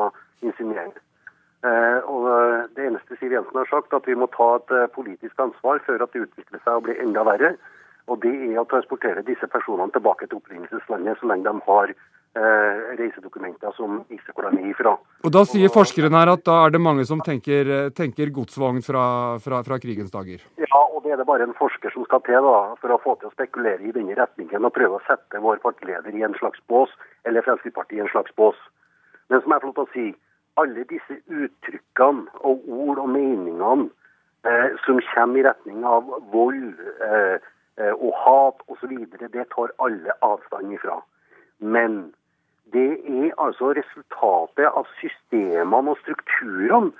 insinuere. 0.45 1.01
Eh, 1.65 2.05
og 2.05 2.27
Det 2.77 2.85
eneste 2.85 3.17
Siv 3.17 3.33
Jensen 3.33 3.57
har 3.57 3.71
sagt, 3.71 3.97
at 3.97 4.05
vi 4.05 4.19
må 4.21 4.29
ta 4.37 4.51
et 4.59 4.75
eh, 4.77 4.85
politisk 4.93 5.41
ansvar 5.41 5.81
før 5.87 6.05
at 6.05 6.13
det 6.13 6.27
utvikler 6.27 6.61
seg 6.61 6.77
og 6.77 6.85
blir 6.91 7.01
enda 7.01 7.25
verre. 7.25 7.55
Og 8.13 8.21
det 8.21 8.35
er 8.51 8.61
å 8.61 8.69
transportere 8.69 9.25
disse 9.25 9.49
personene 9.49 9.97
tilbake 9.97 10.29
til 10.29 10.43
opprinnelseslandet 10.43 11.17
så 11.17 11.33
lenge 11.33 11.49
de 11.49 11.65
har 11.71 11.97
reisedokumenter 12.35 13.73
som 13.77 14.03
viser 14.09 14.35
hvor 14.35 14.51
de 14.51 14.61
er 14.61 14.71
ifra. 14.71 14.93
Og 15.25 15.33
Da 15.35 15.43
sier 15.49 15.73
forskeren 15.73 16.15
her 16.15 16.31
at 16.31 16.45
da 16.47 16.59
er 16.65 16.71
det 16.71 16.81
mange 16.81 17.05
som 17.05 17.21
tenker, 17.25 17.67
eh, 17.67 17.91
tenker 17.91 18.31
godsvogn 18.31 18.83
fra, 18.87 19.39
fra, 19.43 19.63
fra, 19.67 19.79
krigens 19.83 20.13
dager? 20.15 20.45
Ja, 20.57 20.83
og 20.95 21.03
det 21.03 21.13
er 21.13 21.17
det 21.17 21.27
bare 21.27 21.43
en 21.49 21.57
forsker 21.59 21.91
som 21.91 22.05
skal 22.05 22.23
til 22.27 22.47
da, 22.47 22.77
for 22.81 22.95
å 22.95 23.01
få 23.03 23.17
til 23.19 23.31
å 23.31 23.35
spekulere 23.35 23.83
i 23.83 23.93
denne 23.93 24.15
retningen 24.15 24.65
og 24.65 24.75
prøve 24.77 25.01
å 25.01 25.07
sette 25.09 25.43
vår 25.43 25.59
partileder 25.65 26.15
i 26.15 26.23
en 26.23 26.37
slags 26.39 26.61
bås, 26.71 26.93
eller 27.25 27.43
Fremskrittspartiet 27.43 27.99
i 27.99 28.05
en 28.07 28.13
slags 28.15 28.35
bås. 28.37 28.59
Men 29.29 29.43
som 29.43 29.53
jeg 29.53 29.61
får 29.61 29.73
lov 29.73 29.79
til 29.79 29.89
å 29.89 29.95
si, 29.97 30.09
alle 30.59 30.85
disse 30.91 31.19
uttrykkene 31.27 32.45
og 32.47 32.67
ord 32.67 33.03
og 33.03 33.11
meningene 33.15 33.91
eh, 34.47 34.79
som 34.87 35.03
kommer 35.13 35.41
i 35.41 35.47
retning 35.47 35.85
av 35.87 36.07
vold, 36.33 36.79
eh, 37.03 37.37
eh, 37.79 37.95
og 37.95 38.15
hat 38.23 38.63
osv., 38.71 38.95
det 39.19 39.49
tar 39.55 39.75
alle 39.83 40.15
avstand 40.23 40.73
ifra. 40.75 41.01
Men 41.59 42.15
det 42.73 42.91
er 43.09 43.37
altså 43.41 43.73
resultatet 43.77 44.69
av 44.69 44.89
systemene 45.01 45.95
og 45.95 46.01
strukturene 46.03 46.93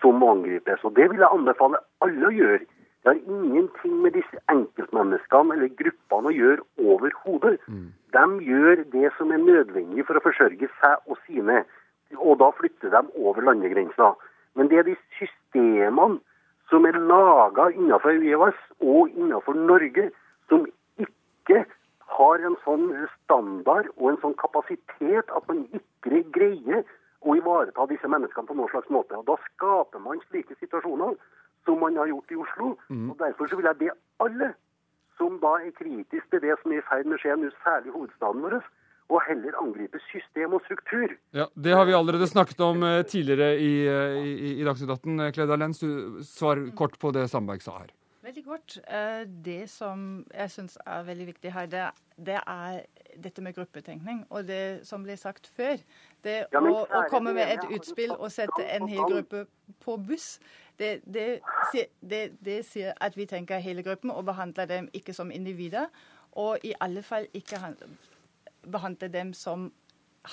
som 0.00 0.20
må 0.20 0.30
angripes. 0.34 0.84
Og 0.84 0.94
det 0.96 1.10
vil 1.10 1.20
jeg 1.20 1.34
anbefale 1.34 1.80
alle 2.04 2.28
å 2.28 2.34
gjøre. 2.34 2.62
Det 3.00 3.12
har 3.12 3.20
ingenting 3.32 4.00
med 4.04 4.16
disse 4.16 4.40
enkeltmenneskene 4.52 5.56
eller 5.56 5.72
gruppene 5.76 6.30
å 6.30 6.36
gjøre 6.36 6.88
overhodet. 6.94 7.60
Mm. 7.68 7.86
De 8.16 8.24
gjør 8.44 8.82
det 8.92 9.12
som 9.16 9.32
er 9.32 9.44
nødvendig 9.44 10.04
for 10.08 10.20
å 10.20 10.24
forsørge 10.24 10.68
seg 10.80 11.06
og 11.08 11.20
sine, 11.26 11.62
og 12.18 12.40
da 12.42 12.50
flytter 12.58 12.92
de 12.92 13.04
over 13.16 13.46
landegrensa. 13.48 14.12
Men 14.58 14.68
det 14.68 14.82
er 14.82 14.88
de 14.90 14.96
systemene 15.16 16.20
som 16.70 16.86
er 16.86 16.98
laga 16.98 17.70
innenfor 17.72 18.12
EØS 18.14 18.60
og 18.80 19.08
innenfor 19.16 19.56
Norge, 19.56 20.10
som 20.52 20.66
ikke 21.00 21.64
har 22.16 22.46
en 22.46 22.56
sånn 22.64 22.88
standard 23.16 23.90
og 23.96 24.08
en 24.12 24.20
sånn 24.24 24.38
kapasitet 24.40 25.30
at 25.36 25.46
man 25.50 25.62
ikke 25.76 26.24
greier 26.34 26.82
å 27.20 27.36
ivareta 27.36 27.86
disse 27.90 28.08
menneskene 28.08 28.48
på 28.48 28.56
noen 28.56 28.72
slags 28.72 28.90
måte. 28.92 29.18
Og 29.18 29.28
Da 29.28 29.36
skaper 29.50 30.02
man 30.02 30.22
slike 30.28 30.56
situasjoner 30.60 31.16
som 31.68 31.80
man 31.80 31.96
har 32.00 32.08
gjort 32.08 32.32
i 32.32 32.40
Oslo. 32.40 32.74
Mm. 32.88 33.10
og 33.10 33.18
Derfor 33.20 33.48
så 33.48 33.60
vil 33.60 33.68
jeg 33.68 33.80
be 33.84 33.94
alle 34.24 34.54
som 35.20 35.36
da 35.42 35.58
er 35.60 35.74
kritiske 35.76 36.32
til 36.32 36.40
det 36.40 36.56
som 36.62 36.72
er 36.72 36.80
i 36.80 36.86
ferd 36.88 37.08
med 37.08 37.18
å 37.18 37.20
skje 37.20 37.36
nå, 37.36 37.50
særlig 37.64 37.92
hovedstaden 37.92 38.44
vår, 38.46 38.60
og 39.10 39.24
heller 39.26 39.56
angripe 39.60 40.00
system 40.08 40.54
og 40.56 40.64
struktur. 40.64 41.12
Ja, 41.36 41.46
Det 41.54 41.74
har 41.74 41.84
vi 41.84 41.96
allerede 41.98 42.30
snakket 42.30 42.60
om 42.64 42.82
eh, 42.86 43.02
tidligere 43.02 43.58
i, 43.58 43.72
eh, 43.90 44.18
i, 44.22 44.52
i 44.60 44.64
Dagsnytt 44.64 44.90
18. 44.90 45.32
Kleda 45.34 45.58
Lens, 45.58 45.82
du 45.82 46.22
svar 46.24 46.62
kort 46.78 46.96
på 46.98 47.12
det 47.12 47.28
Sandberg 47.28 47.60
sa 47.60 47.82
her. 47.82 47.90
Kort. 48.50 48.78
Eh, 48.88 49.26
det 49.44 49.70
som 49.70 50.26
jeg 50.34 50.50
syns 50.50 50.78
er 50.86 51.02
veldig 51.06 51.26
viktig 51.26 51.52
her, 51.52 51.66
det, 51.70 51.82
det, 52.26 52.38
er 52.46 52.80
dette 53.22 53.42
med 53.42 53.54
gruppetenkning. 53.54 54.24
Og 54.30 54.48
det 54.48 54.88
som 54.88 55.04
ble 55.06 55.14
sagt 55.16 55.46
før, 55.46 55.78
det 56.24 56.34
å, 56.58 56.72
å, 56.82 57.02
komme 57.12 57.30
med 57.36 57.46
et 57.46 57.68
utspill 57.76 58.10
og 58.16 58.26
sette 58.34 58.66
en 58.74 58.88
hel 58.90 59.04
gruppe 59.06 59.44
på 59.84 59.94
buss, 60.02 60.40
det, 60.82 60.98
det, 61.06 61.28
det, 62.42 62.56
sier 62.66 62.98
at 62.98 63.14
vi 63.14 63.28
tenker 63.30 63.62
hele 63.62 63.86
gruppen 63.86 64.10
og 64.10 64.26
behandler 64.26 64.66
dem 64.66 64.90
ikke 64.98 65.14
som 65.14 65.30
individer. 65.30 65.86
Og 66.32 66.58
i 66.66 66.74
alle 66.82 67.06
fall 67.06 67.30
ikke 67.30 67.62
behandler 68.66 69.14
dem 69.14 69.30
som 69.32 69.70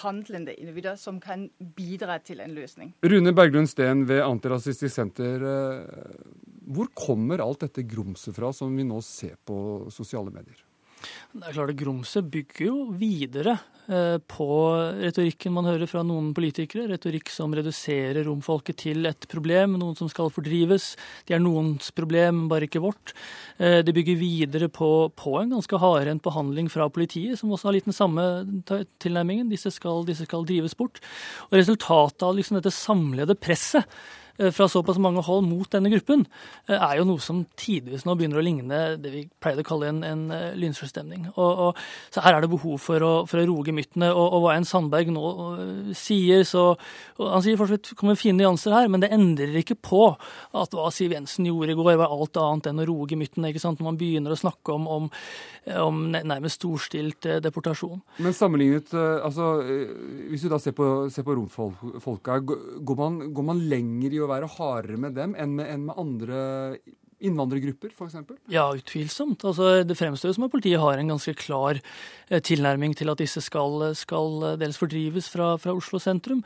handlende 0.03 0.53
individer 0.59 0.97
som 0.99 1.19
kan 1.23 1.47
bidra 1.77 2.19
til 2.19 2.41
en 2.43 2.55
løsning. 2.57 2.93
Rune 3.05 3.33
Berglund 3.35 3.69
Steen 3.71 4.05
ved 4.09 4.23
Antirasistisk 4.25 4.93
Senter. 4.95 5.43
Eh, 5.47 6.15
hvor 6.67 6.89
kommer 6.95 7.43
alt 7.43 7.63
dette 7.63 7.85
grumset 7.87 8.35
fra 8.35 8.51
som 8.55 8.75
vi 8.75 8.83
nå 8.87 8.99
ser 9.05 9.37
på 9.47 9.87
sosiale 9.93 10.33
medier? 10.33 10.66
Det 11.37 11.45
er 11.45 11.55
klart 11.55 11.73
at 11.73 11.79
Grumset 11.79 12.29
bygger 12.31 12.63
jo 12.65 12.75
videre 12.97 13.53
eh, 13.85 14.17
på 14.31 14.47
retorikken 14.97 15.53
man 15.53 15.67
hører 15.69 15.89
fra 15.89 16.01
noen 16.05 16.31
politikere. 16.35 16.87
Retorikk 16.89 17.29
som 17.33 17.53
reduserer 17.55 18.25
romfolket 18.27 18.79
til 18.81 19.05
et 19.09 19.27
problem, 19.29 19.77
noen 19.77 19.97
som 19.99 20.09
skal 20.11 20.31
fordrives. 20.33 20.89
De 21.29 21.35
er 21.37 21.43
noens 21.43 21.91
problem, 21.95 22.45
bare 22.51 22.69
ikke 22.69 22.81
vårt. 22.83 23.13
Eh, 23.61 23.79
det 23.85 23.95
bygger 23.95 24.19
videre 24.21 24.71
på, 24.73 24.91
på 25.13 25.37
en 25.41 25.53
ganske 25.55 25.81
hardhendt 25.83 26.25
behandling 26.25 26.71
fra 26.73 26.89
politiet, 26.93 27.37
som 27.39 27.53
også 27.53 27.69
har 27.69 27.77
litt 27.77 27.89
den 27.89 27.97
samme 27.97 28.27
tilnærmingen. 29.03 29.51
Disse 29.53 29.73
skal, 29.75 30.05
disse 30.07 30.25
skal 30.27 30.47
drives 30.47 30.77
bort. 30.77 31.03
Og 31.51 31.59
resultatet 31.59 32.25
av 32.25 32.37
liksom 32.39 32.57
dette 32.59 32.73
samlede 32.73 33.37
presset 33.37 33.85
fra 34.37 34.67
såpass 34.69 34.99
mange 35.01 35.23
hold 35.25 35.45
mot 35.47 35.69
denne 35.73 35.89
gruppen, 35.89 36.25
eh, 36.67 36.77
er 36.77 36.99
jo 36.99 37.07
noe 37.09 37.21
som 37.23 37.43
tidvis 37.57 38.05
nå 38.05 38.13
begynner 38.17 38.41
å 38.41 38.45
ligne 38.45 38.81
det 39.01 39.13
vi 39.13 39.23
pleide 39.41 39.63
å 39.65 39.67
kalle 39.67 39.89
en, 39.89 40.03
en 40.05 40.31
eh. 40.31 41.29
Og, 41.37 41.77
så 42.13 42.21
her 42.21 42.37
er 42.37 42.45
det 42.45 42.51
behov 42.51 42.77
for 42.81 43.03
å, 43.03 43.11
for 43.29 43.41
å 43.41 43.47
roe 43.49 43.65
gemyttene. 43.65 44.11
Og, 44.13 44.27
og, 44.27 44.43
hva 44.45 44.55
en 44.57 44.67
Sandberg 44.67 45.09
nå 45.13 45.25
sier, 45.97 46.43
så 46.47 46.75
Han 47.17 47.41
sier 47.43 47.57
fortsatt 47.57 47.93
kommer 47.97 48.17
fine 48.19 48.37
nyanser 48.41 48.75
her, 48.75 48.89
men 48.91 49.01
det 49.01 49.09
endrer 49.15 49.55
ikke 49.61 49.77
på 49.79 50.01
at 50.11 50.73
hva 50.75 50.89
Siv 50.93 51.15
Jensen 51.15 51.47
gjorde 51.47 51.73
i 51.73 51.77
går, 51.77 51.95
var 51.99 52.13
alt 52.13 52.37
annet 52.41 52.69
enn 52.69 52.81
å 52.83 52.87
roe 52.87 53.07
gemyttene. 53.09 53.49
Når 53.57 53.83
man 53.83 53.97
begynner 53.99 54.33
å 54.33 54.39
snakke 54.39 54.73
om, 54.73 54.85
om, 54.87 55.09
om 55.81 56.03
nærmest 56.13 56.61
storstilt 56.61 57.25
deportasjon. 57.43 57.99
Men 58.23 58.35
sammenlignet, 58.37 58.93
altså, 58.93 59.57
hvis 60.29 60.45
du 60.45 60.51
da 60.51 60.59
ser 60.61 60.75
på, 60.77 60.87
ser 61.13 61.25
på 61.27 61.35
romfolka, 61.37 62.39
går 62.43 62.99
man, 62.99 63.19
går 63.33 63.47
man 63.47 63.63
lenger 63.71 64.13
i 64.13 64.21
å 64.23 64.26
være 64.29 64.53
hardere 64.57 65.01
med 65.01 65.17
dem 65.17 65.35
enn 65.39 65.57
med, 65.57 65.69
enn 65.73 65.89
med 65.89 65.99
andre 66.01 66.41
innvandrergrupper, 67.17 67.93
f.eks.? 67.95 68.17
Ja, 68.53 68.67
utvilsomt. 68.77 69.41
Altså, 69.47 69.81
det 69.87 69.97
fremstår 69.97 70.35
som 70.35 70.45
at 70.45 70.53
politiet 70.53 70.81
har 70.81 70.99
en 70.99 71.09
ganske 71.15 71.33
klar 71.39 71.79
eh, 71.79 72.41
tilnærming 72.45 72.93
til 72.97 73.09
at 73.09 73.21
disse 73.21 73.41
skal, 73.41 73.89
skal 73.97 74.53
dels 74.61 74.77
fordrives 74.77 75.29
fra, 75.33 75.55
fra 75.61 75.73
Oslo 75.73 76.01
sentrum. 76.01 76.43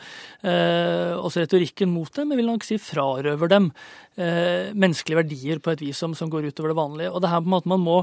Eh, 0.47 1.11
også 1.17 1.43
retorikken 1.43 1.91
mot 1.91 2.11
dem 2.15 2.31
jeg 2.31 2.39
vil 2.39 2.51
nok 2.53 2.67
si 2.67 2.79
frarøver 2.79 3.51
dem 3.51 3.67
eh, 4.15 4.71
menneskelige 4.71 5.19
verdier 5.19 5.63
på 5.63 5.75
et 5.75 5.83
vis 5.83 5.99
som, 5.99 6.15
som, 6.15 6.31
går 6.31 6.47
utover 6.51 6.71
det 6.71 6.79
vanlige. 6.79 7.11
Og 7.11 7.19
det 7.23 7.33
her 7.33 7.43
på 7.43 7.51
en 7.51 7.57
måte 7.57 7.73
man 7.73 7.83
må 7.83 7.99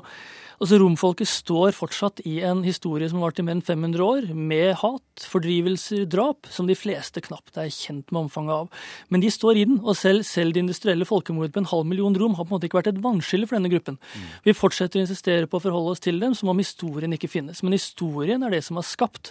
Altså 0.59 0.79
Romfolket 0.83 1.31
står 1.31 1.75
fortsatt 1.77 2.18
i 2.27 2.40
en 2.42 2.64
historie 2.66 3.07
som 3.07 3.21
har 3.21 3.29
vart 3.29 3.38
i 3.38 3.44
mer 3.47 3.55
enn 3.55 3.62
500 3.62 4.03
år, 4.03 4.25
med 4.35 4.73
hat, 4.81 5.27
fordrivelser, 5.31 6.03
drap, 6.11 6.49
som 6.51 6.66
de 6.66 6.75
fleste 6.79 7.23
knapt 7.23 7.61
er 7.62 7.71
kjent 7.71 8.11
med 8.11 8.25
omfanget 8.25 8.57
av. 8.57 8.83
Men 9.09 9.23
de 9.23 9.31
står 9.31 9.61
i 9.61 9.64
den, 9.71 9.79
og 9.85 9.94
selv, 9.99 10.27
selv 10.27 10.57
det 10.57 10.64
industrielle 10.64 11.07
folkemordet 11.07 11.55
på 11.55 11.62
en 11.62 11.71
halv 11.71 11.87
million 11.87 12.18
rom 12.18 12.35
har 12.35 12.47
på 12.47 12.51
en 12.51 12.59
måte 12.59 12.71
ikke 12.71 12.81
vært 12.81 12.90
et 12.90 13.03
vannskille 13.05 13.47
for 13.47 13.59
denne 13.59 13.71
gruppen. 13.71 14.01
Mm. 14.03 14.29
Vi 14.49 14.57
fortsetter 14.59 14.99
å 14.99 15.07
insistere 15.07 15.47
på 15.47 15.61
å 15.61 15.66
forholde 15.68 15.94
oss 15.94 16.03
til 16.03 16.18
dem 16.18 16.35
som 16.38 16.51
om 16.51 16.59
historien 16.59 17.14
ikke 17.14 17.31
finnes. 17.31 17.62
Men 17.62 17.79
historien 17.79 18.42
er 18.42 18.57
det 18.57 18.64
som 18.66 18.83
har 18.83 18.88
skapt 18.88 19.31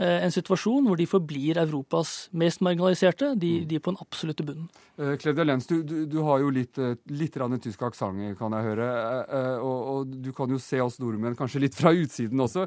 en 0.00 0.32
situasjon 0.32 0.86
hvor 0.88 0.96
de 0.96 1.06
forblir 1.08 1.58
Europas 1.60 2.30
mest 2.32 2.62
marginaliserte. 2.64 3.34
De, 3.36 3.50
mm. 3.60 3.66
de 3.68 3.76
er 3.76 3.82
på 3.84 3.92
den 3.92 4.00
absolutte 4.00 4.46
bunnen. 4.46 4.70
Kledia 5.20 5.44
Lenz, 5.44 5.66
du, 5.68 5.80
du, 5.86 5.94
du, 6.08 6.18
har 6.26 6.42
jo 6.42 6.50
litt, 6.52 6.76
eh, 6.80 6.96
litt 7.16 7.36
tysk 7.64 7.82
aksent, 7.88 8.20
kan 8.38 8.56
jeg 8.56 8.66
høre. 8.66 8.88
Og, 9.60 9.78
og, 9.92 10.16
du 10.24 10.32
kan 10.36 10.50
jo 10.52 10.60
se 10.60 10.80
oss 10.80 10.98
nordmenn 11.00 11.36
kanskje 11.36 11.62
litt 11.64 11.76
fra 11.76 11.92
utsiden 11.92 12.40
også. 12.40 12.66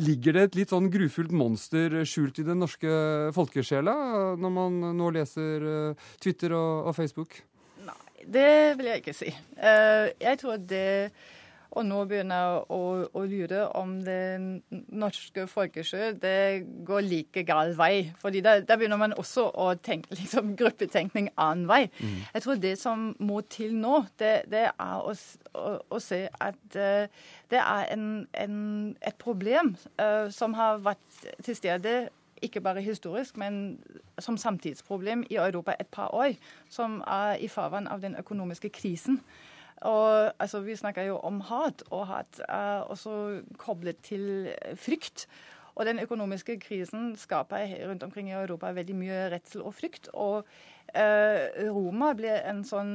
Ligger 0.00 0.36
det 0.36 0.46
et 0.46 0.60
litt 0.60 0.72
sånn 0.72 0.90
grufullt 0.92 1.32
monster 1.32 2.02
skjult 2.08 2.40
i 2.40 2.46
den 2.46 2.60
norske 2.62 2.92
folkesjela 3.36 3.94
når 4.40 4.54
man 4.54 4.80
nå 4.96 5.12
leser 5.16 5.94
Twitter 6.22 6.56
og, 6.56 6.88
og 6.88 6.96
Facebook? 6.96 7.36
Nei, 7.84 8.24
det 8.24 8.48
vil 8.78 8.92
jeg 8.92 9.04
ikke 9.04 9.16
si. 9.16 9.32
Jeg 9.32 10.40
tror 10.40 10.60
det 10.60 10.88
og 11.72 11.86
nå 11.88 12.02
begynner 12.08 12.58
å, 12.72 12.80
å 13.16 13.22
lure 13.24 13.64
om 13.78 13.94
det 14.04 14.38
norske 14.92 15.46
folkesjøet 15.48 16.20
det 16.20 16.36
går 16.86 17.04
like 17.06 17.44
gal 17.48 17.72
vei. 17.78 18.10
Fordi 18.20 18.42
da, 18.44 18.58
begynner 18.68 19.00
man 19.00 19.16
også 19.16 19.46
å 19.48 19.70
tenke 19.80 20.12
liksom, 20.18 20.52
gruppetenkning 20.58 21.30
annen 21.40 21.68
vei. 21.70 21.86
Mm. 21.98 22.18
Jeg 22.34 22.44
tror 22.44 22.62
det 22.62 22.74
som 22.80 23.06
må 23.24 23.40
til 23.52 23.76
nå, 23.78 24.02
det, 24.20 24.34
det 24.52 24.66
er 24.70 24.96
å, 25.00 25.14
å, 25.56 25.76
å, 25.88 26.00
se 26.02 26.26
at 26.44 26.76
uh, 26.76 27.28
det 27.52 27.62
er 27.62 27.92
en, 27.94 28.08
en, 28.36 28.58
et 29.00 29.16
problem 29.20 29.74
uh, 30.00 30.28
som 30.32 30.56
har 30.58 30.82
vært 30.84 31.24
til 31.44 31.56
stede 31.56 31.94
ikke 32.42 32.60
bare 32.60 32.82
historisk, 32.82 33.36
men 33.38 33.78
som 34.18 34.36
samtidsproblem 34.36 35.22
i 35.30 35.38
Europa 35.38 35.76
et 35.78 35.86
par 35.94 36.10
år, 36.14 36.34
som 36.68 37.00
er 37.06 37.38
i 37.38 37.48
farvann 37.48 37.86
av 37.86 38.02
den 38.02 38.16
økonomiske 38.18 38.72
krisen. 38.74 39.20
Og 39.88 40.32
altså, 40.38 40.60
Vi 40.60 40.76
snakker 40.76 41.02
jo 41.02 41.18
om 41.18 41.40
hat, 41.40 41.82
og 41.90 42.06
hat 42.06 42.42
er 42.48 42.86
også 42.86 43.42
koblet 43.58 43.98
til 44.02 44.54
frykt. 44.76 45.26
Og 45.74 45.86
den 45.88 45.98
økonomiske 45.98 46.58
krisen 46.60 47.16
skaper 47.16 47.88
rundt 47.88 48.02
omkring 48.02 48.28
i 48.28 48.36
Europa 48.36 48.72
veldig 48.76 48.96
mye 48.96 49.20
redsel 49.32 49.62
og 49.62 49.74
frykt. 49.74 50.10
Og 50.12 50.44
eh, 50.44 50.81
Roma 50.94 52.12
blir 52.18 52.42
en 52.44 52.62
sånn 52.68 52.92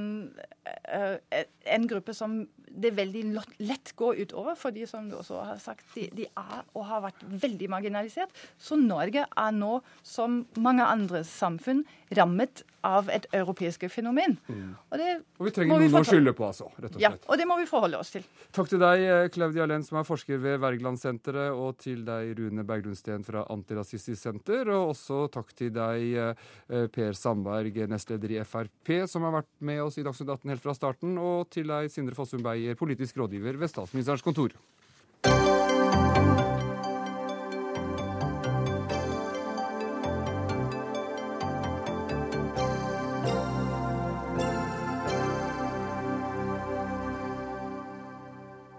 eh, 0.84 1.44
en 1.66 1.88
gruppe 1.90 2.14
som 2.14 2.44
det 2.78 2.92
veldig 2.98 3.24
lett 3.66 3.94
går 3.98 4.22
utover, 4.22 4.56
fordi 4.60 4.86
som 4.90 5.08
du 5.10 5.18
også 5.18 5.42
har 5.42 5.60
sagt, 5.62 5.86
de, 5.96 6.08
de, 6.14 6.28
er 6.38 6.64
og 6.78 6.86
har 6.86 7.04
vært 7.08 7.24
veldig 7.26 7.70
marginalisert. 7.74 8.34
Så 8.60 8.78
Norge 8.78 9.26
er 9.26 9.56
nå, 9.56 9.80
som 10.06 10.44
mange 10.62 10.86
andre 10.86 11.24
samfunn, 11.26 11.86
rammet 12.16 12.64
av 12.88 13.10
et 13.12 13.26
europeisk 13.36 13.88
fenomen. 13.92 14.38
Mm. 14.48 14.76
Og, 14.78 14.94
det 15.00 15.08
og 15.40 15.48
vi 15.48 15.54
trenger 15.56 15.82
noen 15.82 15.98
å 16.00 16.04
skylde 16.08 16.34
på, 16.38 16.46
altså. 16.48 16.70
rett 16.78 16.94
og 16.94 17.00
slett. 17.00 17.04
Ja, 17.04 17.12
og 17.18 17.42
det 17.42 17.48
må 17.50 17.58
vi 17.60 17.66
forholde 17.68 18.00
oss 18.00 18.14
til. 18.14 18.28
Takk 18.56 18.70
til 18.72 18.82
deg, 18.84 19.04
eh, 19.04 19.26
Claudia 19.34 19.66
Lenn, 19.68 19.84
som 19.84 20.00
er 20.00 20.08
forsker 20.08 20.40
ved 20.44 20.62
Wergelandsenteret, 20.64 21.58
og 21.58 21.82
til 21.84 22.06
deg, 22.08 22.32
Rune 22.38 22.64
Berglundsten 22.68 23.26
fra 23.28 23.44
Antirasistisk 23.52 24.22
Senter, 24.22 24.72
og 24.76 24.94
også 24.94 25.26
takk 25.34 25.52
til 25.58 25.74
deg, 25.76 26.06
eh, 26.16 26.88
Per 26.94 27.18
Sandberg, 27.18 27.82
nestleder 27.92 28.34
i 28.36 28.42
Frp, 28.44 28.94
som 29.10 29.26
har 29.28 29.40
vært 29.40 29.52
med 29.60 29.82
oss 29.84 30.00
i 30.00 30.06
Dagsnytt 30.06 30.32
18 30.34 30.54
helt 30.54 30.64
fra 30.64 30.76
starten, 30.78 31.18
og 31.22 31.50
til 31.54 31.70
deg, 31.70 31.92
Sindre 31.94 32.18
Fossum 32.18 32.44
Beyer, 32.46 32.78
politisk 32.80 33.20
rådgiver 33.20 33.60
ved 33.60 33.72
Statsministerens 33.72 34.26
kontor. 34.26 34.56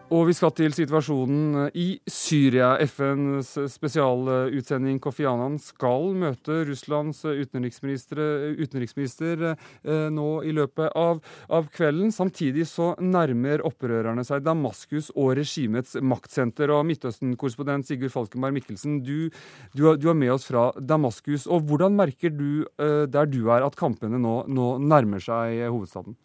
Og 0.09 0.23
vi 0.25 0.33
skal 0.33 0.55
til 0.57 0.73
situasjonen 0.73 1.66
i 1.77 1.99
Syria. 2.09 2.79
FNs 2.88 3.51
spesialutsending 3.68 4.97
Kofi 5.05 5.27
Annan 5.29 5.59
skal 5.61 6.14
møte 6.16 6.62
Russlands 6.64 7.18
utenriksminister 7.29 9.42
eh, 9.53 10.07
nå 10.09 10.29
i 10.49 10.55
løpet 10.57 10.97
av, 10.97 11.21
av, 11.53 11.68
kvelden. 11.75 12.09
Samtidig 12.14 12.64
så 12.71 12.94
nærmer 13.05 13.61
opprørerne 13.68 14.25
seg 14.25 14.47
Damaskus 14.47 15.11
og 15.12 15.35
regimets 15.42 15.99
maktsenter. 16.01 16.73
Og 16.73 16.87
Midtøsten-korrespondent 16.88 17.85
Sigurd 17.90 18.14
Falkenberg 18.14 18.57
Mikkelsen, 18.57 19.03
du, 19.05 19.29
du, 19.77 19.92
du, 19.92 20.09
er 20.09 20.16
med 20.16 20.33
oss 20.38 20.49
fra 20.49 20.71
Damaskus. 20.81 21.44
Og 21.53 21.68
hvordan 21.68 21.92
merker 22.01 22.33
du 22.33 22.64
eh, 22.81 23.05
der 23.12 23.29
du 23.29 23.53
er 23.53 23.61
at 23.68 23.77
kampene 23.77 24.16
nå, 24.25 24.49
nå 24.49 24.79
nærmer 24.81 25.21
seg 25.21 25.68
hovedstaden? 25.68 26.16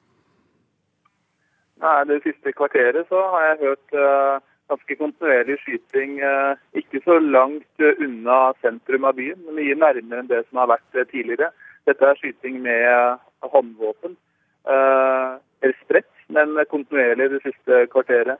Nei, 1.83 2.03
Det 2.07 2.21
siste 2.23 2.53
kvarteret 2.55 3.09
så 3.09 3.21
har 3.33 3.41
jeg 3.45 3.57
hørt 3.65 3.95
uh, 3.99 4.39
ganske 4.71 4.95
kontinuerlig 4.95 5.57
skyting 5.59 6.21
uh, 6.23 6.55
ikke 6.79 7.01
så 7.03 7.17
langt 7.19 7.83
uh, 7.83 7.91
unna 8.05 8.37
sentrum 8.63 9.07
av 9.09 9.17
byen, 9.17 9.41
mye 9.57 9.75
nærmere 9.75 10.23
enn 10.23 10.29
det 10.29 10.45
som 10.45 10.61
har 10.61 10.71
vært 10.71 11.01
tidligere. 11.11 11.51
Dette 11.89 12.07
er 12.07 12.21
skyting 12.21 12.61
med 12.63 13.19
håndvåpen. 13.43 14.15
eller 14.63 15.75
spredt, 15.81 16.13
men 16.31 16.55
kontinuerlig 16.71 17.29
det 17.31 17.41
siste 17.43 17.85
kvarteret. 17.91 18.39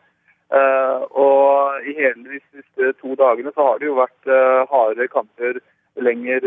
og 1.12 1.84
i 1.84 1.93
hele 1.97 2.23
de 2.23 2.39
siste 2.39 2.93
to 3.01 3.15
dagene 3.19 3.51
så 3.56 3.65
har 3.67 3.79
det 3.79 3.88
jo 3.88 3.99
vært 3.99 4.29
harde 4.71 5.08
kamper 5.08 5.60
lenger 5.95 6.39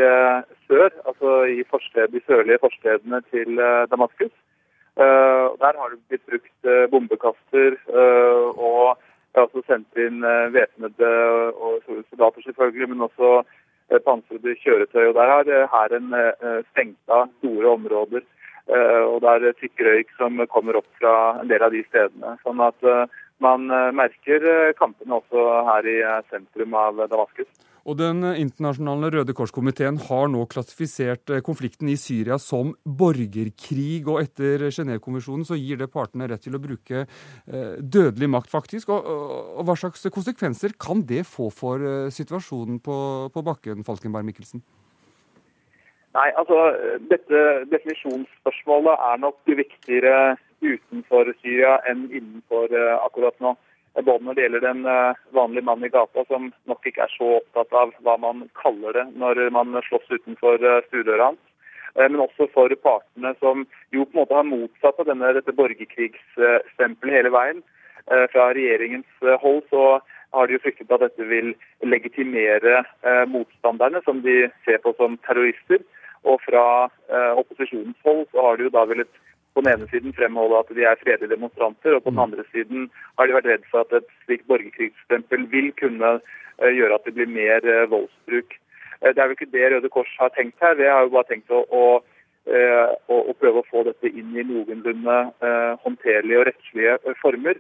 sør, 0.69 0.89
altså 1.05 1.45
i 1.45 1.65
forsted, 1.71 2.09
de 2.09 2.21
sørlige 2.27 2.59
forstedene 2.65 3.21
til 3.31 3.61
Damaskus. 3.91 4.33
Uh, 4.97 5.53
der 5.61 5.77
har 5.77 5.91
det 5.93 5.99
blitt 6.09 6.25
brukt 6.25 6.65
uh, 6.65 6.87
bombekaster, 6.89 7.75
uh, 7.93 8.49
og 8.57 8.97
jeg 8.97 9.43
har 9.43 9.45
også 9.45 9.63
sendt 9.69 9.99
inn 10.01 10.23
væpnede 10.55 11.09
soldater, 12.09 12.41
selvfølgelig, 12.41 12.89
men 12.89 13.05
også 13.05 13.43
pansrede 14.07 14.55
kjøretøy. 14.63 15.11
og 15.11 15.15
Der 15.19 15.29
har 15.29 15.51
hæren 15.75 16.15
stengt 16.71 17.13
av 17.13 17.27
store 17.43 17.69
områder. 17.69 18.25
og 19.11 19.21
Det 19.21 19.35
er 19.35 19.59
tykk 19.61 19.83
røyk 19.85 20.15
som 20.17 20.41
kommer 20.49 20.81
opp 20.81 20.89
fra 20.97 21.13
en 21.43 21.53
del 21.53 21.67
av 21.69 21.77
de 21.77 21.85
stedene. 21.91 22.33
Sånn 22.47 22.65
at 22.65 22.89
man 23.45 23.69
merker 24.01 24.73
kampene 24.81 25.21
også 25.21 25.45
her 25.69 25.85
i 25.93 26.01
sentrum 26.33 26.73
av 26.73 27.05
Damaskus. 27.05 27.53
Og 27.87 27.95
Den 28.01 28.25
internasjonale 28.27 29.13
Røde 29.15 29.35
Kors-komiteen 29.37 30.01
har 30.09 30.27
nå 30.33 30.41
klassifisert 30.51 31.31
eh, 31.31 31.43
konflikten 31.47 31.87
i 31.93 31.95
Syria 32.01 32.35
som 32.43 32.73
borgerkrig. 32.83 34.09
og 34.11 34.25
Etter 34.25 34.65
Genévekonvensjonen 34.75 35.47
så 35.47 35.55
gir 35.55 35.79
det 35.79 35.93
partene 35.93 36.27
rett 36.27 36.43
til 36.43 36.59
å 36.59 36.63
bruke 36.63 37.05
eh, 37.05 37.77
dødelig 37.79 38.31
makt, 38.33 38.51
faktisk. 38.51 38.91
Og, 38.91 39.07
og, 39.07 39.63
Hva 39.69 39.77
slags 39.79 40.03
konsekvenser 40.11 40.75
kan 40.83 41.05
det 41.07 41.23
få 41.31 41.47
for 41.55 41.79
eh, 41.79 42.11
situasjonen 42.11 42.83
på, 42.83 42.97
på 43.31 43.45
bakken, 43.47 43.87
Falkenberg 43.87 44.27
Mikkelsen? 44.27 44.65
Nei, 46.17 46.27
altså 46.41 46.59
Dette 47.07 47.45
definisjonsspørsmålet 47.71 48.99
er 49.13 49.23
nok 49.23 49.39
viktigere 49.47 50.19
utenfor 50.65 51.31
Syria 51.39 51.77
enn 51.87 52.09
innenfor 52.09 52.73
akkurat 53.05 53.37
nå 53.45 53.53
både 54.05 54.25
når 54.25 54.35
det 54.35 54.45
gjelder 54.45 54.65
den 54.65 54.87
eh, 54.91 55.19
vanlige 55.37 55.65
mannen 55.65 55.89
i 55.89 55.93
gata, 55.93 56.25
som 56.29 56.51
nok 56.69 56.89
ikke 56.89 57.05
er 57.07 57.13
så 57.15 57.37
opptatt 57.39 57.73
av 57.77 57.95
hva 58.05 58.17
man 58.21 58.45
kaller 58.61 58.97
det 58.97 59.07
når 59.17 59.41
man 59.55 59.77
slåss 59.89 60.11
utenfor 60.11 60.61
eh, 60.61 60.83
stuedøra 60.89 61.31
hans, 61.31 61.41
eh, 61.97 62.09
men 62.09 62.21
også 62.25 62.49
for 62.55 62.73
partene 62.85 63.33
som 63.41 63.65
jo 63.97 64.05
på 64.05 64.13
en 64.13 64.21
måte 64.21 64.37
har 64.37 64.49
motsatt 64.49 65.01
av 65.01 65.09
denne, 65.09 65.33
dette 65.39 65.57
borgerkrigsstempelet 65.57 67.21
hele 67.21 67.33
veien. 67.35 67.65
Fra 68.07 68.53
regjeringens 68.55 69.25
hold 69.43 69.65
så 69.67 69.81
har 70.31 70.47
de 70.47 70.55
jo 70.55 70.61
fryktet 70.63 70.93
at 70.95 71.03
dette 71.03 71.25
vil 71.27 71.49
legitimere 71.83 72.85
motstanderne, 73.27 73.99
som 74.07 74.21
de 74.23 74.45
ser 74.63 74.79
på 74.85 74.93
som 74.95 75.17
terrorister. 75.27 75.83
Og 76.23 76.39
fra 76.45 76.87
opposisjonens 77.35 77.99
hold 78.07 78.29
så 78.31 78.45
har 78.47 78.61
de 78.61 78.69
jo 78.69 78.75
da 78.77 78.85
villet 78.87 79.11
på 79.57 79.63
den 79.65 79.73
ene 79.73 79.87
siden 79.89 80.13
fremholde 80.13 80.59
at 80.61 80.73
de 80.77 80.85
er 80.85 80.99
fredelige 81.01 81.33
demonstranter, 81.33 81.95
og 81.97 82.03
på 82.05 82.11
den 82.13 82.19
mm. 82.21 82.25
andre 82.27 82.45
siden 82.53 82.91
har 83.17 83.27
de 83.27 83.37
vært 83.37 83.49
redd 83.51 83.65
for 83.71 83.87
at 83.87 83.95
et 83.97 84.11
slikt 84.27 84.45
borgerkrigsstempel 84.53 85.47
vil 85.55 85.71
kunne 85.81 86.11
eh, 86.19 86.73
gjøre 86.77 86.99
at 86.99 87.09
det 87.09 87.15
blir 87.17 87.31
mer 87.39 87.65
eh, 87.65 87.87
voldsbruk. 87.93 88.59
Eh, 89.01 89.15
det 89.15 89.23
er 89.23 89.31
jo 89.31 89.37
ikke 89.39 89.55
det 89.55 89.71
Røde 89.73 89.93
Kors 89.95 90.13
har 90.21 90.35
tenkt 90.37 90.61
her. 90.61 90.77
Vi 90.77 90.91
har 90.91 91.07
jo 91.07 91.15
bare 91.17 91.31
tenkt 91.31 91.55
å, 91.57 91.63
å, 91.73 91.87
å, 93.09 93.17
å 93.33 93.37
prøve 93.41 93.63
å 93.63 93.71
få 93.71 93.87
dette 93.89 94.13
inn 94.13 94.37
i 94.37 94.45
noenlunde 94.47 95.17
håndterlige 95.83 96.43
og 96.43 96.47
rettslige 96.51 97.17
former. 97.23 97.59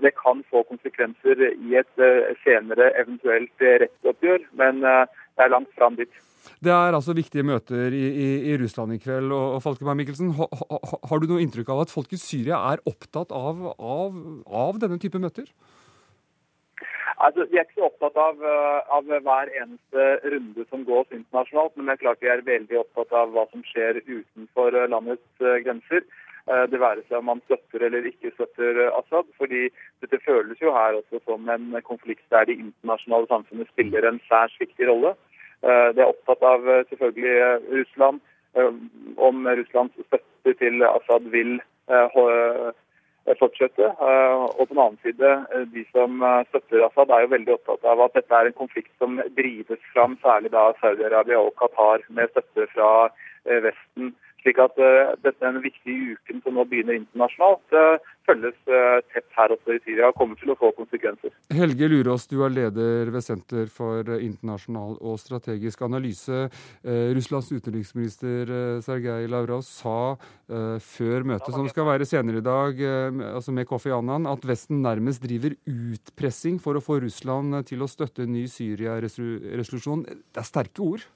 Det 0.00 0.12
kan 0.16 0.40
få 0.48 0.62
konsekvenser 0.64 1.42
i 1.50 1.74
et 1.76 2.04
senere 2.40 2.92
eventuelt 3.02 3.66
rettsoppgjør, 3.82 4.46
men 4.56 4.80
det 4.80 5.44
er 5.44 5.52
langt 5.52 5.68
fram 5.76 5.98
dit. 5.98 6.22
Det 6.62 6.72
er 6.74 6.94
altså 6.94 7.14
viktige 7.14 7.46
møter 7.46 7.94
i, 7.94 8.02
i, 8.08 8.30
i 8.52 8.56
Russland 8.60 8.94
i 8.94 9.00
kveld. 9.02 9.30
og, 9.32 9.56
og 9.56 9.62
Falkenberg 9.64 9.98
Mikkelsen, 10.00 10.32
ha, 10.38 10.48
ha, 10.50 10.98
Har 11.10 11.22
du 11.22 11.28
noe 11.30 11.42
inntrykk 11.42 11.70
av 11.74 11.84
at 11.84 11.94
folk 11.94 12.12
i 12.14 12.20
Syria 12.20 12.60
er 12.72 12.82
opptatt 12.88 13.34
av, 13.34 13.62
av, 13.78 14.18
av 14.46 14.82
denne 14.82 14.98
type 15.02 15.20
møter? 15.22 15.50
Altså, 17.24 17.46
Vi 17.50 17.58
er 17.58 17.66
ikke 17.66 17.78
så 17.78 17.88
opptatt 17.90 18.16
av, 18.18 18.40
eh, 18.42 18.80
av, 18.96 19.06
hver 19.26 19.50
eneste 19.60 20.06
runde 20.32 20.64
som 20.70 20.84
gås 20.84 21.12
internasjonalt, 21.14 21.76
men 21.76 21.86
det 21.86 21.92
er 21.92 22.02
klart 22.04 22.24
vi 22.24 22.30
er 22.32 22.42
veldig 22.48 22.78
opptatt 22.80 23.12
av 23.14 23.30
hva 23.34 23.44
som 23.52 23.62
skjer 23.68 24.00
utenfor 24.08 24.74
eh, 24.74 24.88
landets 24.90 25.44
eh, 25.46 25.62
grenser. 25.66 26.02
Det 26.42 26.78
være 26.82 27.04
seg 27.06 27.20
om 27.20 27.28
man 27.30 27.40
støtter 27.44 27.84
eller 27.86 28.06
ikke 28.08 28.32
støtter 28.34 28.80
Assad. 28.96 29.28
fordi 29.38 29.68
Dette 30.02 30.18
føles 30.24 30.58
jo 30.58 30.72
her 30.74 30.96
også 30.98 31.20
som 31.22 31.46
en 31.48 31.76
konflikt 31.86 32.24
der 32.34 32.48
det 32.48 32.56
internasjonale 32.58 33.28
samfunnet 33.30 33.70
spiller 33.70 34.08
en 34.08 34.18
særs 34.26 34.56
viktig 34.58 34.88
rolle. 34.88 35.12
Eh, 35.62 35.88
det 35.94 36.02
er 36.02 36.10
opptatt 36.10 36.42
av 36.42 36.64
eh, 36.68 36.84
selvfølgelig 36.90 37.34
eh, 37.38 37.66
Russland, 37.78 38.22
om 39.16 39.46
Russlands 39.48 39.94
støtte 40.04 40.52
til 40.60 40.82
Assad 40.84 41.24
vil 41.32 41.54
fortsette. 43.40 43.86
Og 43.88 44.58
på 44.58 44.74
den 44.74 44.82
annen 44.82 44.98
side, 45.00 45.30
de 45.72 45.84
som 45.88 46.20
støtter 46.50 46.84
Assad, 46.84 47.14
er 47.16 47.24
jo 47.24 47.30
veldig 47.32 47.54
opptatt 47.54 47.88
av 47.88 48.02
at 48.04 48.18
dette 48.18 48.36
er 48.36 48.50
en 48.50 48.58
konflikt 48.58 48.92
som 49.00 49.16
drives 49.38 49.80
fram 49.94 50.18
særlig 50.20 50.52
da 50.52 50.66
Saudi-Arabia 50.82 51.40
og 51.40 51.56
Qatar 51.62 52.04
med 52.12 52.28
støtte 52.34 52.68
fra 52.74 52.90
Vesten. 53.64 54.12
Slik 54.42 54.58
at 54.58 54.74
uh, 54.82 55.12
dette 55.22 55.38
er 55.38 55.54
den 55.54 55.62
viktige 55.62 56.16
uken 56.16 56.40
som 56.42 56.56
nå 56.58 56.64
begynner 56.66 56.96
internasjonalt, 56.98 57.74
uh, 57.78 58.14
følges 58.26 58.56
uh, 58.66 58.98
tett 59.14 59.28
her 59.36 59.54
også 59.54 59.76
i 59.76 59.80
Syria 59.84 60.08
og 60.10 60.16
kommer 60.18 60.38
til 60.40 60.50
å 60.50 60.56
få 60.58 60.72
konsekvenser. 60.74 61.30
Helge 61.54 61.88
Lurås, 61.90 62.26
du 62.30 62.40
er 62.42 62.54
leder 62.54 63.12
ved 63.14 63.22
Senter 63.22 63.70
for 63.70 64.02
internasjonal 64.16 64.96
og 64.98 65.20
strategisk 65.22 65.84
analyse. 65.86 66.48
Russlands 66.82 67.50
utenriksminister 67.52 68.50
Sergej 68.82 69.28
Lavrov 69.30 69.62
sa 69.66 70.14
før 70.82 71.26
møtet, 71.28 71.52
som 71.54 71.68
skal 71.70 71.88
være 71.88 72.08
senere 72.08 72.40
i 72.40 72.46
dag, 72.46 72.82
altså 73.32 73.54
med 73.54 73.68
Kofi 73.70 73.92
Annan, 73.94 74.26
at 74.30 74.46
Vesten 74.48 74.82
nærmest 74.84 75.22
driver 75.24 75.54
utpressing 75.68 76.58
for 76.62 76.78
å 76.78 76.84
få 76.84 77.00
Russland 77.04 77.62
til 77.68 77.84
å 77.84 77.90
støtte 77.90 78.26
en 78.26 78.34
ny 78.34 78.46
Syria-resolusjon. 78.50 80.06
Det 80.06 80.42
er 80.42 80.48
sterke 80.48 80.86
ord? 80.86 81.06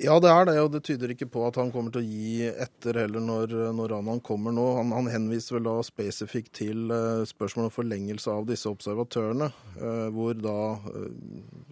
Ja, 0.00 0.14
det 0.18 0.30
er 0.32 0.46
det, 0.48 0.54
og 0.56 0.70
det 0.72 0.80
tyder 0.86 1.10
ikke 1.12 1.26
på 1.28 1.42
at 1.44 1.58
han 1.60 1.68
kommer 1.70 1.92
til 1.92 2.00
å 2.00 2.06
gi 2.06 2.46
etter 2.48 2.96
heller 3.02 3.20
når, 3.20 3.50
når 3.76 3.92
Ranan 3.92 4.22
kommer 4.24 4.54
nå. 4.56 4.64
Han, 4.78 4.88
han, 4.96 5.10
henviser 5.12 5.58
vel 5.58 5.68
da 5.68 5.74
spesifikt 5.84 6.54
til 6.56 6.88
uh, 6.88 7.26
spørsmål 7.28 7.68
om 7.68 7.74
forlengelse 7.74 8.32
av 8.32 8.48
disse 8.48 8.72
observatørene, 8.72 9.50
uh, 9.76 10.08
hvor 10.16 10.32
da 10.40 10.56
uh, 10.80 11.06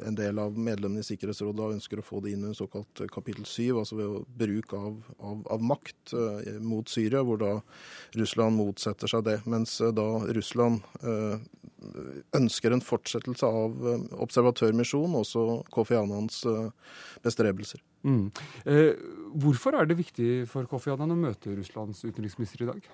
en 0.05 0.21
del 0.21 0.43
av 0.43 0.53
medlemmene 0.53 1.01
i 1.01 1.09
Sikkerhetsrådet 1.09 1.73
ønsker 1.79 2.03
å 2.03 2.05
få 2.05 2.21
det 2.21 2.35
inn 2.35 2.45
under 2.45 2.61
såkalt 2.61 3.03
kapittel 3.11 3.49
7, 3.49 3.81
altså 3.81 3.99
ved 4.03 4.31
bruk 4.45 4.77
av, 4.77 5.01
av, 5.17 5.43
av 5.57 5.69
makt 5.73 6.15
mot 6.61 6.93
Syria, 6.93 7.25
hvor 7.25 7.41
da 7.41 7.57
Russland 8.21 8.61
motsetter 8.61 9.11
seg 9.11 9.25
det. 9.27 9.39
Mens 9.49 9.79
da 9.97 10.09
Russland 10.37 10.85
ønsker 12.37 12.77
en 12.77 12.85
fortsettelse 12.85 13.49
av 13.49 13.87
observatørmisjonen, 14.21 15.23
også 15.25 15.63
Kofi 15.73 15.97
Annans 15.97 16.43
bestrebelser. 17.25 17.81
Mm. 18.07 18.31
Eh, 18.65 18.93
hvorfor 19.43 19.77
er 19.77 19.89
det 19.89 19.99
viktig 19.99 20.31
for 20.49 20.69
Kofi 20.71 20.93
Annan 20.93 21.13
å 21.15 21.21
møte 21.21 21.53
Russlands 21.57 22.03
utenriksminister 22.07 22.65
i 22.65 22.71
dag? 22.71 22.91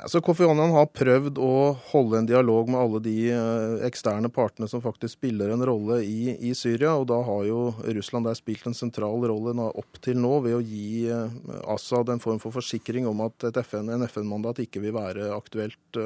Altså, 0.00 0.22
Kofi 0.24 0.46
Annan 0.48 0.70
har 0.72 0.86
prøvd 0.96 1.36
å 1.36 1.74
holde 1.90 2.22
en 2.22 2.28
dialog 2.28 2.70
med 2.72 2.80
alle 2.80 3.00
de 3.04 3.16
eh, 3.28 3.82
eksterne 3.84 4.30
partene 4.32 4.64
som 4.70 4.80
faktisk 4.80 5.18
spiller 5.18 5.50
en 5.52 5.64
rolle 5.68 5.98
i, 6.00 6.32
i, 6.48 6.54
Syria, 6.56 6.94
og 6.96 7.10
da 7.10 7.18
har 7.26 7.42
jo 7.44 7.58
Russland 7.98 8.24
der 8.24 8.38
spilt 8.38 8.64
en 8.70 8.76
sentral 8.76 9.20
rolle 9.28 9.52
opp 9.68 10.00
til 10.00 10.16
nå 10.16 10.38
ved 10.46 10.56
å 10.56 10.62
gi 10.64 11.10
eh, 11.12 11.34
Assad 11.68 12.08
en 12.08 12.22
form 12.24 12.40
for 12.40 12.56
forsikring 12.56 13.04
om 13.10 13.20
at 13.26 13.44
FN, 13.66 13.90
en 13.92 14.06
FN-mandat 14.08 14.62
ikke 14.64 14.80
vil 14.80 14.96
være 14.96 15.28
aktuelt. 15.36 16.00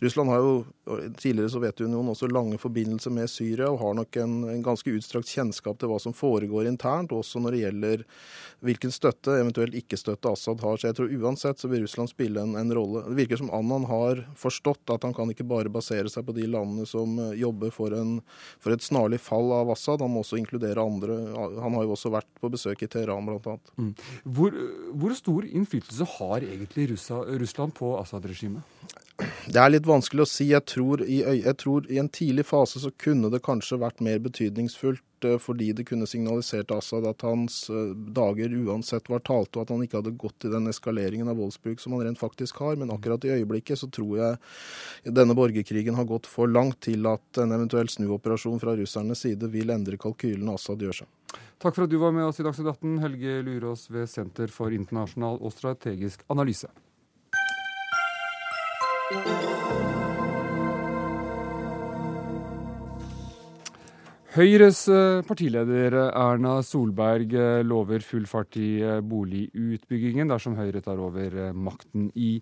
Russland 0.00 0.32
har 0.32 0.40
jo 0.40 0.54
tidligere 1.20 1.52
Sovjetunionen 1.52 2.14
også 2.14 2.30
lange 2.32 2.56
forbindelser 2.62 3.12
med 3.12 3.28
Syria 3.28 3.68
og 3.68 3.82
har 3.82 4.00
nok 4.00 4.16
en, 4.22 4.38
en 4.54 4.64
ganske 4.64 4.96
utstrakt 4.96 5.28
kjennskap 5.28 5.76
til 5.76 5.92
hva 5.92 6.00
som 6.00 6.16
foregår 6.16 6.70
internt, 6.72 7.12
også 7.12 7.44
når 7.44 7.52
det 7.52 7.62
gjelder 7.66 8.08
hvilken 8.64 8.96
støtte, 8.96 9.36
eventuelt 9.36 9.76
ikke-støtte 9.76 10.32
Assad 10.32 10.64
har. 10.64 10.80
Så 10.80 10.88
jeg 10.88 10.96
tror 10.96 11.12
uansett 11.20 11.60
så 11.60 11.68
vil 11.68 11.84
Russland 11.84 12.08
spille 12.08 12.40
en, 12.40 12.56
en 12.56 12.72
rolle 12.80 13.04
virker 13.26 13.42
som 13.42 13.50
Annan 13.54 13.84
har 13.90 14.22
forstått 14.38 14.94
at 14.94 15.04
han 15.04 15.14
kan 15.14 15.30
ikke 15.32 15.46
bare 15.46 15.72
basere 15.72 16.08
seg 16.12 16.26
på 16.26 16.34
de 16.36 16.46
landene 16.50 16.86
som 16.88 17.18
eh, 17.18 17.34
jobber 17.40 17.74
for, 17.74 17.92
en, 17.92 18.20
for 18.62 18.74
et 18.74 18.84
snarlig 18.84 19.20
fall 19.20 19.52
av 19.52 19.70
Assad. 19.74 20.00
Han 20.04 20.14
må 20.14 20.22
også 20.24 20.38
inkludere 20.40 20.82
andre. 20.82 21.18
Han 21.60 21.76
har 21.76 21.86
jo 21.86 21.96
også 21.96 22.12
vært 22.14 22.30
på 22.40 22.50
besøk 22.52 22.86
i 22.86 22.90
Teheran, 22.90 23.26
bl.a. 23.26 23.58
Mm. 23.76 23.92
Hvor, 24.38 24.56
hvor 24.94 25.16
stor 25.18 25.46
innflytelse 25.46 26.08
har 26.16 26.46
egentlig 26.46 26.90
Russland 26.94 27.74
på 27.76 27.96
Assad-regimet? 28.00 28.62
Det 29.48 29.60
er 29.60 29.70
litt 29.72 29.86
vanskelig 29.88 30.26
å 30.26 30.28
si. 30.28 30.50
Jeg 30.50 30.66
tror, 30.68 31.02
i, 31.02 31.22
jeg 31.40 31.56
tror, 31.60 31.86
i, 31.88 32.00
en 32.02 32.10
tidlig 32.12 32.46
fase 32.48 32.82
så 32.82 32.92
kunne 33.00 33.30
det 33.32 33.44
kanskje 33.46 33.80
vært 33.80 34.02
mer 34.04 34.20
betydningsfullt 34.24 35.15
eh, 35.26 35.38
fordi 35.42 35.72
det 35.76 35.86
kunne 35.88 36.06
signalisert 36.08 36.70
Assad 36.74 37.06
at 37.10 37.24
hans 37.26 37.64
eh, 37.70 37.92
dager 38.16 38.54
uansett 38.66 39.10
var 39.12 39.24
talte, 39.26 39.58
og 39.58 39.66
at 39.66 39.74
han 39.74 39.82
ikke 39.84 40.00
hadde 40.00 40.14
gått 40.20 40.46
i 40.46 40.52
den 40.52 40.70
eskaleringen 40.70 41.28
av 41.32 41.40
voldsbruk 41.40 41.82
som 41.82 41.96
han 41.96 42.06
rent 42.06 42.22
faktisk 42.22 42.62
har. 42.62 42.78
Men 42.80 42.94
akkurat 42.94 43.26
i 43.26 43.34
øyeblikket 43.36 43.82
så 43.82 43.90
tror 43.92 44.14
jeg 44.20 45.12
denne 45.18 45.36
borgerkrigen 45.36 45.98
har 45.98 46.08
gått 46.08 46.30
for 46.30 46.50
langt 46.50 46.80
til 46.88 47.06
at 47.10 47.42
en 47.42 47.54
eventuell 47.56 47.90
snuoperasjon 47.92 48.62
fra 48.62 48.76
russernes 48.78 49.26
side 49.26 49.50
vil 49.52 49.74
endre 49.74 50.00
kalkylene 50.00 50.56
Assad 50.56 50.82
gjør 50.82 51.02
seg. 51.02 51.12
Takk 51.62 51.74
for 51.74 51.86
at 51.86 51.92
du 51.92 51.98
var 52.00 52.12
med 52.14 52.28
oss 52.28 52.40
i 52.40 52.44
Dagsnytt 52.46 52.68
18, 52.74 52.98
Helge 53.02 53.38
Lurås 53.46 53.86
ved 53.90 54.10
Senter 54.12 54.52
for 54.52 54.74
internasjonal 54.76 55.40
og 55.40 55.54
strategisk 55.54 56.22
analyse. 56.32 56.70
Høyres 64.36 64.82
eh, 64.92 65.22
partileder 65.24 65.94
eh, 65.96 66.16
Erna 66.20 66.58
Solberg 66.60 67.30
eh, 67.32 67.62
lover 67.64 68.02
full 68.04 68.26
fart 68.28 68.58
i 68.60 68.82
boligutbyggingen 69.00 70.28
dersom 70.28 70.58
Høyre 70.58 70.82
tar 70.84 71.00
over 71.00 71.54
makten 71.56 72.10
i, 72.12 72.34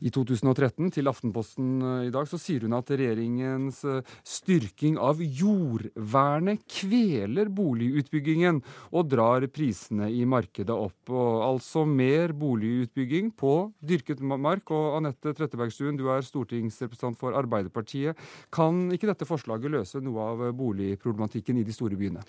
i, 0.00 0.08
2013. 0.08 0.88
Til 0.96 1.10
Aftenposten 1.12 2.06
i 2.06 2.12
dag 2.14 2.30
så 2.30 2.40
sier 2.40 2.64
hun 2.64 2.76
at 2.78 2.88
regjeringens 2.88 3.82
styrking 4.24 4.96
av 4.96 5.20
jordvernet 5.20 6.64
kveler 6.72 7.52
boligutbyggingen 7.52 8.62
og 8.88 9.12
drar 9.12 9.44
prisene 9.52 10.08
i 10.08 10.24
markedet 10.24 10.72
opp. 10.72 11.12
Og 11.12 11.44
altså 11.50 11.84
mer 11.84 12.32
boligutbygging 12.32 13.28
på 13.36 13.52
dyrket 13.84 14.24
mark. 14.24 14.72
Og 14.72 15.02
Anette 15.02 15.36
Trettebergstuen, 15.36 16.00
du 16.00 16.08
er 16.16 16.24
stortingsrepresentant 16.24 17.20
for 17.20 17.36
Arbeiderpartiet. 17.36 18.16
Kan 18.48 18.86
ikke 18.96 19.12
dette 19.12 19.28
forslaget 19.28 19.76
løse 19.76 20.00
noe 20.00 20.32
av 20.32 20.48
boligproblematikken? 20.56 21.41
Trafikken 21.42 21.60
i 21.60 21.66
de 21.66 21.74
store 21.74 21.98
byene? 21.98 22.22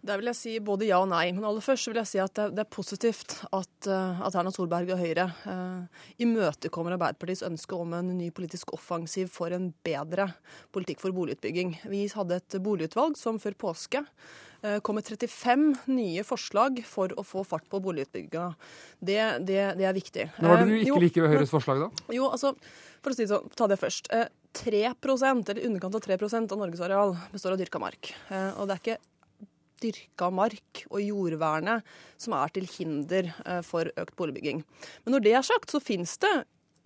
Der 0.00 0.16
vil 0.16 0.30
jeg 0.30 0.36
si 0.38 0.52
både 0.64 0.86
ja 0.88 0.96
og 1.02 1.10
nei. 1.10 1.26
Men 1.34 1.44
aller 1.44 1.60
først 1.60 1.90
vil 1.90 1.98
jeg 2.00 2.08
si 2.08 2.20
at 2.22 2.32
det, 2.32 2.62
er 2.62 2.68
positivt 2.72 3.34
at, 3.52 3.68
uh, 3.86 4.22
at 4.24 4.34
Erna 4.34 4.50
Solberg 4.50 4.88
og 4.94 5.00
Høyre 5.00 5.26
eh, 5.44 6.04
imøtekommer 6.24 6.96
Arbeiderpartiets 6.96 7.44
ønske 7.44 7.76
om 7.76 7.92
en 7.92 8.14
ny 8.16 8.30
politisk 8.32 8.72
offensiv 8.72 9.28
for 9.28 9.52
en 9.52 9.74
bedre 9.84 10.30
politikk 10.72 11.02
for 11.02 11.12
boligutbygging. 11.12 11.76
Vi 11.92 12.06
hadde 12.14 12.40
et 12.40 12.56
boligutvalg 12.64 13.20
som 13.20 13.36
før 13.42 13.58
påske 13.60 14.00
uh, 14.00 14.80
kom 14.80 14.96
med 14.96 15.04
35 15.04 15.92
nye 15.92 16.24
forslag 16.24 16.80
for 16.88 17.12
å 17.20 17.26
få 17.26 17.44
fart 17.44 17.68
på 17.68 17.84
boligutbygginga. 17.84 18.54
Det, 18.96 19.20
det, 19.44 19.62
det, 19.76 19.84
er 19.84 20.00
viktig. 20.00 20.30
Hva 20.40 20.54
var 20.54 20.64
det 20.64 20.72
du 20.72 20.80
ikke 20.80 21.04
liker 21.04 21.28
ved 21.28 21.36
Høyres 21.36 21.52
forslag, 21.52 21.84
da? 21.84 22.08
Jo, 22.16 22.32
altså, 22.32 22.56
for 23.04 23.12
å 23.12 23.20
si 23.20 23.26
det 23.26 23.34
sånn, 23.34 23.52
ta 23.52 23.68
det 23.68 23.76
først. 23.84 24.08
3% 24.56 25.50
eller 25.50 25.66
underkant 25.66 25.94
av 25.94 26.04
3% 26.04 26.52
av 26.52 26.58
Norges 26.58 26.82
areal 26.84 27.16
består 27.32 27.54
av 27.54 27.60
dyrka 27.60 27.80
mark. 27.82 28.12
Eh, 28.30 28.50
og 28.58 28.66
det 28.68 28.76
er 28.76 28.82
ikke 28.82 29.00
dyrka 29.80 30.30
mark 30.34 30.84
og 30.90 31.02
jordvernet 31.02 31.86
som 32.20 32.36
er 32.36 32.54
til 32.54 32.68
hinder 32.68 33.30
eh, 33.46 33.60
for 33.66 33.90
økt 33.94 34.16
boligbygging. 34.18 34.64
Men 35.04 35.16
når 35.16 35.26
det 35.26 35.36
er 35.38 35.46
sagt, 35.46 35.72
så 35.72 35.82
finnes 35.82 36.16
det 36.22 36.34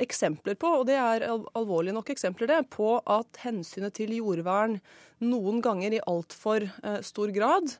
eksempler 0.03 0.57
på, 0.59 0.71
og 0.81 0.89
det 0.89 0.97
er 0.99 1.27
alvorlige 1.29 1.95
nok 1.95 2.11
eksempler 2.15 2.51
det, 2.51 2.61
på 2.75 2.97
at 2.99 3.39
hensynet 3.45 3.95
til 3.95 4.15
jordvern 4.17 4.81
noen 5.25 5.61
ganger 5.65 5.95
i 5.95 6.03
altfor 6.11 6.67
uh, 6.67 6.99
stor 7.07 7.31
grad 7.35 7.71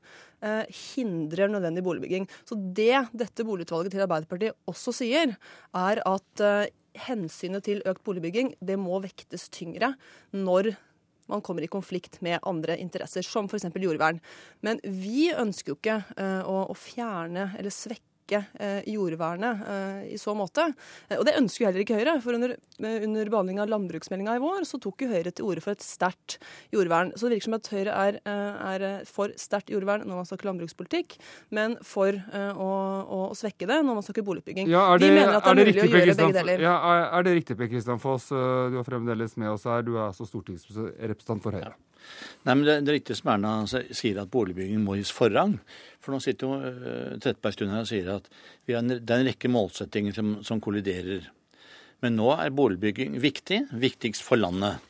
uh, 0.45 0.63
hindrer 0.95 1.51
nødvendig 1.51 1.83
boligbygging. 1.85 2.29
Så 2.47 2.59
det 2.77 3.09
dette 3.13 3.47
boligutvalget 3.47 3.97
til 3.97 4.05
Arbeiderpartiet 4.07 4.71
også 4.71 4.95
sier, 4.95 5.35
er 5.75 6.03
at 6.07 6.45
uh, 6.45 6.71
hensynet 7.07 7.67
til 7.67 7.83
økt 7.89 8.05
boligbygging 8.07 8.55
det 8.65 8.79
må 8.81 9.01
vektes 9.05 9.49
tyngre 9.53 9.95
når 10.33 10.75
man 11.31 11.41
kommer 11.41 11.65
i 11.65 11.71
konflikt 11.73 12.19
med 12.21 12.43
andre 12.45 12.77
interesser, 12.77 13.25
som 13.25 13.47
f.eks. 13.49 13.71
jordvern. 13.81 14.19
Men 14.61 14.81
vi 14.85 15.31
ønsker 15.33 15.73
jo 15.73 15.79
ikke 15.79 16.03
uh, 16.19 16.43
å, 16.45 16.59
å 16.69 16.77
fjerne 16.77 17.47
eller 17.57 17.73
svekke 17.73 18.14
svekke 18.25 18.45
eh, 18.59 18.83
jordvernet 18.93 19.61
eh, 19.69 20.15
i 20.15 20.19
så 20.19 20.35
måte. 20.35 20.73
Eh, 21.09 21.19
og 21.19 21.25
det 21.27 21.37
ønsker 21.39 21.65
jo 21.65 21.69
heller 21.69 21.85
ikke 21.85 21.99
Høyre. 21.99 22.21
For 22.23 22.35
under, 22.35 22.57
under 22.81 23.31
behandlingen 23.31 23.63
av 23.63 23.69
landbruksmeldinga 23.69 24.37
i 24.37 24.43
vår, 24.43 24.65
så 24.65 24.79
tok 24.81 25.05
jo 25.05 25.11
Høyre 25.13 25.31
til 25.33 25.45
orde 25.45 25.61
for 25.61 25.75
et 25.75 25.85
sterkt 25.85 26.39
jordvern. 26.73 27.13
Så 27.17 27.29
det 27.29 27.37
virker 27.37 27.51
som 27.51 27.59
at 27.59 27.71
Høyre 27.73 27.93
er, 27.95 28.21
er 28.25 29.05
for 29.09 29.33
sterkt 29.37 29.71
jordvern 29.71 30.07
når 30.09 30.23
man 30.23 30.29
snakker 30.29 30.49
landbrukspolitikk, 30.49 31.19
men 31.55 31.77
for 31.85 32.15
å, 32.15 32.71
å, 33.05 33.21
svekke 33.37 33.69
det 33.69 33.81
når 33.85 33.99
man 33.99 34.05
snakker 34.07 34.27
boligutbygging. 34.27 34.71
Ja, 34.73 34.87
det, 34.99 35.09
Vi 35.11 35.19
mener 35.19 35.39
at 35.39 35.45
det 35.45 35.53
er, 35.53 35.61
er 35.61 35.71
mulig 35.71 35.85
å 35.85 35.89
gjøre 35.91 36.19
begge 36.21 36.37
deler. 36.39 36.65
Ja, 36.65 36.77
er, 36.91 37.07
er 37.19 37.27
det 37.27 37.39
riktig, 37.41 37.59
Per 37.59 37.71
Kristian 37.71 38.03
Foss? 38.03 38.31
Du 38.31 38.79
er 38.81 38.87
fremdeles 38.87 39.37
med 39.41 39.53
oss 39.55 39.67
her. 39.69 39.85
Du 39.87 39.97
er 39.97 40.07
altså 40.09 40.29
stortingsrepresentant 40.29 41.45
for 41.45 41.57
Høyre. 41.57 41.75
Ja. 41.75 41.94
Nei, 42.45 42.55
men 42.55 42.65
det, 42.67 42.81
det 42.85 42.93
er 42.93 42.99
riktig 42.99 43.17
som 43.19 43.31
Erna 43.35 43.53
sier, 43.69 44.19
at 44.21 44.33
boligbygging 44.33 44.83
må 44.85 44.99
gis 44.99 45.13
forrang. 45.15 45.57
For 46.05 46.13
nå 46.13 46.21
sitter 46.21 46.51
jo 46.51 46.57
uh, 46.61 47.15
Trettebergstuen 47.23 47.73
her 47.73 47.85
og 47.87 47.89
sier 47.89 48.11
at 48.19 48.29
en, 48.69 48.97
det 48.99 49.09
er 49.09 49.23
en 49.23 49.31
rekke 49.31 49.51
målsettinger 49.53 50.17
som, 50.17 50.35
som, 50.45 50.61
kolliderer. 50.65 51.31
Men 52.05 52.19
nå 52.19 52.29
er 52.37 52.53
boligbygging 52.53 53.17
viktig, 53.23 53.63
viktigst 53.81 54.25
for 54.27 54.41
landet. 54.41 54.83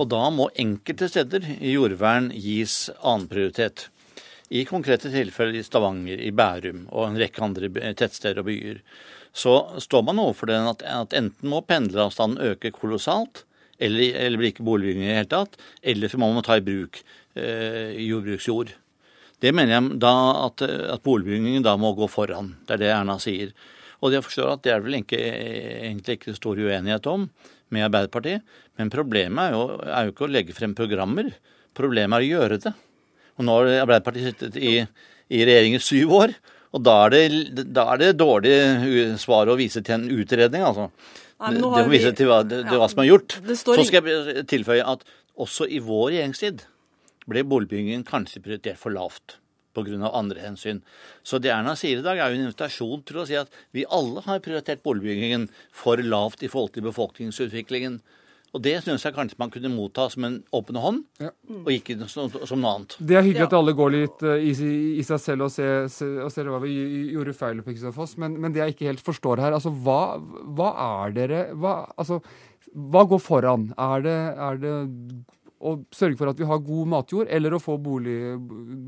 Og 0.00 0.08
da 0.12 0.22
må 0.32 0.48
enkelte 0.60 1.08
steder 1.12 1.44
i 1.58 1.74
jordvern 1.74 2.30
gis 2.32 2.86
annenprioritet. 3.00 3.90
I 4.48 4.62
konkrete 4.68 5.10
tilfeller 5.10 5.58
i 5.58 5.64
Stavanger, 5.66 6.20
i 6.22 6.30
Bærum 6.30 6.84
og 6.92 7.08
en 7.08 7.18
rekke 7.20 7.42
andre 7.42 7.70
tettsteder 7.98 8.40
og 8.40 8.48
byer, 8.48 8.80
så 9.36 9.56
står 9.82 10.04
man 10.06 10.20
overfor 10.22 10.48
den 10.48 10.68
at, 10.70 10.84
at 10.86 11.16
enten 11.18 11.50
må 11.50 11.60
pendleravstanden 11.66 12.54
øke 12.54 12.70
kolossalt, 12.72 13.42
eller, 13.78 14.18
eller 14.22 14.40
blir 14.40 14.52
ikke 14.52 14.66
boligbygging 14.66 15.04
i 15.04 15.10
det 15.10 15.20
hele 15.20 15.30
tatt, 15.30 15.56
eller 15.82 16.12
så 16.12 16.20
må 16.20 16.30
man 16.32 16.44
ta 16.46 16.58
i 16.58 16.64
bruk 16.64 17.00
eh, 17.36 17.96
jordbruksjord. 18.06 18.72
Det 19.42 19.52
mener 19.52 19.76
jeg 19.76 19.98
da 20.00 20.12
at, 20.46 20.64
at 20.64 21.04
boligbyggingen 21.04 21.64
da 21.64 21.76
må 21.80 21.92
gå 21.96 22.08
foran. 22.08 22.54
Det 22.64 22.78
er 22.78 22.82
det 22.82 22.92
Erna 22.94 23.18
sier. 23.20 23.52
Og 24.04 24.12
jeg 24.12 24.24
forstår 24.24 24.54
at 24.54 24.64
det 24.64 24.72
er 24.72 24.82
vel 24.84 24.98
ikke, 25.00 25.20
egentlig 25.20 26.18
ikke 26.18 26.36
stor 26.36 26.56
uenighet 26.56 27.08
om 27.10 27.28
med 27.72 27.86
Arbeiderpartiet. 27.88 28.44
Men 28.80 28.92
problemet 28.92 29.50
er 29.50 29.56
jo, 29.56 29.62
er 29.84 30.06
jo 30.06 30.14
ikke 30.14 30.26
å 30.26 30.32
legge 30.32 30.56
frem 30.56 30.74
programmer. 30.76 31.30
Problemet 31.76 32.16
er 32.18 32.24
å 32.24 32.30
gjøre 32.40 32.60
det. 32.64 32.72
Og 33.36 33.44
nå 33.44 33.56
har 33.58 33.72
Arbeiderpartiet 33.82 34.30
sittet 34.30 34.56
i, 34.60 34.78
i 35.28 35.44
regjering 35.44 35.76
i 35.76 35.82
syv 35.84 36.14
år, 36.16 36.36
og 36.76 36.82
da 36.84 36.96
er, 37.06 37.14
det, 37.14 37.66
da 37.72 37.86
er 37.92 38.00
det 38.02 38.16
dårlig 38.20 38.56
svar 39.22 39.48
å 39.48 39.56
vise 39.56 39.80
til 39.84 39.96
en 39.96 40.10
utredning, 40.12 40.64
altså. 40.66 40.90
Nei, 41.36 41.52
det 41.52 41.62
må 41.62 41.82
vise 41.90 42.12
til 42.16 42.30
hva, 42.30 42.40
det, 42.48 42.62
ja, 42.64 42.78
hva, 42.80 42.88
som 42.88 43.02
er 43.02 43.10
gjort. 43.10 43.38
Så 43.60 43.84
skal 43.84 44.08
jeg 44.08 44.46
tilføye 44.48 44.84
at 44.88 45.02
også 45.36 45.66
i 45.68 45.82
vår 45.84 46.14
regjeringstid 46.14 46.64
ble 47.28 47.42
boligbyggingen 47.44 48.06
kanskje 48.08 48.40
prioritert 48.44 48.80
for 48.80 48.94
lavt 48.94 49.36
pga. 49.76 50.08
andre 50.08 50.40
hensyn. 50.40 50.80
Så 51.22 51.38
det 51.38 51.50
Erna 51.52 51.74
sier 51.76 52.00
i 52.00 52.04
dag, 52.04 52.18
er 52.18 52.32
jo 52.32 52.38
en 52.38 52.46
invitasjon 52.46 53.02
til 53.04 53.20
å 53.20 53.26
si 53.28 53.36
at 53.36 53.52
vi 53.76 53.84
alle 53.92 54.22
har 54.24 54.40
prioritert 54.40 54.82
boligbyggingen 54.86 55.48
for 55.72 56.00
lavt 56.00 56.42
i 56.42 56.48
forhold 56.48 56.72
til 56.72 56.86
befolkningsutviklingen. 56.88 58.00
Og 58.54 58.62
det 58.64 58.76
syns 58.84 59.04
jeg 59.04 59.14
kanskje 59.16 59.38
man 59.40 59.50
kunne 59.52 59.72
motta 59.72 60.06
som 60.12 60.24
en 60.28 60.36
åpen 60.54 60.78
hånd, 60.80 61.02
ja. 61.20 61.32
og 61.58 61.70
ikke 61.74 61.96
som, 62.08 62.30
som, 62.30 62.60
noe 62.62 62.72
annet. 62.78 62.96
Det 62.98 63.18
er 63.18 63.26
hyggelig 63.26 63.42
ja. 63.42 63.48
at 63.50 63.56
alle 63.58 63.74
går 63.76 63.92
litt 63.92 64.24
uh, 64.24 64.36
i, 64.38 64.52
i, 64.96 65.04
seg 65.06 65.20
selv 65.22 65.48
og 65.48 65.52
ser, 65.52 65.88
og 66.24 66.30
ser 66.32 66.50
hva 66.52 66.60
vi 66.62 66.76
gjorde 67.12 67.36
feil, 67.36 67.60
på 67.66 67.74
Foss, 67.96 68.16
men, 68.22 68.38
men, 68.40 68.54
det 68.54 68.62
jeg 68.62 68.76
ikke 68.76 68.90
helt 68.90 69.04
forstår 69.04 69.42
her, 69.44 69.56
altså 69.56 69.74
hva, 69.84 70.16
hva 70.56 70.72
er 70.86 71.16
dere 71.16 71.42
hva, 71.58 71.78
altså, 72.00 72.20
hva 72.76 73.04
går 73.08 73.20
foran? 73.22 73.70
Er 73.80 74.04
det, 74.04 74.18
er 74.46 74.62
det 74.62 74.74
å 75.56 75.72
sørge 75.94 76.18
for 76.20 76.30
at 76.30 76.38
vi 76.40 76.46
har 76.48 76.60
god 76.64 76.90
matjord, 76.92 77.30
eller 77.32 77.56
å 77.56 77.60
få 77.62 77.76
bolig, 77.80 78.36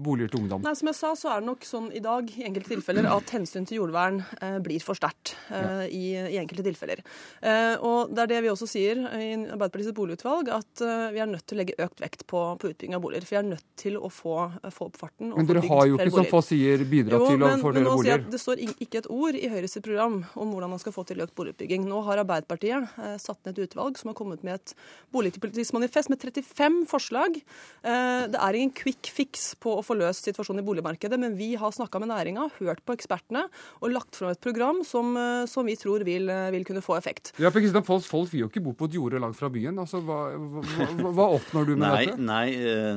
boliger 0.05 0.33
til 0.33 0.43
ungdom? 0.43 0.65
Nei, 0.65 0.75
Som 0.79 0.91
jeg 0.91 0.99
sa, 0.99 1.13
så 1.17 1.31
er 1.33 1.43
det 1.43 1.49
nok 1.49 1.65
sånn 1.65 1.89
i 1.97 2.03
dag 2.05 2.29
i 2.29 2.45
enkelte 2.49 2.75
tilfeller 2.75 3.09
at 3.11 3.33
hensyn 3.33 3.67
til 3.69 3.81
jordvern 3.81 4.21
eh, 4.43 4.59
blir 4.65 4.85
for 4.85 4.99
sterkt 4.99 5.35
eh, 5.55 5.87
i, 5.89 6.05
i, 6.19 6.37
enkelte 6.41 6.67
tilfeller. 6.67 7.03
Eh, 7.41 7.75
og 7.81 8.13
Det 8.13 8.25
er 8.25 8.33
det 8.35 8.43
vi 8.45 8.53
også 8.53 8.69
sier 8.69 9.01
i 9.01 9.31
Arbeiderpartiets 9.39 9.97
boligutvalg, 9.97 10.53
at 10.59 10.85
eh, 10.85 11.07
vi 11.15 11.23
er 11.25 11.31
nødt 11.31 11.47
til 11.49 11.59
å 11.59 11.63
legge 11.63 11.79
økt 11.87 12.05
vekt 12.05 12.27
på, 12.29 12.45
på 12.61 12.73
utbygging 12.73 12.99
av 12.99 13.05
boliger. 13.05 13.27
For 13.29 13.37
vi 13.37 13.41
er 13.41 13.49
nødt 13.49 13.67
til 13.81 13.97
å 13.97 14.13
få, 14.13 14.37
få 14.75 14.91
opp 14.91 15.01
farten. 15.01 15.33
men 15.35 15.49
dere 15.49 15.65
har 15.65 15.87
jo 15.89 15.97
ikke, 15.97 16.13
som 16.19 16.29
Foss 16.29 16.51
sier, 16.53 16.85
bidratt 16.89 17.25
jo, 17.25 17.33
til 17.33 17.47
å 17.47 17.53
få 17.63 17.73
flere 17.73 17.95
boliger. 17.95 18.27
det 18.29 18.43
står 18.43 18.63
ikke 18.69 19.03
et 19.03 19.11
ord 19.13 19.39
i 19.39 19.49
Høyres 19.49 19.79
program 19.81 20.21
om 20.37 20.53
hvordan 20.53 20.75
man 20.75 20.83
skal 20.83 20.95
få 20.95 21.07
til 21.09 21.25
økt 21.25 21.37
boligutbygging. 21.39 21.89
Nå 21.89 22.03
har 22.09 22.21
Arbeiderpartiet 22.25 23.01
eh, 23.01 23.17
satt 23.23 23.41
ned 23.47 23.57
et 23.57 23.71
utvalg 23.71 23.99
som 24.01 24.13
har 24.13 24.19
kommet 24.19 24.45
med 24.47 24.59
et 24.59 24.75
boligpolitisk 25.15 25.77
manifest 25.77 26.13
med 26.13 26.21
35 26.21 26.58
fem 26.59 26.83
forslag. 26.91 27.39
Eh, 27.87 28.27
Det 28.29 28.37
er 28.43 28.57
ingen 28.59 28.73
quick 28.75 29.07
fix 29.15 29.55
på 29.63 29.77
å 29.79 29.83
få 29.87 29.95
løst 29.97 30.27
situasjonen 30.27 30.61
i 30.61 30.67
boligmarkedet, 30.67 31.19
men 31.23 31.37
vi 31.39 31.53
har 31.57 31.71
snakka 31.73 32.01
med 32.03 32.11
næringa, 32.11 32.49
hørt 32.59 32.83
på 32.85 32.97
ekspertene 32.97 33.45
og 33.81 33.93
lagt 33.95 34.19
fram 34.19 34.33
et 34.35 34.41
program 34.43 34.83
som, 34.85 35.15
eh, 35.17 35.47
som 35.47 35.65
vi 35.67 35.77
tror 35.79 36.03
vil, 36.05 36.29
eh, 36.29 36.51
vil 36.51 36.65
kunne 36.67 36.83
få 36.83 36.97
effekt. 36.99 37.33
Ja, 37.39 37.51
for 37.51 37.61
Kristian 37.63 37.85
Foss, 37.87 38.07
Folk 38.09 38.31
vil 38.33 38.41
jo 38.43 38.49
ikke 38.49 38.63
bo 38.65 38.73
på 38.75 38.89
et 38.91 38.97
jorde 38.99 39.21
langt 39.23 39.37
fra 39.39 39.49
byen. 39.49 39.79
Altså, 39.79 40.03
hva, 40.03 40.19
hva, 40.35 41.13
hva 41.15 41.27
oppnår 41.39 41.67
du 41.67 41.77
med 41.77 41.87
Nei, 41.89 42.05
dette? 42.07 42.19
nei, 42.19 42.51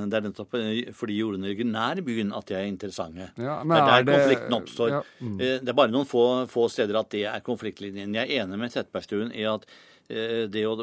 det 0.09 0.13
er 0.17 0.25
nettopp 0.27 0.51
fordi 0.97 1.17
jordene 1.19 1.47
ligger 1.51 1.65
nær 1.69 2.01
byen 2.05 2.33
at 2.35 2.45
de 2.47 2.55
er 2.55 2.65
interessante. 2.71 3.29
Ja, 3.37 3.61
det 3.63 3.77
er 3.77 3.85
der 3.85 3.99
er 3.99 4.03
det- 4.03 4.17
konflikten 4.17 4.57
oppstår. 4.57 4.89
ja, 4.89 5.01
mm. 5.21 5.37
Det 5.37 5.69
er 5.69 5.73
bare 5.73 5.91
noen 5.91 6.05
få, 6.07 6.47
få 6.49 6.69
steder 6.69 6.99
at 6.99 7.09
det 7.09 7.25
er 7.25 7.39
konfliktlinjen. 7.41 8.13
Jeg 8.13 8.29
er 8.29 8.45
enig 8.45 8.57
med 8.59 8.71
Trettebergstuen 8.71 9.31
i 9.35 9.43
at 9.43 9.65
det 10.51 10.63
å, 10.67 10.73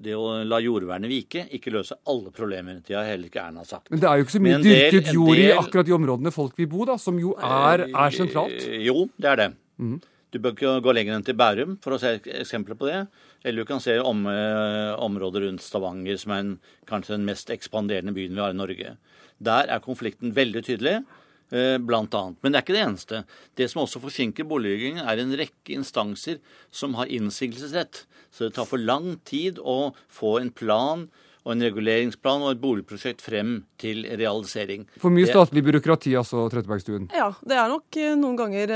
det 0.00 0.14
å 0.16 0.26
la 0.46 0.58
jordvernet 0.62 1.10
vike 1.10 1.44
ikke 1.56 1.72
løser 1.74 1.98
alle 2.06 2.30
problemer. 2.34 2.80
Det 2.86 2.94
har 2.96 3.04
heller 3.08 3.28
ikke 3.30 3.42
Erna 3.42 3.64
sagt. 3.66 3.90
Men 3.90 4.00
det 4.02 4.08
er 4.10 4.20
jo 4.20 4.26
ikke 4.26 4.36
så 4.38 4.42
mye 4.44 4.58
del- 4.62 4.90
dyrket 4.94 5.12
jord 5.14 5.40
i 5.42 5.46
akkurat 5.54 5.86
de 5.88 5.94
områdene 5.96 6.32
folk 6.34 6.56
vil 6.60 6.68
bo, 6.70 6.84
da, 6.88 6.96
som 7.02 7.18
jo 7.18 7.34
er, 7.38 7.86
er 7.90 8.10
sentralt. 8.16 8.66
Eh, 8.68 8.84
Jo, 8.86 9.08
det 9.18 9.32
er 9.32 9.36
det. 9.42 9.48
Mm. 9.82 9.96
Du 10.34 10.38
bør 10.42 10.54
ikke 10.56 10.72
gå 10.84 10.92
lenger 10.96 11.14
enn 11.16 11.24
til 11.24 11.36
Bærum 11.38 11.76
for 11.82 11.94
å 11.96 12.00
se 12.02 12.16
eksempler 12.20 12.76
på 12.78 12.88
det. 12.90 13.02
Eller 13.46 13.62
du 13.62 13.68
kan 13.68 13.80
se 13.80 13.94
om, 14.02 14.24
eh, 14.26 14.94
områder 15.00 15.46
rundt 15.46 15.62
Stavanger, 15.62 16.16
som 16.18 16.32
er 16.34 16.38
en, 16.42 16.54
kanskje 16.86 17.14
den 17.16 17.24
mest 17.28 17.48
ekspanderende 17.54 18.12
byen 18.16 18.34
vi 18.34 18.42
har 18.42 18.50
i 18.50 18.58
Norge. 18.58 18.96
Der 19.42 19.68
er 19.70 19.80
konflikten 19.84 20.32
veldig 20.34 20.64
tydelig, 20.66 20.96
eh, 20.96 21.02
blant 21.48 22.14
annet. 22.18 22.40
Men 22.42 22.52
det 22.52 22.58
er 22.58 22.64
ikke 22.64 22.74
det 22.74 22.82
eneste. 22.82 23.18
Det 23.54 23.68
som 23.70 23.84
også 23.84 24.00
forsinker 24.02 24.48
boligbyggingen, 24.50 25.04
er 25.06 25.20
en 25.22 25.36
rekke 25.38 25.76
instanser 25.76 26.40
som 26.74 26.96
har 26.98 27.06
innsigelsesrett. 27.06 28.02
Så 28.34 28.48
det 28.48 28.56
tar 28.56 28.66
for 28.66 28.82
lang 28.82 29.14
tid 29.28 29.60
å 29.62 29.94
få 30.10 30.38
en 30.40 30.50
plan 30.50 31.06
og 31.46 31.52
en 31.54 31.62
reguleringsplan 31.62 32.42
og 32.42 32.50
et 32.56 32.60
boligprosjekt 32.60 33.20
frem 33.22 33.60
til 33.78 34.00
realisering. 34.18 34.82
For 34.98 35.14
mye 35.14 35.28
statlig 35.30 35.62
byråkrati, 35.62 36.10
altså, 36.18 36.42
Trettebergstuen. 36.50 37.04
Ja, 37.14 37.28
det 37.46 37.54
er 37.54 37.70
nok 37.70 37.98
eh, 38.02 38.16
noen 38.18 38.34
ganger 38.40 38.72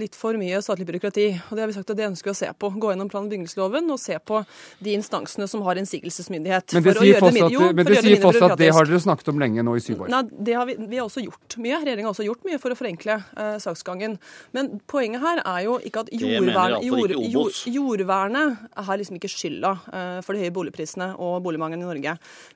litt 0.00 0.16
for 0.16 0.38
mye 0.40 0.62
statlig 0.64 0.86
byråkrati. 0.88 1.26
Og 1.50 1.58
det 1.58 1.64
har 1.66 1.68
vi 1.68 1.76
sagt 1.76 1.92
at 1.92 1.98
det 2.00 2.06
ønsker 2.08 2.30
vi 2.30 2.32
å 2.32 2.38
se 2.38 2.48
på. 2.56 2.70
Gå 2.80 2.92
gjennom 2.94 3.10
plan- 3.12 3.26
og 3.28 3.34
bygningsloven 3.34 3.92
og 3.92 4.00
se 4.00 4.16
på 4.24 4.40
de 4.80 4.94
instansene 4.96 5.44
som 5.50 5.60
har 5.66 5.76
innsigelsesmyndighet. 5.82 6.72
Men 6.78 6.86
det 6.86 6.94
sier 6.96 7.10
gjøre 7.12 7.28
det, 7.28 7.34
min- 7.36 7.44
at, 7.50 7.76
men 7.76 7.84
for 7.84 7.92
det 7.92 8.00
sier 8.06 8.16
mindre 8.24 8.50
at 8.50 8.62
det 8.64 8.70
har 8.78 8.88
dere 8.88 9.02
snakket 9.04 9.28
om 9.34 9.44
lenge 9.44 9.66
nå 9.68 9.76
i 9.76 9.84
syv 9.84 10.06
år. 10.06 10.12
Nei, 10.16 10.22
det 10.48 10.56
har 10.56 10.70
vi, 10.70 10.78
vi 10.88 10.96
har 11.02 11.10
også 11.10 11.24
gjort 11.26 11.58
mye. 11.60 11.82
Regjeringa 11.84 12.08
har 12.08 12.16
også 12.16 12.28
gjort 12.30 12.48
mye 12.48 12.60
for 12.62 12.72
å 12.72 12.78
forenkle 12.80 13.18
eh, 13.36 13.58
saksgangen. 13.60 14.16
Men 14.56 14.72
poenget 14.88 15.20
her 15.20 15.42
er 15.44 15.60
jo 15.68 15.76
ikke 15.84 16.06
at 16.06 16.12
jordvern, 16.16 16.78
jord, 16.86 17.12
ikke 17.12 17.30
jord, 17.36 17.60
jordvernet 17.76 18.56
er 18.80 19.02
liksom 19.02 19.20
ikke 19.20 19.30
skylda 19.32 19.74
eh, 19.92 20.18
for 20.24 20.32
de 20.32 20.46
høye 20.46 20.54
boligprisene 20.56 21.12
og 21.20 21.42
boligmangelen 21.44 21.84
i 21.84 21.90
Norge. 21.90 22.05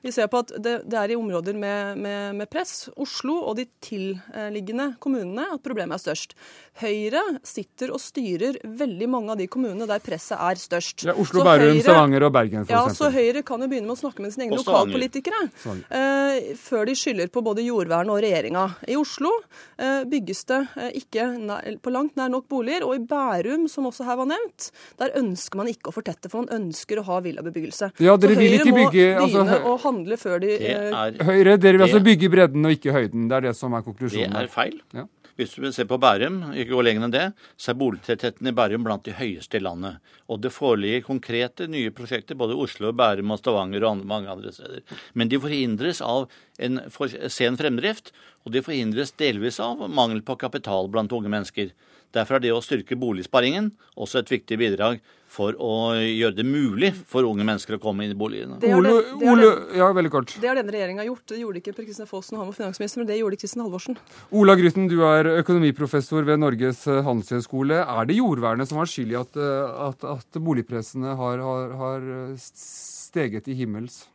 Vi 0.03 0.11
ser 0.15 0.29
på 0.31 0.39
at 0.45 0.53
det, 0.63 0.77
det 0.89 0.97
er 1.01 1.13
i 1.13 1.17
områder 1.19 1.57
med, 1.59 1.99
med, 2.01 2.35
med 2.39 2.49
press, 2.51 2.89
Oslo 2.95 3.35
og 3.49 3.57
de 3.59 3.65
tilliggende 3.83 4.91
kommunene, 5.03 5.47
at 5.55 5.63
problemet 5.65 5.97
er 5.99 6.03
størst. 6.05 6.35
Høyre 6.81 7.21
sitter 7.45 7.91
og 7.91 7.99
styrer 8.01 8.57
veldig 8.63 9.07
mange 9.11 9.33
av 9.33 9.39
de 9.41 9.47
kommunene 9.51 9.87
der 9.89 9.99
presset 10.03 10.37
er 10.39 10.59
størst. 10.61 11.05
Ja, 11.09 11.13
Oslo, 11.19 11.41
Så 11.41 11.45
Bærum, 11.47 11.67
Høyre- 11.75 11.83
Stavanger 11.85 12.23
og 12.27 12.33
Bergen, 12.35 12.65
for 12.65 12.73
ja, 12.73 12.83
eksempel. 12.85 12.99
så 13.01 13.11
Høyre 13.17 13.43
kan 13.47 13.61
jo 13.65 13.67
begynne 13.71 13.89
med 13.89 13.97
å 13.97 14.01
snakke 14.01 14.23
med 14.23 14.33
sine 14.33 14.47
egne 14.47 14.59
lokalpolitikere 14.61 15.41
eh, 15.89 16.51
før 16.59 16.85
de 16.89 16.95
skylder 16.97 17.31
på 17.33 17.43
både 17.45 17.65
jordvern 17.65 18.09
og 18.13 18.21
regjeringa. 18.23 18.63
I 18.87 18.95
Oslo 18.99 19.31
eh, 19.77 20.03
bygges 20.09 20.43
det 20.51 20.61
eh, 20.79 20.91
ikke 21.01 21.27
nær, 21.41 21.67
på 21.83 21.93
langt 21.93 22.15
nær 22.19 22.31
nok 22.33 22.47
boliger, 22.51 22.85
og 22.87 22.95
i 22.97 23.03
Bærum, 23.11 23.67
som 23.71 23.87
også 23.89 24.05
her 24.07 24.19
var 24.21 24.29
nevnt, 24.31 24.69
der 25.01 25.13
ønsker 25.19 25.59
man 25.61 25.69
ikke 25.71 25.91
å 25.91 25.95
fortette, 25.95 26.31
for 26.31 26.45
man 26.45 26.53
ønsker 26.61 27.01
å 27.01 27.05
ha 27.09 27.19
villabebyggelse. 27.25 27.91
Ja, 28.03 28.15
dere 28.17 28.35
så 28.37 28.41
vil 28.41 28.57
ikke 28.59 28.71
må 28.73 28.85
bygge- 28.85 29.09
altså, 29.21 29.40
begynne 29.47 29.71
å 29.71 29.77
handle 29.81 30.17
før 30.21 30.43
de 30.43 30.51
er, 30.57 31.17
Høyre, 31.25 31.57
dere 31.61 31.79
vil 31.79 31.87
altså 31.87 32.03
bygge 32.05 32.29
bredden 32.33 32.67
og 32.67 32.77
ikke 32.77 32.95
høyden. 32.95 33.25
Det 33.31 33.39
er 33.39 33.49
det 33.49 33.57
som 33.57 33.73
er 33.77 33.83
konklusjonen. 33.85 34.37
Det 34.37 34.45
er 34.47 34.53
feil. 34.53 34.77
Ja. 34.95 35.07
Hvis 35.39 35.55
du 35.55 35.61
vil 35.63 35.71
se 35.73 35.85
på 35.87 35.97
Bærum, 36.01 36.41
ikke 36.51 36.75
gå 36.75 36.81
lenger 36.83 37.07
enn 37.07 37.13
det, 37.13 37.23
så 37.57 37.71
er 37.71 37.77
boligtettheten 37.79 38.49
i 38.49 38.53
Bærum 38.55 38.83
blant 38.85 39.05
de 39.07 39.13
høyeste 39.15 39.57
i 39.57 39.63
landet. 39.63 40.01
Og 40.29 40.41
det 40.43 40.51
foreligger 40.53 41.05
konkrete 41.07 41.65
nye 41.71 41.93
prosjekter 41.95 42.37
både 42.37 42.53
i 42.53 42.59
Oslo, 42.61 42.91
Bærum 42.93 43.31
og 43.33 43.39
Stavanger 43.39 43.85
og 43.85 43.95
andre, 43.95 44.09
mange 44.11 44.33
andre 44.33 44.51
steder. 44.53 44.83
Men 45.17 45.31
de 45.31 45.39
forhindres 45.41 46.03
av 46.05 46.27
en 46.61 46.83
for 46.93 47.09
sen 47.31 47.57
fremdrift, 47.57 48.11
og 48.45 48.53
de 48.53 48.63
forhindres 48.65 49.15
delvis 49.17 49.57
av 49.63 49.81
mangel 49.89 50.21
på 50.25 50.37
kapital 50.41 50.91
blant 50.91 51.15
unge 51.15 51.31
mennesker. 51.31 51.71
Derfor 52.11 52.37
er 52.37 52.43
det 52.43 52.53
å 52.53 52.61
styrke 52.63 52.99
boligsparingen 52.99 53.71
også 53.95 54.21
et 54.21 54.31
viktig 54.33 54.59
bidrag 54.59 54.99
for 55.31 55.55
å 55.63 55.95
gjøre 55.95 56.35
det 56.35 56.43
mulig 56.43 56.89
for 57.07 57.23
unge 57.23 57.45
mennesker 57.47 57.77
å 57.77 57.81
komme 57.81 58.03
inn 58.03 58.11
i 58.11 58.17
boligene. 58.19 58.57
Det 58.59 58.69
har 58.73 58.81
den- 58.83 59.19
det 59.19 59.27
har 59.27 59.31
Ole, 59.31 59.45
den- 59.55 59.77
ja, 59.79 59.87
veldig 59.95 60.11
kort. 60.11 60.33
Det 60.41 60.47
har 60.49 60.55
denne 60.59 60.73
regjeringa 60.75 61.05
gjort. 61.07 61.25
Det 61.31 61.39
gjorde 61.39 61.61
ikke 61.61 61.75
Per 61.77 61.85
Kristian 61.87 62.07
Fossen 62.09 62.35
og 62.35 62.43
han 62.43 62.51
var 62.51 62.57
finansminister, 62.59 62.97
men 62.99 63.07
det 63.07 63.19
gjorde 63.21 63.39
Kristin 63.39 63.63
Halvorsen. 63.63 63.97
Ola 64.33 64.55
Grytten, 64.59 64.89
du 64.91 64.99
er 65.07 65.23
økonomiprofessor 65.43 66.25
ved 66.27 66.39
Norges 66.43 66.85
eh, 66.87 67.01
handelshøyskole. 67.01 67.79
Er 67.87 68.05
det 68.05 68.17
jordvernet 68.19 68.67
som 68.67 68.77
har 68.77 68.85
skyld 68.91 69.11
i 69.15 69.19
at, 69.21 69.37
eh, 69.37 69.87
at, 69.87 70.03
at 70.03 70.41
boligpressene 70.43 71.15
har, 71.15 71.37
har, 71.39 71.71
har 71.79 72.11
eh, 72.31 72.35
steget 72.35 73.47
i 73.47 73.55
himmels? 73.55 74.07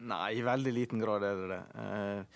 Nei, 0.00 0.36
i 0.38 0.42
veldig 0.44 0.72
liten 0.72 1.00
grad 1.00 1.22
er 1.24 1.36
det 1.36 1.48
det. 1.52 2.26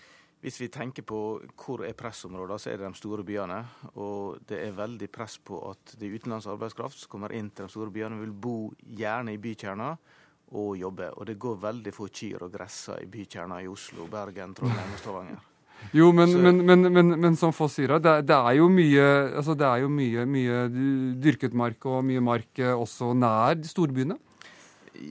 Hvis 0.41 0.57
vi 0.57 0.71
tenker 0.73 1.05
på 1.05 1.17
hvor 1.61 1.83
er 1.85 1.93
pressområdene, 1.93 2.57
så 2.57 2.71
er 2.71 2.79
det 2.81 2.87
de 2.89 2.97
store 2.97 3.25
byene. 3.25 3.59
Og 4.01 4.39
det 4.49 4.57
er 4.63 4.73
veldig 4.73 5.09
press 5.13 5.37
på 5.37 5.59
at 5.69 5.93
det 5.99 6.07
er 6.07 6.17
utenlandsk 6.17 6.49
arbeidskraft 6.55 6.97
som 6.97 7.11
kommer 7.11 7.35
inn 7.37 7.51
til 7.53 7.67
de 7.67 7.73
store 7.73 7.93
byene, 7.93 8.17
vil 8.23 8.33
bo 8.33 8.55
gjerne 8.81 9.35
i 9.35 9.41
bykjerna 9.41 9.91
og 10.57 10.73
jobbe. 10.79 11.11
Og 11.13 11.29
det 11.29 11.37
går 11.41 11.61
veldig 11.61 11.93
få 11.93 12.09
kyr 12.09 12.47
og 12.47 12.55
gresser 12.55 13.03
i 13.03 13.09
bykjerna 13.11 13.61
i 13.61 13.69
Oslo, 13.69 14.09
Bergen, 14.09 14.57
Trondheim 14.57 14.97
og 14.97 15.01
Stavanger. 15.03 15.39
Jo, 15.97 16.11
men, 16.13 16.29
men, 16.37 16.59
men, 16.61 16.85
men, 16.93 17.07
men 17.17 17.35
som 17.39 17.49
Foss 17.57 17.79
sier, 17.79 17.95
det, 17.97 18.11
det 18.29 18.35
er 18.37 18.59
jo 18.59 18.67
mye, 18.69 19.05
altså 19.39 19.55
det 19.57 19.65
er 19.65 19.79
jo 19.81 19.87
mye, 19.89 20.27
mye 20.29 20.59
dyrket 21.17 21.55
mark 21.57 21.87
og 21.89 22.03
mye 22.05 22.21
mark 22.21 22.61
eh, 22.61 22.69
også 22.69 23.15
nær 23.17 23.57
de 23.57 23.65
storbyene. 23.65 24.19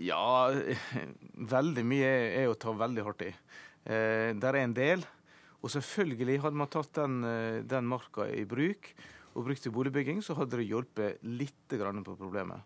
Ja, 0.06 0.46
veldig 1.50 1.84
mye 1.90 2.12
er 2.38 2.46
å 2.46 2.54
ta 2.54 2.70
veldig 2.70 3.06
hardt 3.08 3.26
i. 3.26 3.32
Eh, 3.82 4.30
der 4.38 4.52
er 4.54 4.62
en 4.62 4.76
del. 4.76 5.02
Og 5.60 5.72
selvfølgelig, 5.72 6.40
hadde 6.40 6.56
man 6.56 6.70
tatt 6.72 6.94
den, 6.96 7.20
eh, 7.24 7.60
den 7.68 7.88
marka 7.88 8.26
i 8.32 8.46
bruk 8.48 8.92
og 9.34 9.44
brukt 9.46 9.62
til 9.62 9.74
boligbygging, 9.74 10.22
så 10.24 10.34
hadde 10.38 10.58
det 10.58 10.68
hjulpet 10.68 11.20
litt 11.22 11.76
grann 11.78 12.02
på 12.04 12.16
problemet. 12.18 12.64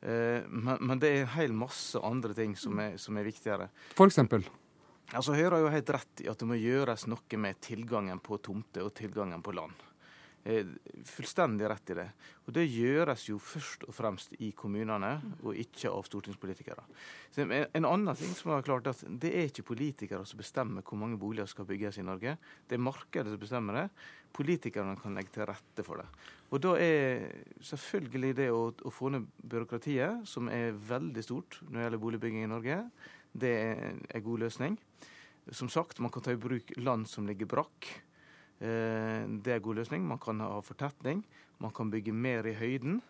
Eh, 0.00 0.44
men, 0.48 0.76
men 0.80 1.00
det 1.00 1.10
er 1.10 1.24
en 1.24 1.34
hel 1.38 1.56
masse 1.56 1.98
andre 2.04 2.36
ting 2.36 2.54
som 2.58 2.78
er, 2.82 2.98
som 3.00 3.16
er 3.16 3.26
viktigere. 3.26 3.70
For 3.96 4.10
eksempel. 4.10 4.44
Altså, 5.14 5.36
Høyre 5.38 5.54
har 5.54 5.62
jo 5.62 5.72
helt 5.72 5.90
rett 5.94 6.24
i 6.24 6.30
at 6.30 6.40
det 6.40 6.48
må 6.50 6.58
gjøres 6.58 7.06
noe 7.10 7.40
med 7.40 7.60
tilgangen 7.62 8.20
på 8.22 8.40
tomter 8.42 8.86
og 8.86 8.94
tilgangen 8.98 9.42
på 9.42 9.54
land. 9.54 9.85
Eh, 10.46 10.66
fullstendig 11.04 11.66
rett 11.66 11.90
i 11.90 11.94
det. 11.98 12.04
Og 12.46 12.54
det 12.54 12.62
gjøres 12.70 13.24
jo 13.26 13.38
først 13.42 13.82
og 13.88 13.94
fremst 13.96 14.36
i 14.38 14.52
kommunene, 14.54 15.16
og 15.42 15.58
ikke 15.58 15.90
av 15.90 16.06
stortingspolitikere. 16.06 16.84
Så 17.34 17.42
en, 17.42 17.54
en 17.66 17.88
annen 17.88 18.14
ting 18.14 18.30
som 18.38 18.52
er 18.54 18.62
klart 18.62 18.86
at 18.86 19.02
Det 19.10 19.32
er 19.34 19.50
ikke 19.50 19.66
politikere 19.72 20.22
som 20.22 20.38
bestemmer 20.38 20.86
hvor 20.86 21.00
mange 21.02 21.18
boliger 21.18 21.50
skal 21.50 21.66
bygges 21.66 21.98
i 21.98 22.06
Norge. 22.06 22.36
Det 22.62 22.78
er 22.78 22.84
markedet 22.86 23.34
som 23.34 23.42
bestemmer 23.42 23.80
det. 23.80 23.84
Politikerne 24.38 24.94
kan 25.02 25.18
legge 25.18 25.34
til 25.34 25.50
rette 25.50 25.82
for 25.82 25.98
det. 25.98 26.06
Og 26.54 26.62
da 26.62 26.76
er 26.78 27.26
selvfølgelig 27.66 28.34
det 28.38 28.50
å, 28.54 28.70
å 28.70 28.94
få 28.94 29.10
ned 29.16 29.26
byråkratiet, 29.42 30.28
som 30.30 30.46
er 30.46 30.78
veldig 30.78 31.26
stort 31.26 31.58
når 31.64 31.74
det 31.74 31.86
gjelder 31.88 32.06
boligbygging 32.06 32.46
i 32.46 32.54
Norge, 32.54 32.82
det 33.34 33.56
er 33.66 33.86
en 33.98 34.28
god 34.30 34.46
løsning. 34.46 34.78
Som 35.50 35.66
sagt, 35.72 35.98
man 35.98 36.14
kan 36.14 36.22
ta 36.22 36.30
i 36.30 36.38
bruk 36.38 36.70
land 36.78 37.10
som 37.10 37.26
ligger 37.26 37.50
brakk. 37.50 37.96
Eh, 38.60 39.26
Det 39.28 39.52
er 39.52 39.56
en 39.56 39.62
god 39.62 39.74
løsning. 39.74 40.02
Man 40.06 40.18
kan 40.18 40.40
ha 40.40 40.60
fortetning. 40.60 41.24
Man 41.60 41.72
kan 41.72 41.90
bygge 41.90 42.12
mer 42.12 42.46
i 42.46 42.54
høyden. 42.54 43.02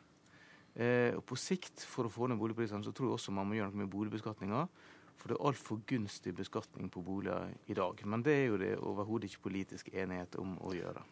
Eh, 0.74 1.14
Og 1.16 1.24
på 1.24 1.36
sikt, 1.36 1.80
for 1.86 2.05
å 2.05 2.11
få 2.12 2.28
ned 2.28 2.38
boligprisene, 2.38 2.84
så 2.84 2.92
tror 2.92 3.09
jeg 3.09 3.18
også 3.18 3.32
man 3.32 3.47
må 3.49 3.55
gjøre 3.55 3.70
noe 3.72 3.84
med 3.86 3.90
boligbeskatninga. 3.90 4.68
For 5.16 5.28
det 5.28 5.36
er 5.38 5.47
altfor 5.49 5.80
gunstig 5.86 6.34
beskatning 6.36 6.90
på 6.90 7.03
boliger 7.03 7.49
i 7.68 7.74
dag. 7.74 8.03
Men 8.05 8.22
det 8.22 8.32
er 8.32 8.47
jo 8.47 8.59
det 8.59 8.78
overhodet 8.78 9.30
ikke 9.30 9.49
politisk 9.49 9.88
enighet 9.94 10.36
om 10.38 10.59
å 10.59 10.74
gjøre. 10.74 11.03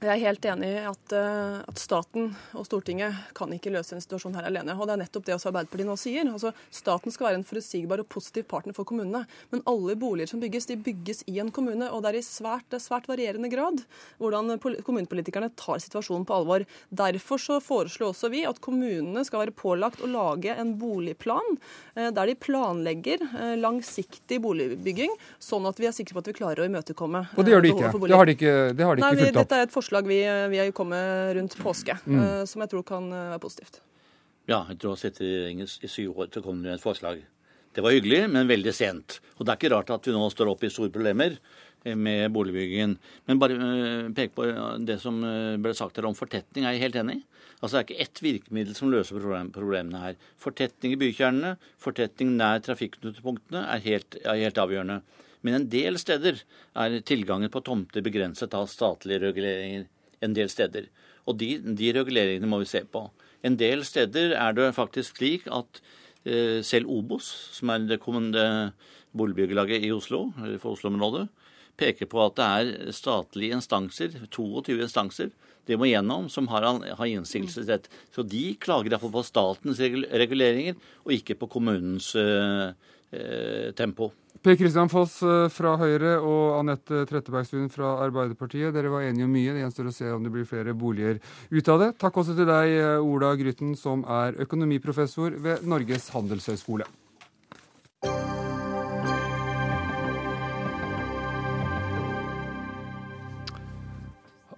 Jeg 0.00 0.14
er 0.14 0.22
helt 0.22 0.46
enig 0.48 0.68
i 0.72 0.84
at, 0.88 1.12
eh, 1.12 1.56
at 1.68 1.76
staten 1.76 2.30
og 2.56 2.64
Stortinget 2.64 3.12
kan 3.36 3.50
ikke 3.52 3.72
løse 3.74 3.92
en 3.92 4.00
situasjon 4.00 4.38
her 4.38 4.46
alene. 4.48 4.72
Og 4.72 4.86
det 4.88 4.94
er 4.94 5.00
nettopp 5.02 5.26
det 5.26 5.34
også 5.34 5.50
Arbeiderpartiet 5.50 5.88
nå 5.90 5.96
sier. 6.00 6.24
Altså, 6.24 6.54
staten 6.72 7.12
skal 7.12 7.26
være 7.26 7.40
en 7.42 7.44
forutsigbar 7.44 8.00
og 8.00 8.08
positiv 8.08 8.46
partner 8.48 8.72
for 8.72 8.88
kommunene. 8.88 9.26
Men 9.52 9.60
alle 9.68 9.98
boliger 10.00 10.30
som 10.32 10.40
bygges, 10.40 10.70
de 10.70 10.78
bygges 10.80 11.20
i 11.28 11.36
en 11.42 11.50
kommune. 11.52 11.84
Og 11.92 12.00
det 12.00 12.14
er 12.14 12.20
i 12.22 12.24
svært, 12.24 12.64
det 12.72 12.80
svært 12.80 13.10
varierende 13.12 13.50
grad 13.52 13.82
hvordan 14.16 14.56
kommunepolitikerne 14.86 15.50
tar 15.60 15.82
situasjonen 15.84 16.24
på 16.24 16.38
alvor. 16.38 16.64
Derfor 16.88 17.36
så 17.36 17.60
foreslår 17.60 18.14
også 18.14 18.32
vi 18.32 18.46
at 18.48 18.62
kommunene 18.64 19.26
skal 19.28 19.44
være 19.44 19.56
pålagt 19.56 20.00
å 20.00 20.08
lage 20.08 20.56
en 20.56 20.78
boligplan 20.80 21.58
eh, 21.92 22.08
der 22.08 22.32
de 22.32 22.38
planlegger 22.40 23.26
eh, 23.28 23.52
langsiktig 23.60 24.40
boligbygging, 24.40 25.12
sånn 25.36 25.68
at 25.68 25.76
vi 25.76 25.92
er 25.92 25.96
sikre 25.96 26.16
på 26.16 26.24
at 26.24 26.32
vi 26.32 26.38
klarer 26.40 26.64
å 26.64 26.70
imøtekomme 26.72 27.26
Og 27.36 27.44
det 27.44 27.52
gjør 27.52 27.68
de 27.68 27.74
ikke. 27.76 27.92
Det 28.00 28.16
har 28.16 28.32
de 28.32 28.38
ikke, 28.38 28.56
det 28.72 28.88
har 28.88 28.96
de 28.96 29.04
ikke 29.04 29.12
fulgt 29.20 29.28
opp. 29.28 29.40
Dette 29.44 29.60
er 29.60 29.68
et 29.68 29.74
forslag 29.74 29.89
vi, 30.10 30.20
vi 30.50 30.60
jo 30.70 30.72
kommet 30.76 31.34
rundt 31.36 31.56
påske, 31.58 31.98
Mm. 32.06 32.20
eh, 32.22 32.44
som 32.46 32.62
jeg 32.62 32.70
tror 32.70 32.84
kan 32.86 33.10
eh, 33.12 33.30
være 33.34 33.42
positivt. 33.42 33.80
Ja, 34.48 34.64
etter 34.70 34.88
å 34.88 34.94
ha 34.94 34.96
sittet 34.96 35.20
i 35.22 35.30
regjeringen 35.30 35.68
i 35.68 35.88
syv 35.90 36.16
år, 36.18 36.30
så 36.32 36.42
kom 36.42 36.62
det 36.62 36.72
et 36.74 36.82
forslag. 36.82 37.22
Det 37.74 37.82
var 37.82 37.92
hyggelig, 37.94 38.24
men 38.30 38.48
veldig 38.48 38.72
sent. 38.74 39.20
Og 39.38 39.46
det 39.46 39.52
er 39.52 39.58
ikke 39.60 39.74
rart 39.76 39.90
at 39.94 40.06
vi 40.06 40.12
nå 40.12 40.30
står 40.32 40.48
oppe 40.50 40.66
i 40.66 40.70
store 40.70 40.90
problemer 40.90 41.36
med 41.84 42.32
boligbyggingen. 42.34 42.96
Men 43.28 43.38
bare 43.38 44.10
peke 44.12 44.34
på 44.34 44.46
det 44.84 44.96
som 45.00 45.20
ble 45.62 45.72
sagt 45.78 45.96
her 45.96 46.08
om 46.08 46.16
fortetning, 46.18 46.64
er 46.66 46.74
jeg 46.74 46.82
helt 46.88 46.98
enig 47.04 47.20
i. 47.20 47.22
Altså 47.62 47.76
Det 47.76 47.80
er 47.80 47.86
ikke 47.86 48.02
ett 48.02 48.20
virkemiddel 48.24 48.74
som 48.74 48.90
løser 48.90 49.22
problemene 49.52 50.00
her. 50.02 50.14
Fortetning 50.40 50.96
i 50.96 51.00
bykjernene, 51.00 51.56
fortetning 51.78 52.34
nær 52.36 52.58
trafikknutepunktene 52.64 53.62
er 53.76 53.82
helt, 53.84 54.16
er 54.24 54.42
helt 54.42 54.58
avgjørende. 54.58 55.02
Men 55.46 55.56
en 55.56 55.68
del 55.72 55.98
steder 56.00 56.42
er 56.76 56.98
tilgangen 57.06 57.52
på 57.52 57.62
tomter 57.64 58.04
begrenset 58.04 58.54
av 58.56 58.68
statlige 58.70 59.22
reguleringer. 59.24 59.86
En 60.20 60.36
del 60.36 60.50
steder. 60.52 60.90
Og 61.28 61.38
de, 61.40 61.54
de 61.58 61.92
reguleringene 61.96 62.48
må 62.50 62.60
vi 62.60 62.68
se 62.68 62.82
på. 62.84 63.06
En 63.46 63.56
del 63.56 63.84
steder 63.88 64.34
er 64.36 64.56
det 64.56 64.72
faktisk 64.76 65.16
slik 65.16 65.46
at 65.48 65.80
eh, 66.28 66.60
selv 66.66 66.90
Obos, 66.92 67.28
som 67.56 67.72
er 67.72 67.86
det 67.88 68.02
kommende 68.02 68.72
boligbyggelaget 69.16 69.86
i 69.86 69.92
Oslo, 69.94 70.28
eller 70.38 70.60
for 70.60 70.76
Oslo-området, 70.76 71.26
peker 71.80 72.08
på 72.10 72.20
at 72.26 72.36
det 72.36 72.48
er 72.48 72.92
statlige 72.92 73.56
instanser, 73.56 74.12
22 74.28 74.76
instanser, 74.84 75.30
det 75.68 75.76
må 75.78 75.86
gjennom, 75.86 76.28
som 76.32 76.48
har, 76.50 76.66
har 76.66 77.08
innsigelsesrett. 77.08 77.86
Så 78.14 78.24
de 78.26 78.54
klager 78.60 78.90
iallfall 78.90 79.12
på 79.14 79.26
statens 79.26 79.80
reguleringer, 79.80 80.78
og 81.04 81.14
ikke 81.14 81.36
på 81.40 81.48
kommunens 81.52 82.10
eh, 82.18 82.72
eh, 83.14 83.70
tempo. 83.78 84.10
Per 84.40 84.54
Kristian 84.56 84.88
Foss 84.88 85.18
eh, 85.20 85.50
fra 85.52 85.74
Høyre 85.76 86.14
og 86.24 86.54
Anette 86.56 87.02
Trettebergstuen 87.10 87.66
fra 87.68 87.90
Arbeiderpartiet. 88.06 88.72
Dere 88.72 88.88
var 88.88 89.04
enige 89.04 89.26
om 89.26 89.34
mye. 89.36 89.52
Det 89.52 89.66
gjenstår 89.66 89.90
å 89.90 89.92
se 89.92 90.08
om 90.14 90.24
det 90.24 90.32
blir 90.32 90.48
flere 90.48 90.72
boliger 90.72 91.20
ut 91.52 91.68
av 91.68 91.84
det. 91.84 91.90
Takk 92.00 92.22
også 92.22 92.38
til 92.38 92.48
deg, 92.48 92.72
eh, 92.78 93.04
Ola 93.04 93.34
Grytten, 93.36 93.76
som 93.76 94.00
er 94.08 94.40
økonomiprofessor 94.40 95.36
ved 95.44 95.68
Norges 95.68 96.08
handelshøyskole. 96.16 96.88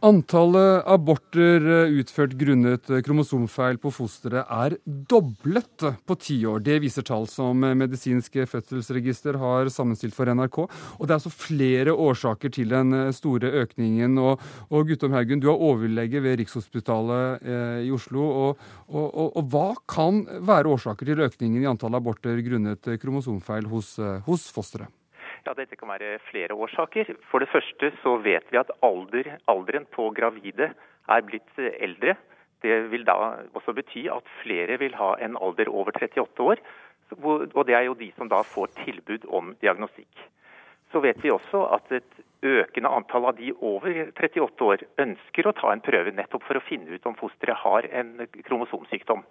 Antallet 0.03 0.83
aborter 0.91 1.63
eh, 1.63 1.93
utført 2.01 2.33
grunnet 2.35 2.89
eh, 2.91 2.99
kromosomfeil 3.07 3.77
på 3.79 3.91
fosteret 3.95 4.49
er 4.51 4.75
doblet 4.83 5.85
på 6.03 6.17
ti 6.19 6.41
år. 6.51 6.59
Det 6.67 6.81
viser 6.83 7.05
tall 7.07 7.29
som 7.31 7.63
eh, 7.63 7.77
Medisinsk 7.79 8.41
fødselsregister 8.51 9.39
har 9.39 9.71
sammenstilt 9.71 10.17
for 10.17 10.27
NRK. 10.27 10.59
Og 10.65 11.05
det 11.07 11.15
er 11.15 11.21
altså 11.21 11.31
flere 11.31 11.95
årsaker 11.95 12.51
til 12.51 12.75
den 12.75 13.13
store 13.15 13.53
økningen. 13.63 14.19
Og, 14.19 14.43
og 14.75 14.91
Guttorm 14.91 15.15
Haugen, 15.15 15.39
du 15.39 15.47
er 15.53 15.63
overlege 15.71 16.25
ved 16.25 16.41
Rikshospitalet 16.41 17.47
i 17.87 17.93
Oslo. 17.95 18.25
Og, 18.49 18.65
og, 18.91 19.07
og, 19.29 19.45
hva 19.55 19.69
kan 19.87 20.25
være 20.43 20.73
årsaker 20.73 21.13
til 21.13 21.23
økningen 21.29 21.63
i 21.63 21.71
antall 21.71 21.95
aborter 22.01 22.43
grunnet 22.43 22.91
kromosomfeil 22.99 23.71
hos, 23.71 23.95
hos 24.27 24.51
fosteret? 24.51 24.91
Ja, 25.43 25.55
Dette 25.59 25.74
kan 25.74 25.90
være 25.90 26.20
flere 26.28 26.55
årsaker. 26.55 27.09
For 27.30 27.43
det 27.43 27.51
første 27.51 27.90
så 28.03 28.14
vet 28.22 28.47
vi 28.53 28.61
at 28.61 28.70
alder, 28.86 29.32
alderen 29.51 29.88
på 29.90 30.11
gravide 30.14 30.70
er 31.11 31.24
blitt 31.26 31.59
eh, 31.59 31.74
eldre. 31.82 32.14
Det 32.62 32.76
vil 32.93 33.03
da 33.03 33.16
også 33.59 33.74
bety 33.74 34.05
at 34.12 34.28
flere 34.45 34.78
vil 34.78 34.95
ha 34.95 35.16
en 35.18 35.34
alder 35.34 35.70
over 35.72 35.90
38 35.99 36.47
år. 36.47 36.62
Og 37.18 37.64
det 37.66 37.74
er 37.74 37.88
jo 37.88 37.99
de 37.99 38.12
som 38.16 38.30
da 38.30 38.38
får 38.47 38.70
tilbud 38.84 39.26
om 39.34 39.51
diagnostikk. 39.61 40.28
Så 40.93 41.03
vet 41.03 41.18
vi 41.24 41.32
også 41.34 41.64
at 41.74 41.90
et 41.99 42.22
økende 42.47 42.93
antall 42.95 43.26
av 43.32 43.36
de 43.36 43.51
over 43.59 43.99
38 44.14 44.66
år 44.68 44.86
ønsker 45.03 45.49
å 45.49 45.55
ta 45.59 45.72
en 45.72 45.82
prøve 45.82 46.14
nettopp 46.14 46.47
for 46.47 46.59
å 46.59 46.64
finne 46.68 46.95
ut 46.95 47.07
om 47.09 47.18
fosteret 47.18 47.59
har 47.64 47.88
en 47.90 48.14
kromosomsykdom. 48.47 49.26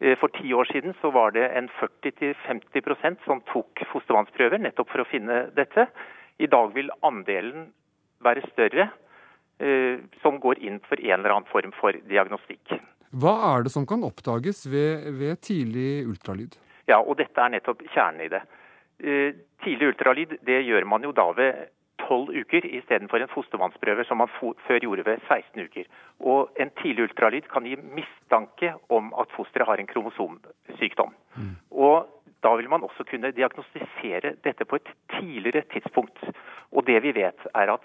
Eh, 0.00 0.16
for 0.20 0.28
ti 0.28 0.52
år 0.52 0.68
siden 0.72 0.94
så 1.00 1.10
var 1.10 1.32
det 1.32 1.46
en 1.56 1.68
40-50% 1.78 3.24
som 3.24 3.40
tok 3.48 3.80
fostervannsprøver 3.92 4.60
nettopp 4.60 4.92
for 4.92 5.04
å 5.04 5.08
finne 5.08 5.46
dette. 5.56 5.88
I 6.38 6.48
dag 6.52 6.74
vil 6.76 6.92
andelen 7.06 7.70
være 8.24 8.44
større 8.50 8.90
eh, 9.58 10.04
som 10.22 10.40
går 10.42 10.60
inn 10.60 10.82
for 10.84 11.00
en 11.00 11.18
eller 11.18 11.38
annen 11.38 11.48
form 11.48 11.72
for 11.80 11.96
diagnostikk. 12.10 12.76
Hva 13.16 13.34
er 13.54 13.64
det 13.64 13.72
som 13.72 13.86
kan 13.88 14.04
oppdages 14.04 14.66
ved, 14.68 15.08
ved 15.16 15.40
tidlig 15.40 16.04
ultralyd? 16.10 16.58
Ja, 16.86 17.00
og 17.00 17.16
Dette 17.18 17.40
er 17.40 17.54
nettopp 17.54 17.80
kjernen 17.94 18.26
i 18.26 18.30
det. 18.32 18.42
Eh, 19.00 19.32
tidlig 19.64 19.94
ultralyd 19.94 20.36
det 20.44 20.60
gjør 20.66 20.84
man 20.88 21.04
jo 21.08 21.14
da 21.16 21.30
ved 21.36 21.64
tolv 22.06 22.32
uker 22.32 22.66
istedenfor 22.78 23.22
en 23.22 23.32
fostervannsprøve 23.32 24.04
som 24.08 24.22
man 24.22 24.32
før 24.38 24.80
gjorde 24.80 25.06
ved 25.06 25.22
16 25.28 25.62
uker. 25.68 25.84
Og 26.20 26.50
En 26.60 26.70
tidlig 26.82 27.08
ultralyd 27.08 27.48
kan 27.52 27.66
gi 27.66 27.76
mistanke 27.76 28.72
om 28.88 29.12
at 29.20 29.32
fosteret 29.36 29.66
har 29.66 29.80
en 29.80 29.90
kromosomsykdom. 29.92 31.14
Mm. 31.36 31.56
Og 31.70 32.12
Da 32.42 32.52
vil 32.54 32.68
man 32.68 32.82
også 32.84 33.04
kunne 33.10 33.32
diagnostisere 33.32 34.36
dette 34.44 34.64
på 34.64 34.76
et 34.76 34.88
tidligere 35.18 35.62
tidspunkt. 35.72 36.18
Og 36.72 36.86
Det 36.86 37.02
vi 37.02 37.14
vet 37.14 37.40
er 37.54 37.72
at 37.72 37.82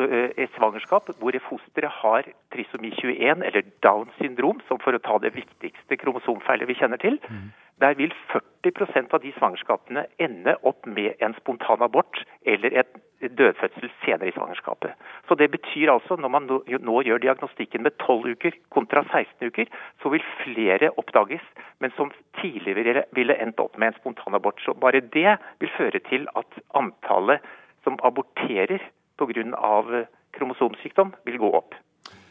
Eh, 0.00 0.30
et 0.40 0.52
svangerskap 0.56 1.10
hvor 1.20 1.36
fosteret 1.48 1.92
har 2.02 2.28
trisomi 2.54 2.92
21, 2.96 3.44
eller 3.46 3.62
Downs 3.82 4.14
syndrom, 4.20 4.60
som 4.68 4.78
for 4.80 4.96
å 4.96 5.02
ta 5.02 5.18
det 5.20 5.34
viktigste 5.34 5.98
kromosomfeilet 6.00 6.70
vi 6.70 6.76
kjenner 6.78 7.00
til, 7.02 7.18
mm. 7.20 7.50
Der 7.82 7.96
vil 7.98 8.12
40% 8.32 9.14
av 9.14 9.22
de 9.24 9.32
svangerskapene 9.38 10.04
ende 10.22 10.54
opp 10.62 10.86
med 10.86 11.18
en 11.24 11.34
spontan 11.40 11.82
abort 11.82 12.20
eller 12.46 12.78
et 12.82 13.00
dødfødsel 13.22 13.90
senere 14.04 14.28
i 14.30 14.34
svangerskapet. 14.34 14.94
Så 15.28 15.34
det 15.38 15.50
betyr 15.50 15.92
altså, 15.92 16.16
når 16.16 16.30
man 16.34 16.48
nå, 16.48 17.02
gjør 17.06 17.22
diagnostikken 17.22 17.82
med 17.86 17.96
12 18.02 18.34
uker 18.36 18.56
kontra 18.74 19.04
16 19.10 19.50
uker, 19.50 19.70
så 20.02 20.12
vil 20.14 20.24
flere 20.42 20.90
oppdages, 20.98 21.44
men 21.78 21.94
som 21.96 22.10
tidligere 22.40 23.04
ville 23.14 23.38
endt 23.42 23.60
opp 23.62 23.78
med 23.78 23.92
en 23.92 23.98
spontanabort. 24.00 24.62
Så 24.64 24.74
bare 24.74 25.02
det 25.14 25.36
vil 25.60 25.74
føre 25.76 26.02
til 26.10 26.26
at 26.38 26.58
antallet 26.78 27.42
som 27.84 27.98
aborterer 28.02 28.78
pga. 29.18 29.42
Eh, 29.42 30.06
kromosomsykdom 30.32 31.12
vil 31.26 31.38
gå 31.38 31.50
opp. 31.54 31.74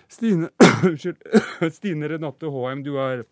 Stine, 0.09 0.49
Stine 1.77 2.09
Renate 2.09 2.49
Håheim, 2.51 2.83
du 2.83 2.97
er 2.99 3.23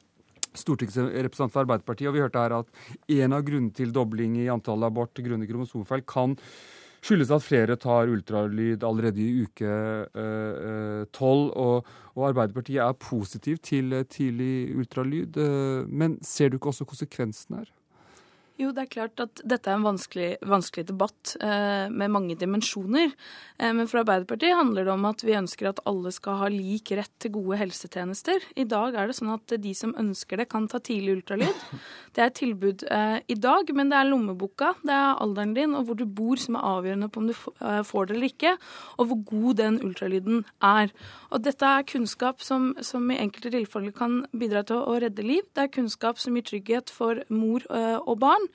stortingsrepresentant 0.58 1.54
for 1.54 1.64
Arbeiderpartiet, 1.66 2.10
og 2.10 2.18
vi 2.18 2.24
hørte 2.24 2.42
her 2.42 2.58
at 2.62 2.84
en 3.20 3.38
av 3.38 3.46
grunnene 3.48 3.76
til 3.76 3.94
dobling 3.96 4.38
i 4.42 4.50
antallet 4.52 4.90
abort 4.90 5.24
grunnet 5.24 5.50
kromosomfeil 5.50 6.06
kan 6.10 6.38
skyldes 7.06 7.32
at 7.32 7.46
flere 7.46 7.78
tar 7.80 8.12
ultralyd 8.12 8.84
allerede 8.84 9.24
i 9.24 9.46
uke 9.46 9.74
eh, 10.10 11.06
tolv. 11.16 11.54
Uh, 11.54 11.64
og, 11.64 11.92
og, 12.16 12.26
Arbeiderpartiet 12.34 12.82
er 12.84 12.98
positiv 13.00 13.62
til 13.64 13.96
tidlig 14.12 14.76
ultralyd. 14.76 15.40
Men 15.88 16.18
ser 16.26 16.50
du 16.50 16.58
ikke 16.60 16.74
også 16.74 16.90
konsekvensen 16.90 17.62
her? 17.62 17.70
Jo, 18.60 18.74
det 18.76 18.82
er 18.84 18.90
klart 18.92 19.22
at 19.24 19.40
dette 19.48 19.70
er 19.72 19.78
en 19.78 19.86
vanskelig, 19.86 20.34
vanskelig 20.44 20.90
debatt 20.90 21.32
eh, 21.40 21.86
med 21.88 22.12
mange 22.12 22.36
dimensjoner. 22.36 23.14
Eh, 23.56 23.72
men 23.72 23.88
for 23.88 24.02
Arbeiderpartiet 24.02 24.58
handler 24.58 24.84
det 24.84 24.92
om 24.92 25.06
at 25.08 25.24
vi 25.24 25.38
ønsker 25.38 25.70
at 25.70 25.80
alle 25.88 26.12
skal 26.12 26.42
ha 26.42 26.50
lik 26.52 26.92
rett 27.00 27.14
til 27.24 27.38
gode 27.38 27.56
helsetjenester. 27.62 28.44
I 28.60 28.66
dag 28.68 28.98
er 29.00 29.08
det 29.08 29.16
sånn 29.16 29.32
at 29.32 29.56
de 29.64 29.72
som 29.78 29.96
ønsker 29.96 30.42
det, 30.42 30.50
kan 30.52 30.68
ta 30.68 30.82
tidlig 30.84 31.22
ultralyd. 31.22 31.64
Det 32.10 32.24
er 32.24 32.32
et 32.32 32.40
tilbud 32.40 32.84
eh, 32.92 33.20
i 33.32 33.38
dag, 33.40 33.72
men 33.78 33.92
det 33.92 33.96
er 34.00 34.08
lommeboka, 34.10 34.74
det 34.84 34.92
er 34.92 35.22
alderen 35.24 35.56
din 35.56 35.76
og 35.78 35.88
hvor 35.88 36.00
du 36.00 36.04
bor 36.04 36.40
som 36.42 36.58
er 36.58 36.68
avgjørende 36.68 37.10
på 37.14 37.22
om 37.22 37.28
du 37.30 37.36
eh, 37.36 37.82
får 37.86 38.10
det 38.10 38.16
eller 38.18 38.32
ikke, 38.34 38.54
og 38.98 39.12
hvor 39.12 39.22
god 39.30 39.60
den 39.62 39.80
ultralyden 39.86 40.44
er. 40.66 40.92
Og 41.30 41.46
dette 41.46 41.70
er 41.70 41.88
kunnskap 41.88 42.44
som, 42.44 42.74
som 42.84 43.08
i 43.14 43.22
enkelte 43.22 43.54
tilfeller 43.56 43.96
kan 43.96 44.24
bidra 44.36 44.66
til 44.68 44.84
å 44.84 45.00
redde 45.00 45.24
liv. 45.24 45.48
Det 45.56 45.68
er 45.68 45.74
kunnskap 45.80 46.20
som 46.20 46.36
gir 46.36 46.48
trygghet 46.50 46.92
for 46.92 47.24
mor 47.32 47.64
eh, 47.70 48.00
og 48.02 48.20
barn. 48.26 48.49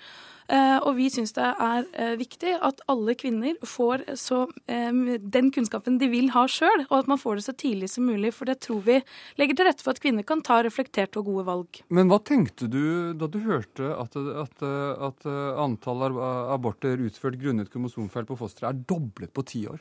Eh, 0.45 0.77
og 0.85 0.99
vi 0.99 1.07
syns 1.09 1.33
det 1.33 1.45
er 1.45 1.87
eh, 1.97 2.17
viktig 2.21 2.51
at 2.67 2.83
alle 2.93 3.15
kvinner 3.17 3.57
får 3.65 4.03
så, 4.21 4.43
den 4.69 5.47
kunnskapen 5.55 5.97
de 6.01 6.11
vil 6.13 6.29
ha 6.35 6.43
sjøl, 6.51 6.85
og 6.91 6.99
at 6.99 7.09
man 7.09 7.21
får 7.21 7.39
det 7.39 7.45
så 7.47 7.55
tidlig 7.57 7.89
som 7.95 8.05
mulig. 8.05 8.35
For 8.37 8.49
det 8.49 8.59
tror 8.67 8.83
vi 8.85 8.99
legger 9.41 9.57
til 9.57 9.69
rette 9.71 9.87
for 9.87 9.97
at 9.97 10.03
kvinner 10.05 10.27
kan 10.27 10.43
ta 10.45 10.61
reflekterte 10.65 11.23
og 11.23 11.31
gode 11.31 11.47
valg. 11.49 11.81
Men 11.89 12.13
hva 12.13 12.21
tenkte 12.21 12.69
du 12.69 13.15
da 13.17 13.29
du 13.31 13.41
hørte 13.47 13.95
at, 13.97 14.19
at, 14.45 14.67
at 15.09 15.29
antall 15.65 16.05
aborter 16.53 17.01
utført 17.07 17.41
grunnet 17.41 17.73
kromosomfeil 17.73 18.29
på 18.29 18.39
fosteret 18.41 18.73
er 18.75 18.85
doblet 18.93 19.33
på 19.33 19.47
ti 19.49 19.65
år? 19.71 19.81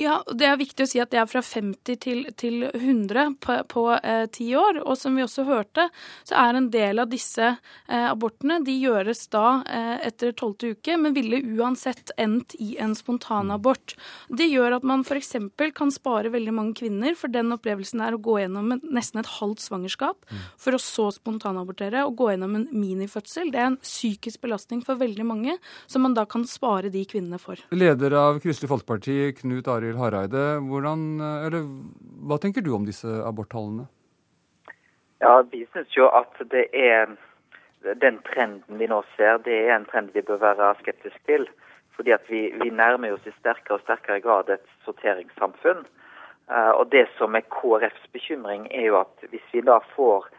Ja, 0.00 0.22
Det 0.24 0.46
er 0.48 0.56
viktig 0.56 0.86
å 0.86 0.88
si 0.88 1.00
at 1.02 1.10
det 1.12 1.18
er 1.20 1.26
fra 1.28 1.42
50 1.44 1.98
til, 2.00 2.22
til 2.40 2.62
100 2.70 3.34
på, 3.44 3.56
på 3.68 3.82
eh, 3.98 4.24
ti 4.32 4.46
år. 4.56 4.78
Og 4.80 4.96
som 4.96 5.16
vi 5.16 5.24
også 5.26 5.44
hørte, 5.44 5.90
så 6.24 6.38
er 6.40 6.56
en 6.56 6.70
del 6.72 7.02
av 7.02 7.10
disse 7.12 7.50
eh, 7.50 8.06
abortene 8.08 8.62
de 8.64 8.78
gjøres 8.80 9.26
da 9.28 9.60
eh, 9.68 10.06
etter 10.08 10.32
tolvte 10.32 10.72
uke, 10.72 10.96
men 10.96 11.12
ville 11.12 11.42
uansett 11.52 12.14
endt 12.16 12.56
i 12.56 12.78
en 12.80 12.94
spontanabort. 12.96 13.92
Det 14.32 14.46
gjør 14.48 14.78
at 14.78 14.86
man 14.88 15.04
f.eks. 15.04 15.34
kan 15.76 15.92
spare 15.92 16.32
veldig 16.32 16.56
mange 16.56 16.78
kvinner 16.80 17.18
for 17.18 17.28
den 17.28 17.52
opplevelsen 17.52 18.00
er 18.06 18.16
å 18.16 18.22
gå 18.24 18.38
gjennom 18.40 18.72
en, 18.78 18.82
nesten 18.96 19.20
et 19.20 19.30
halvt 19.36 19.66
svangerskap, 19.66 20.24
for 20.56 20.78
å 20.78 20.80
så 20.80 21.10
spontanabortere 21.12 22.06
og 22.08 22.16
gå 22.22 22.30
gjennom 22.32 22.56
en 22.56 22.66
minifødsel. 22.72 23.52
Det 23.52 23.60
er 23.60 23.68
en 23.74 23.78
psykisk 23.84 24.40
belastning 24.48 24.80
for 24.86 24.96
veldig 25.02 25.28
mange, 25.28 25.60
som 25.84 26.08
man 26.08 26.16
da 26.16 26.24
kan 26.24 26.48
spare 26.48 26.88
de 26.88 27.04
kvinnene 27.04 27.42
for. 27.42 27.60
Leder 27.76 28.16
av 28.16 28.40
Kristelig 28.40 28.72
Folkeparti, 28.72 29.20
Knut 29.42 29.68
Arild 29.68 29.89
Arild 29.90 29.98
Hareide. 29.98 30.60
Hvordan, 30.68 31.20
eller, 31.20 31.66
hva 32.26 32.38
tenker 32.38 32.62
du 32.62 32.74
om 32.74 32.86
disse 32.86 33.08
aborttallene? 33.26 33.88
Ja, 35.20 35.42
Vi 35.42 35.66
syns 35.72 35.96
jo 35.96 36.08
at 36.08 36.32
det 36.50 36.68
er 36.72 37.10
den 38.00 38.20
trenden 38.28 38.78
vi 38.78 38.86
nå 38.86 39.02
ser, 39.16 39.38
det 39.44 39.56
er 39.66 39.74
en 39.74 39.86
trend 39.88 40.12
vi 40.14 40.22
bør 40.22 40.40
være 40.40 40.74
skeptiske 40.80 41.20
til. 41.26 41.48
Fordi 41.96 42.12
at 42.12 42.24
vi, 42.28 42.48
vi 42.62 42.70
nærmer 42.70 43.12
oss 43.12 43.26
i 43.26 43.34
sterkere 43.40 43.76
og 43.76 43.84
sterkere 43.84 44.20
grad 44.20 44.48
et 44.48 44.64
sorteringssamfunn. 44.86 45.84
Uh, 46.50 46.72
og 46.78 46.90
Det 46.92 47.06
som 47.18 47.34
er 47.34 47.46
KrFs 47.50 48.06
bekymring, 48.12 48.68
er 48.70 48.88
jo 48.88 49.00
at 49.00 49.26
hvis 49.30 49.44
vi 49.52 49.60
da 49.60 49.78
får 49.94 50.30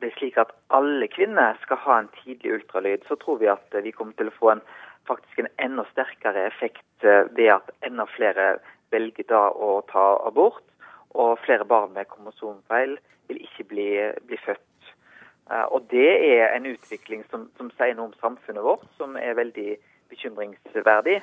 det 0.00 0.12
slik 0.16 0.38
at 0.40 0.52
alle 0.72 1.06
kvinner 1.12 1.58
skal 1.62 1.76
ha 1.84 1.98
en 2.00 2.10
tidlig 2.22 2.54
ultralyd, 2.54 3.04
så 3.08 3.16
tror 3.20 3.38
vi 3.38 3.50
at 3.52 3.76
vi 3.84 3.92
kommer 3.92 4.16
til 4.16 4.30
å 4.30 4.38
få 4.38 4.54
en, 4.54 4.62
faktisk 5.08 5.38
en 5.38 5.50
enda 5.58 5.84
sterkere 5.90 6.46
effekt 6.46 7.04
uh, 7.04 7.26
ved 7.36 7.52
at 7.56 7.70
enda 7.86 8.06
flere 8.16 8.56
velger 8.90 9.28
da 9.30 9.46
å 9.50 9.80
ta 9.90 10.06
abort. 10.26 10.64
Og 11.10 11.38
flere 11.44 11.66
barn 11.66 11.94
med 11.94 12.08
kromosomfeil 12.10 12.96
vil 13.30 13.40
ikke 13.42 13.66
bli, 13.72 13.90
bli 14.26 14.38
født. 14.44 14.92
Uh, 15.50 15.66
og 15.74 15.88
Det 15.90 16.10
er 16.30 16.54
en 16.54 16.68
utvikling 16.70 17.24
som, 17.30 17.48
som 17.58 17.70
sier 17.78 17.96
noe 17.98 18.10
om 18.10 18.18
samfunnet 18.20 18.64
vårt, 18.64 18.86
som 18.98 19.16
er 19.18 19.38
veldig 19.38 19.74
bekymringsverdig. 20.10 21.20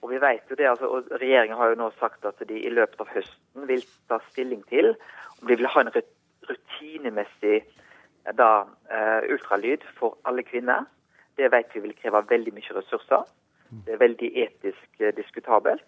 Og 0.00 0.14
vi 0.14 0.20
vet 0.20 0.48
jo 0.48 0.56
det, 0.56 0.68
altså, 0.68 0.88
og 0.88 1.10
Regjeringen 1.20 1.58
har 1.58 1.72
jo 1.72 1.80
nå 1.80 1.90
sagt 1.98 2.24
at 2.24 2.40
de 2.48 2.56
i 2.56 2.72
løpet 2.72 3.00
av 3.02 3.10
høsten 3.12 3.68
vil 3.68 3.84
ta 4.08 4.20
stilling 4.30 4.62
til 4.72 4.94
om 5.40 5.48
de 5.48 5.56
vil 5.60 5.68
ha 5.68 5.82
en 5.82 5.92
rutinemessig 6.48 7.58
eh, 7.60 8.32
da, 8.36 8.64
ultralyd 9.28 9.84
for 9.98 10.16
alle 10.28 10.44
kvinner. 10.44 10.88
Det 11.40 11.48
vet 11.52 11.74
vi 11.74 11.80
vil 11.86 11.96
kreve 11.96 12.20
veldig 12.28 12.52
mye 12.52 12.76
ressurser. 12.76 13.24
Det 13.86 13.94
er 13.94 14.02
veldig 14.02 14.28
etisk 14.44 15.00
uh, 15.00 15.12
diskutabelt. 15.16 15.86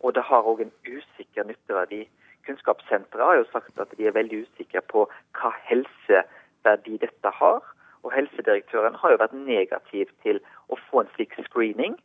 Og 0.00 0.14
det 0.14 0.24
har 0.26 0.46
òg 0.50 0.64
en 0.64 0.74
usikker 0.86 1.46
nytteverdi. 1.46 2.00
Kunnskapssenteret 2.46 3.26
har 3.26 3.38
jo 3.38 3.46
sagt 3.52 3.78
at 3.78 3.94
de 3.98 4.06
er 4.06 4.16
veldig 4.16 4.42
usikre 4.46 4.82
på 4.90 5.04
hva 5.38 5.50
helseverdi 5.70 6.98
dette 7.04 7.34
har. 7.40 7.62
Og 8.02 8.14
helsedirektøren 8.14 8.98
har 8.98 9.14
jo 9.14 9.22
vært 9.22 9.38
negativ 9.38 10.10
til 10.24 10.40
å 10.68 10.78
få 10.88 11.02
en 11.04 11.12
slik 11.14 11.36
screening. 11.46 11.98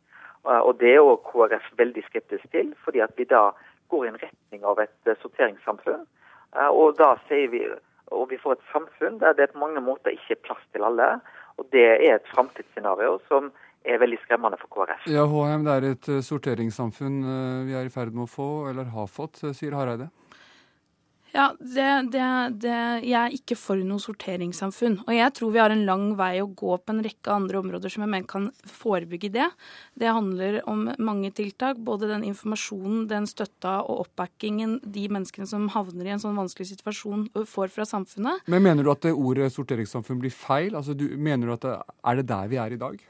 Eh, 0.46 0.60
og 0.60 0.78
Det 0.80 0.94
er 0.94 1.02
òg 1.02 1.24
KrF 1.30 1.70
veldig 1.78 2.04
skeptisk 2.10 2.50
til, 2.50 2.74
fordi 2.84 3.00
at 3.00 3.14
vi 3.16 3.24
da 3.24 3.50
går 3.88 4.04
i 4.04 4.12
en 4.12 4.22
retning 4.22 4.64
av 4.64 4.82
et 4.82 5.10
eh, 5.10 5.18
sorteringssamfunn. 5.22 6.06
Eh, 6.56 6.70
og 6.70 6.98
da 6.98 7.14
sier 7.28 7.50
vi 7.50 7.66
og 8.12 8.28
vi 8.30 8.38
får 8.38 8.52
et 8.52 8.66
samfunn 8.72 9.16
der 9.18 9.32
det 9.32 9.50
på 9.52 9.58
mange 9.58 9.80
måter 9.80 10.12
ikke 10.12 10.36
er 10.36 10.44
plass 10.46 10.64
til 10.72 10.84
alle. 10.84 11.06
Og 11.58 11.68
Det 11.72 11.84
er 11.84 12.16
et 12.16 12.26
framtidsscenario 12.32 13.18
som 13.28 13.52
er 13.84 14.00
veldig 14.00 14.18
skremmende 14.24 14.58
for 14.58 14.72
KrF. 14.72 15.06
Ja, 15.12 15.26
HM, 15.28 15.64
Det 15.64 15.74
er 15.74 15.88
et 15.92 16.10
sorteringssamfunn 16.24 17.18
vi 17.68 17.74
er 17.76 17.84
i 17.86 17.92
ferd 17.92 18.14
med 18.14 18.24
å 18.26 18.30
få, 18.30 18.48
eller 18.70 18.88
har 18.94 19.06
fått, 19.06 19.42
sier 19.54 19.76
Hareide? 19.76 20.08
Ja, 21.34 21.48
det, 21.58 21.86
det, 22.14 22.26
det, 22.62 22.74
Jeg 23.02 23.18
er 23.18 23.32
ikke 23.34 23.56
for 23.58 23.80
noe 23.82 23.98
sorteringssamfunn. 23.98 25.00
Og 25.02 25.10
jeg 25.16 25.34
tror 25.34 25.50
vi 25.50 25.58
har 25.58 25.72
en 25.74 25.82
lang 25.88 26.04
vei 26.18 26.36
å 26.38 26.46
gå 26.46 26.76
på 26.78 26.94
en 26.94 27.02
rekke 27.02 27.32
andre 27.34 27.58
områder 27.58 27.90
som 27.90 28.04
jeg 28.04 28.12
mener 28.12 28.28
kan 28.30 28.46
forebygge 28.70 29.32
det. 29.34 29.48
Det 29.98 30.12
handler 30.14 30.60
om 30.70 30.86
mange 31.02 31.32
tiltak. 31.34 31.80
Både 31.82 32.06
den 32.12 32.22
informasjonen, 32.28 33.08
den 33.10 33.26
støtta 33.26 33.80
og 33.82 34.04
oppbackingen 34.04 34.78
de 34.84 35.08
menneskene 35.10 35.50
som 35.50 35.66
havner 35.74 36.06
i 36.06 36.14
en 36.14 36.22
sånn 36.22 36.38
vanskelig 36.38 36.70
situasjon, 36.70 37.26
får 37.50 37.74
fra 37.74 37.88
samfunnet. 37.88 38.46
Men 38.46 38.62
mener 38.68 38.86
du 38.86 38.92
at 38.94 39.02
det 39.02 39.16
ordet 39.18 39.50
sorteringssamfunn 39.56 40.22
blir 40.22 40.34
feil? 40.34 40.78
Altså, 40.78 40.94
du, 40.94 41.08
mener 41.18 41.50
du 41.50 41.56
at 41.56 41.66
det, 41.66 41.74
Er 42.04 42.22
det 42.22 42.28
der 42.30 42.54
vi 42.54 42.62
er 42.62 42.78
i 42.78 42.78
dag? 42.78 43.02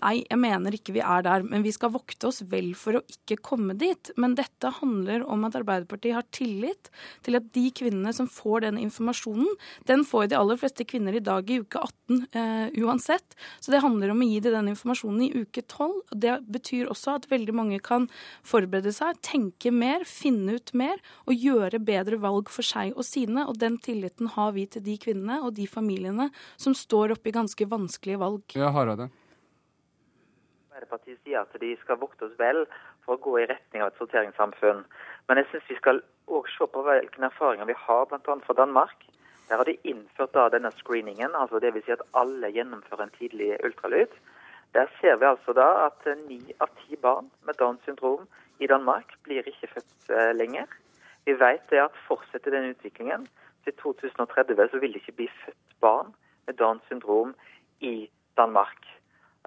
Nei, 0.00 0.22
jeg 0.24 0.38
mener 0.40 0.74
ikke 0.74 0.94
vi 0.96 1.02
er 1.04 1.24
der. 1.26 1.44
Men 1.44 1.64
vi 1.64 1.72
skal 1.74 1.92
vokte 1.92 2.30
oss 2.30 2.40
vel 2.48 2.72
for 2.78 2.98
å 2.98 3.02
ikke 3.12 3.38
komme 3.44 3.76
dit. 3.78 4.10
Men 4.20 4.36
dette 4.38 4.72
handler 4.78 5.26
om 5.28 5.44
at 5.46 5.58
Arbeiderpartiet 5.58 6.16
har 6.16 6.26
tillit 6.34 6.90
til 7.26 7.36
at 7.38 7.50
de 7.54 7.66
kvinnene 7.76 8.14
som 8.16 8.28
får 8.30 8.64
den 8.66 8.80
informasjonen, 8.80 9.50
den 9.90 10.06
får 10.08 10.30
de 10.32 10.38
aller 10.38 10.60
fleste 10.60 10.86
kvinner 10.88 11.16
i 11.18 11.22
dag 11.24 11.50
i 11.50 11.60
uke 11.62 11.82
18 11.82 12.24
eh, 12.32 12.80
uansett. 12.82 13.36
Så 13.60 13.74
det 13.74 13.82
handler 13.84 14.14
om 14.14 14.24
å 14.24 14.28
gi 14.30 14.40
dem 14.40 14.56
den 14.56 14.72
informasjonen 14.72 15.26
i 15.28 15.44
uke 15.44 15.64
12. 15.66 16.16
Det 16.24 16.38
betyr 16.56 16.90
også 16.92 17.18
at 17.18 17.30
veldig 17.32 17.56
mange 17.56 17.80
kan 17.84 18.08
forberede 18.46 18.94
seg, 18.96 19.20
tenke 19.24 19.74
mer, 19.74 20.06
finne 20.08 20.56
ut 20.58 20.74
mer 20.78 21.00
og 21.26 21.36
gjøre 21.36 21.82
bedre 21.82 22.20
valg 22.22 22.50
for 22.52 22.66
seg 22.66 22.96
og 22.96 23.06
sine. 23.06 23.46
Og 23.48 23.60
den 23.60 23.78
tilliten 23.82 24.32
har 24.36 24.54
vi 24.56 24.66
til 24.70 24.84
de 24.86 24.96
kvinnene 25.00 25.42
og 25.44 25.54
de 25.58 25.68
familiene 25.70 26.30
som 26.56 26.76
står 26.76 27.16
oppe 27.16 27.30
i 27.30 27.36
ganske 27.36 27.68
vanskelige 27.68 28.20
valg. 28.22 28.44
Ja, 28.56 28.72
Harade. 28.74 29.10
Arbeiderpartiet 30.82 31.20
sier 31.22 31.42
at 31.42 31.60
de 31.60 31.76
skal 31.82 32.00
vokte 32.00 32.26
oss 32.26 32.38
vel 32.38 32.64
for 33.04 33.14
å 33.14 33.22
gå 33.22 33.38
i 33.38 33.46
retning 33.46 33.82
av 33.82 33.92
et 33.92 33.98
sorteringssamfunn. 34.00 34.84
Men 35.28 35.38
jeg 35.38 35.48
syns 35.50 35.68
vi 35.70 35.78
skal 35.78 36.02
òg 36.26 36.48
se 36.50 36.66
på 36.66 36.82
hvilke 36.82 37.22
erfaringer 37.22 37.68
vi 37.68 37.76
har 37.78 38.06
bl.a. 38.10 38.36
fra 38.46 38.56
Danmark. 38.58 39.04
Der 39.48 39.60
har 39.60 39.68
de 39.68 39.76
innført 39.86 40.34
da 40.34 40.48
denne 40.50 40.72
screeningen, 40.74 41.34
altså 41.38 41.60
dvs. 41.62 41.84
Si 41.86 41.94
at 41.94 42.02
alle 42.18 42.50
gjennomfører 42.50 43.06
en 43.06 43.14
tidlig 43.18 43.52
ultralyd. 43.62 44.14
Der 44.74 44.88
ser 45.00 45.18
vi 45.20 45.28
altså 45.28 45.52
da 45.52 45.68
at 45.86 46.06
ni 46.26 46.40
av 46.58 46.70
ti 46.80 46.96
barn 46.96 47.28
med 47.46 47.58
Downs 47.60 47.82
syndrom 47.84 48.24
i 48.58 48.66
Danmark 48.66 49.12
blir 49.26 49.46
ikke 49.46 49.68
født 49.74 50.10
eh, 50.10 50.32
lenger. 50.34 50.66
Vi 51.26 51.36
vet 51.38 51.68
det 51.70 51.82
at 51.82 51.98
fortsetter 52.08 52.54
den 52.54 52.72
utviklingen, 52.72 53.28
til 53.62 53.76
2030 53.78 54.58
så 54.72 54.78
vil 54.82 54.90
det 54.90 55.04
ikke 55.04 55.18
bli 55.20 55.28
født 55.44 55.76
barn 55.84 56.10
med 56.48 56.58
Downs 56.58 56.82
syndrom 56.88 57.36
i 57.78 58.08
Danmark. 58.36 58.88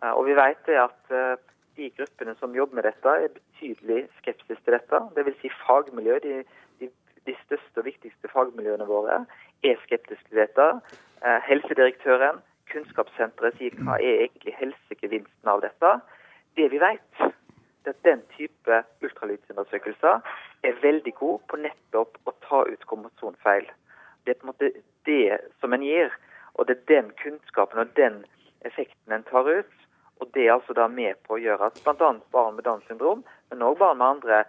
Eh, 0.05 0.13
og 0.17 0.25
vi 0.25 0.35
vet 0.37 0.69
at 0.69 1.13
eh, 1.17 1.37
de 1.77 1.89
gruppene 1.97 2.35
som 2.39 2.55
jobber 2.55 2.75
med 2.75 2.83
dette, 2.87 3.09
er 3.09 3.33
betydelig 3.39 4.07
skepsis 4.19 4.59
til 4.63 4.77
dette. 4.77 5.01
Dvs. 5.15 5.39
Si 5.41 5.51
fagmiljø, 5.65 6.19
de, 6.23 6.35
de, 6.79 6.89
de, 7.27 7.37
største 7.45 7.81
og 7.81 7.87
viktigste 7.89 8.31
fagmiljøene 8.33 8.87
våre 8.89 9.23
er 9.63 9.79
skeptiske 9.85 10.29
til 10.29 10.43
dette. 10.43 10.67
Eh, 11.23 11.39
helsedirektøren, 11.49 12.43
Kunnskapssenteret 12.71 13.57
sier 13.59 13.75
hva 13.85 13.99
er 14.01 14.23
egentlig 14.25 14.55
helsegevinsten 14.57 15.49
av 15.51 15.61
dette. 15.61 15.91
Det 16.57 16.65
vi 16.73 16.79
vet, 16.81 17.19
er 17.21 17.91
at 17.91 17.99
den 18.07 18.23
type 18.33 18.79
ultralydsundersøkelser 19.05 20.23
er 20.65 20.79
veldig 20.81 21.13
god 21.19 21.43
på 21.51 21.59
nettopp 21.61 22.17
å 22.25 22.33
ta 22.47 22.63
ut 22.65 22.87
kromosonfeil. 22.89 23.67
Det 24.25 24.33
er 24.33 24.39
på 24.39 24.47
en 24.47 24.53
måte 24.53 24.71
det 25.05 25.37
som 25.61 25.77
en 25.77 25.85
gir, 25.85 26.09
og 26.57 26.65
det 26.65 26.79
er 26.79 26.89
den 26.89 27.11
kunnskapen 27.21 27.83
og 27.83 27.93
den 27.99 28.23
effekten 28.65 29.13
en 29.13 29.27
tar 29.29 29.45
ut, 29.45 29.84
og 30.21 30.29
Det 30.33 30.45
er 30.45 30.53
altså 30.55 30.73
da 30.77 30.87
med 30.87 31.17
på 31.27 31.35
å 31.35 31.41
gjøre 31.41 31.67
at 31.67 31.79
bl.a. 31.83 32.11
barn 32.31 32.55
med 32.55 32.63
Downs 32.63 32.85
syndrom, 32.87 33.23
men 33.51 33.65
òg 33.65 33.77
barn 33.79 33.99
med 33.99 34.07
andre 34.17 34.43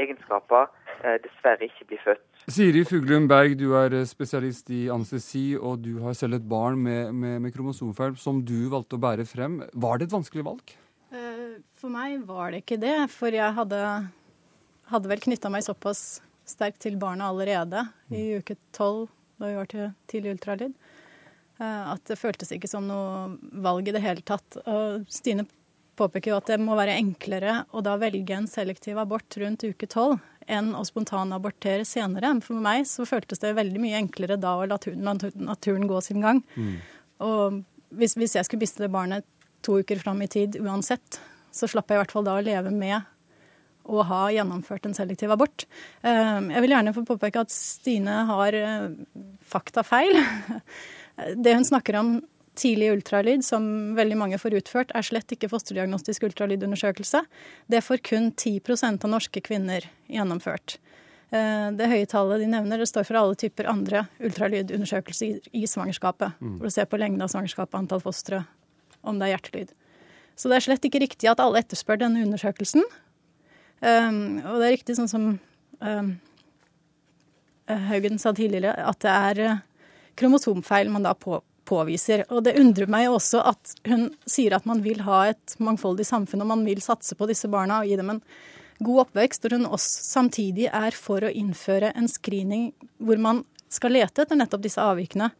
egenskaper, 0.00 0.70
eh, 1.04 1.18
dessverre 1.22 1.68
ikke 1.68 1.86
blir 1.90 2.00
født. 2.02 2.24
Siri 2.50 2.82
Fuglum 2.88 3.28
Berg, 3.30 3.54
du 3.60 3.74
er 3.78 3.94
eh, 3.98 4.08
spesialist 4.08 4.70
i 4.72 4.86
anestesi, 4.92 5.52
og 5.58 5.82
du 5.84 6.00
har 6.02 6.16
selv 6.18 6.38
et 6.38 6.48
barn 6.48 6.80
med, 6.80 7.12
med, 7.12 7.38
med 7.44 7.54
kromosomfeil 7.54 8.16
som 8.20 8.40
du 8.46 8.70
valgte 8.72 8.98
å 8.98 9.02
bære 9.02 9.26
frem. 9.28 9.60
Var 9.72 10.00
det 10.00 10.08
et 10.08 10.16
vanskelig 10.16 10.46
valg? 10.48 10.74
Eh, 11.12 11.60
for 11.78 11.92
meg 11.92 12.24
var 12.28 12.52
det 12.52 12.64
ikke 12.64 12.80
det, 12.82 12.96
for 13.12 13.34
jeg 13.34 13.58
hadde, 13.58 13.80
hadde 14.90 15.12
vel 15.12 15.24
knytta 15.26 15.52
meg 15.52 15.66
såpass 15.66 16.22
sterkt 16.48 16.82
til 16.82 16.96
barna 17.00 17.28
allerede 17.30 17.84
i 18.10 18.32
uke 18.40 18.56
tolv 18.74 19.06
da 19.38 19.48
vi 19.50 19.58
var 19.58 19.68
til 19.70 19.92
tidlig 20.10 20.36
ultralyd. 20.36 20.74
Eh, 21.62 21.90
at 21.94 22.04
det 22.08 22.18
føltes 22.18 22.52
ikke 22.54 22.70
som 22.70 22.86
noe 22.88 23.36
valg 23.62 23.88
i 23.88 23.94
det 23.94 24.02
hele 24.02 24.24
tatt. 24.26 24.58
Og 24.66 25.06
Stine 25.12 25.46
påpeker 25.98 26.32
jo 26.32 26.38
at 26.40 26.48
det 26.50 26.60
må 26.62 26.76
være 26.78 26.96
enklere 26.98 27.62
å 27.76 27.82
da 27.84 27.98
velge 28.00 28.36
en 28.36 28.48
selektiv 28.50 28.98
abort 29.00 29.36
rundt 29.40 29.66
uke 29.66 29.88
tolv 29.90 30.20
enn 30.50 30.72
å 30.74 30.82
spontanabortere 30.86 31.84
senere. 31.86 32.32
For 32.42 32.58
meg 32.58 32.88
så 32.90 33.06
føltes 33.06 33.42
det 33.42 33.54
veldig 33.58 33.82
mye 33.82 34.00
enklere 34.00 34.40
da 34.40 34.56
å 34.58 34.66
la 34.66 34.80
naturen, 34.80 35.86
gå 35.86 36.00
sin 36.02 36.24
gang. 36.24 36.42
Mm. 36.56 36.74
Og 37.22 37.60
hvis, 37.94 38.16
hvis, 38.18 38.34
jeg 38.38 38.48
skulle 38.48 38.64
miste 38.64 38.82
det 38.82 38.90
barnet 38.94 39.28
to 39.62 39.78
uker 39.78 40.00
fram 40.00 40.24
i 40.24 40.30
tid 40.30 40.58
uansett, 40.58 41.20
så 41.54 41.68
slapp 41.70 41.92
jeg 41.92 42.00
i 42.00 42.02
hvert 42.02 42.14
fall 42.16 42.26
da 42.26 42.38
å 42.40 42.42
leve 42.42 42.72
med 42.74 43.04
å 43.82 44.02
ha 44.06 44.24
gjennomført 44.32 44.86
en 44.86 44.96
selektiv 44.96 45.30
abort. 45.34 45.66
Eh, 46.06 46.40
jeg 46.54 46.64
vil 46.64 46.74
gjerne 46.74 46.94
få 46.96 47.04
påpeke 47.06 47.42
at 47.42 47.54
Stine 47.54 48.22
har 48.30 48.56
eh, 48.56 48.90
faktafeil. 49.52 50.18
Det 51.16 51.54
hun 51.54 51.64
snakker 51.64 51.98
om 52.00 52.14
tidlig 52.54 52.90
ultralyd, 52.92 53.44
som 53.44 53.94
veldig 53.96 54.16
mange 54.18 54.38
får 54.40 54.58
utført, 54.60 54.92
er 54.94 55.04
slett 55.06 55.32
ikke 55.32 55.50
fosterdiagnostisk 55.52 56.26
ultralydundersøkelse. 56.28 57.22
Det 57.72 57.80
får 57.84 58.02
kun 58.04 58.30
10% 58.32 59.04
av 59.04 59.12
norske 59.12 59.42
kvinner 59.44 59.86
gjennomført. 60.12 60.76
Eh, 61.32 61.68
det 61.78 61.88
høye 61.88 62.08
tallet 62.08 62.42
de 62.42 62.50
nevner, 62.52 62.82
det 62.82 62.90
står 62.90 63.06
for 63.08 63.20
alle 63.20 63.38
typer 63.40 63.70
andre 63.72 64.04
ultralydundersøkelser 64.20 65.48
i 65.56 65.64
svangerskapet. 65.68 66.36
Mm. 66.40 66.58
For 66.58 66.68
å 66.68 66.74
se 66.74 66.84
på 66.88 67.00
lengde 67.00 67.24
av 67.24 67.32
svangerskapet, 67.32 67.78
antall 67.78 68.04
fostre, 68.04 68.42
om 69.00 69.16
det 69.20 69.30
er 69.30 69.36
hjertelyd. 69.36 69.72
Så 70.36 70.50
det 70.50 70.58
er 70.58 70.66
slett 70.66 70.84
ikke 70.88 71.00
riktig 71.02 71.30
at 71.30 71.40
alle 71.40 71.62
etterspør 71.62 72.02
denne 72.04 72.24
undersøkelsen. 72.26 72.84
Um, 73.82 74.38
og 74.44 74.60
det 74.60 74.68
er 74.68 74.74
riktig 74.76 74.94
sånn 74.96 75.10
som 75.10 75.24
um, 75.82 76.12
Haugen 77.66 78.20
sa 78.20 78.32
tidligere, 78.36 78.74
at 78.76 79.00
det 79.02 79.12
er 79.12 79.42
kromosomfeil 80.18 80.90
man 80.92 81.06
da 81.06 81.14
på, 81.18 81.40
påviser. 81.68 82.24
Og 82.30 82.44
det 82.46 82.56
undrer 82.60 82.90
meg 82.90 83.10
også 83.10 83.42
at 83.52 83.74
hun 83.88 84.10
sier 84.28 84.56
at 84.56 84.66
man 84.68 84.82
vil 84.84 85.02
ha 85.06 85.24
et 85.32 85.56
mangfoldig 85.62 86.06
samfunn, 86.08 86.44
og 86.44 86.52
man 86.54 86.66
vil 86.66 86.82
satse 86.84 87.16
på 87.18 87.28
disse 87.30 87.50
barna 87.52 87.82
og 87.82 87.90
gi 87.90 87.98
dem 88.00 88.14
en 88.16 88.22
god 88.82 89.06
oppvekst, 89.06 89.46
og 89.46 89.56
hun 89.56 89.68
også 89.70 90.06
samtidig 90.08 90.68
er 90.72 90.96
for 90.96 91.24
å 91.24 91.30
innføre 91.30 91.92
en 91.98 92.10
screening 92.10 92.70
hvor 92.98 93.20
man 93.22 93.44
skal 93.72 93.94
lete 93.96 94.24
etter 94.24 94.38
nettopp 94.38 94.64
disse 94.64 94.82
avvikene. 94.82 95.30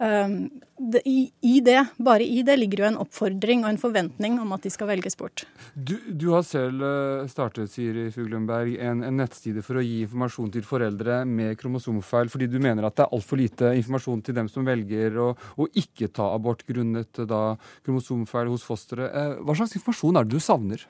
Det, 0.00 1.00
i, 1.04 1.60
det, 1.60 1.86
bare 2.00 2.24
i 2.24 2.40
det 2.42 2.54
ligger 2.56 2.80
jo 2.80 2.86
en 2.88 2.98
oppfordring 3.02 3.66
og 3.66 3.68
en 3.68 3.80
forventning 3.82 4.38
om 4.40 4.54
at 4.56 4.64
de 4.64 4.72
skal 4.72 4.88
velges 4.88 5.18
bort. 5.20 5.42
Du, 5.74 5.92
du 6.08 6.30
har 6.32 6.46
selv 6.48 6.80
uh, 6.80 7.26
startet 7.28 7.68
Siri 7.68 8.06
Fuglenberg, 8.14 8.78
en, 8.80 9.02
en 9.04 9.20
nettside 9.20 9.60
for 9.66 9.76
å 9.76 9.84
gi 9.84 9.98
informasjon 10.06 10.54
til 10.56 10.64
foreldre 10.64 11.20
med 11.28 11.52
kromosomfeil, 11.60 12.32
fordi 12.32 12.48
du 12.48 12.56
mener 12.64 12.88
at 12.88 12.96
det 12.96 13.04
er 13.04 13.12
altfor 13.18 13.42
lite 13.42 13.74
informasjon 13.76 14.24
til 14.24 14.40
dem 14.40 14.48
som 14.48 14.64
velger 14.64 15.20
å, 15.20 15.28
å 15.36 15.68
ikke 15.68 16.08
ta 16.16 16.32
abort 16.32 16.64
grunnet 16.64 17.20
da, 17.28 17.44
kromosomfeil 17.84 18.48
hos 18.54 18.64
fosteret. 18.64 19.12
Uh, 19.12 19.44
hva 19.44 19.60
slags 19.60 19.76
informasjon 19.76 20.16
er 20.16 20.30
det 20.30 20.38
du 20.38 20.44
savner? 20.48 20.88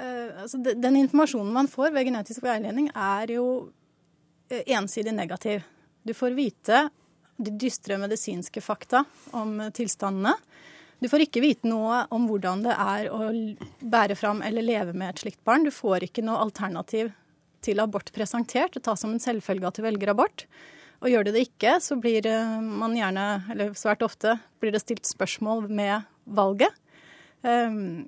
Altså, 0.00 0.56
den 0.64 0.94
informasjonen 0.96 1.52
man 1.52 1.66
får 1.68 1.90
ved 1.92 2.06
genetisk 2.08 2.42
veiledning, 2.46 2.86
er 2.96 3.34
jo 3.34 3.44
ensidig 4.48 5.12
negativ. 5.12 5.66
Du 6.02 6.14
får 6.16 6.32
vite 6.32 6.88
de 7.40 7.54
dystre 7.58 7.98
medisinske 8.00 8.62
fakta 8.64 9.04
om 9.36 9.56
tilstandene. 9.76 10.34
Du 11.00 11.08
får 11.08 11.24
ikke 11.24 11.40
vite 11.40 11.68
noe 11.68 12.02
om 12.12 12.26
hvordan 12.28 12.64
det 12.66 12.74
er 12.76 13.08
å 13.08 13.30
bære 13.80 14.16
fram 14.20 14.42
eller 14.44 14.66
leve 14.66 14.92
med 14.92 15.14
et 15.14 15.22
slikt 15.24 15.40
barn. 15.48 15.64
Du 15.64 15.72
får 15.72 16.04
ikke 16.04 16.24
noe 16.26 16.42
alternativ 16.44 17.14
til 17.64 17.80
abort 17.80 18.12
presentert. 18.12 18.76
Det 18.76 18.84
tas 18.84 19.00
som 19.00 19.14
en 19.14 19.22
selvfølge 19.22 19.70
at 19.70 19.80
du 19.80 19.84
velger 19.86 20.12
abort. 20.12 20.44
Og 21.00 21.08
gjør 21.08 21.26
du 21.26 21.32
det 21.32 21.46
ikke, 21.48 21.78
så 21.80 21.96
blir 21.96 22.28
man 22.60 22.92
gjerne, 22.96 23.26
eller 23.52 23.72
svært 23.78 24.04
ofte, 24.04 24.36
blir 24.60 24.74
det 24.74 24.82
stilt 24.82 25.08
spørsmål 25.08 25.64
med 25.72 26.04
valget. 26.28 26.76
Um, 27.40 28.04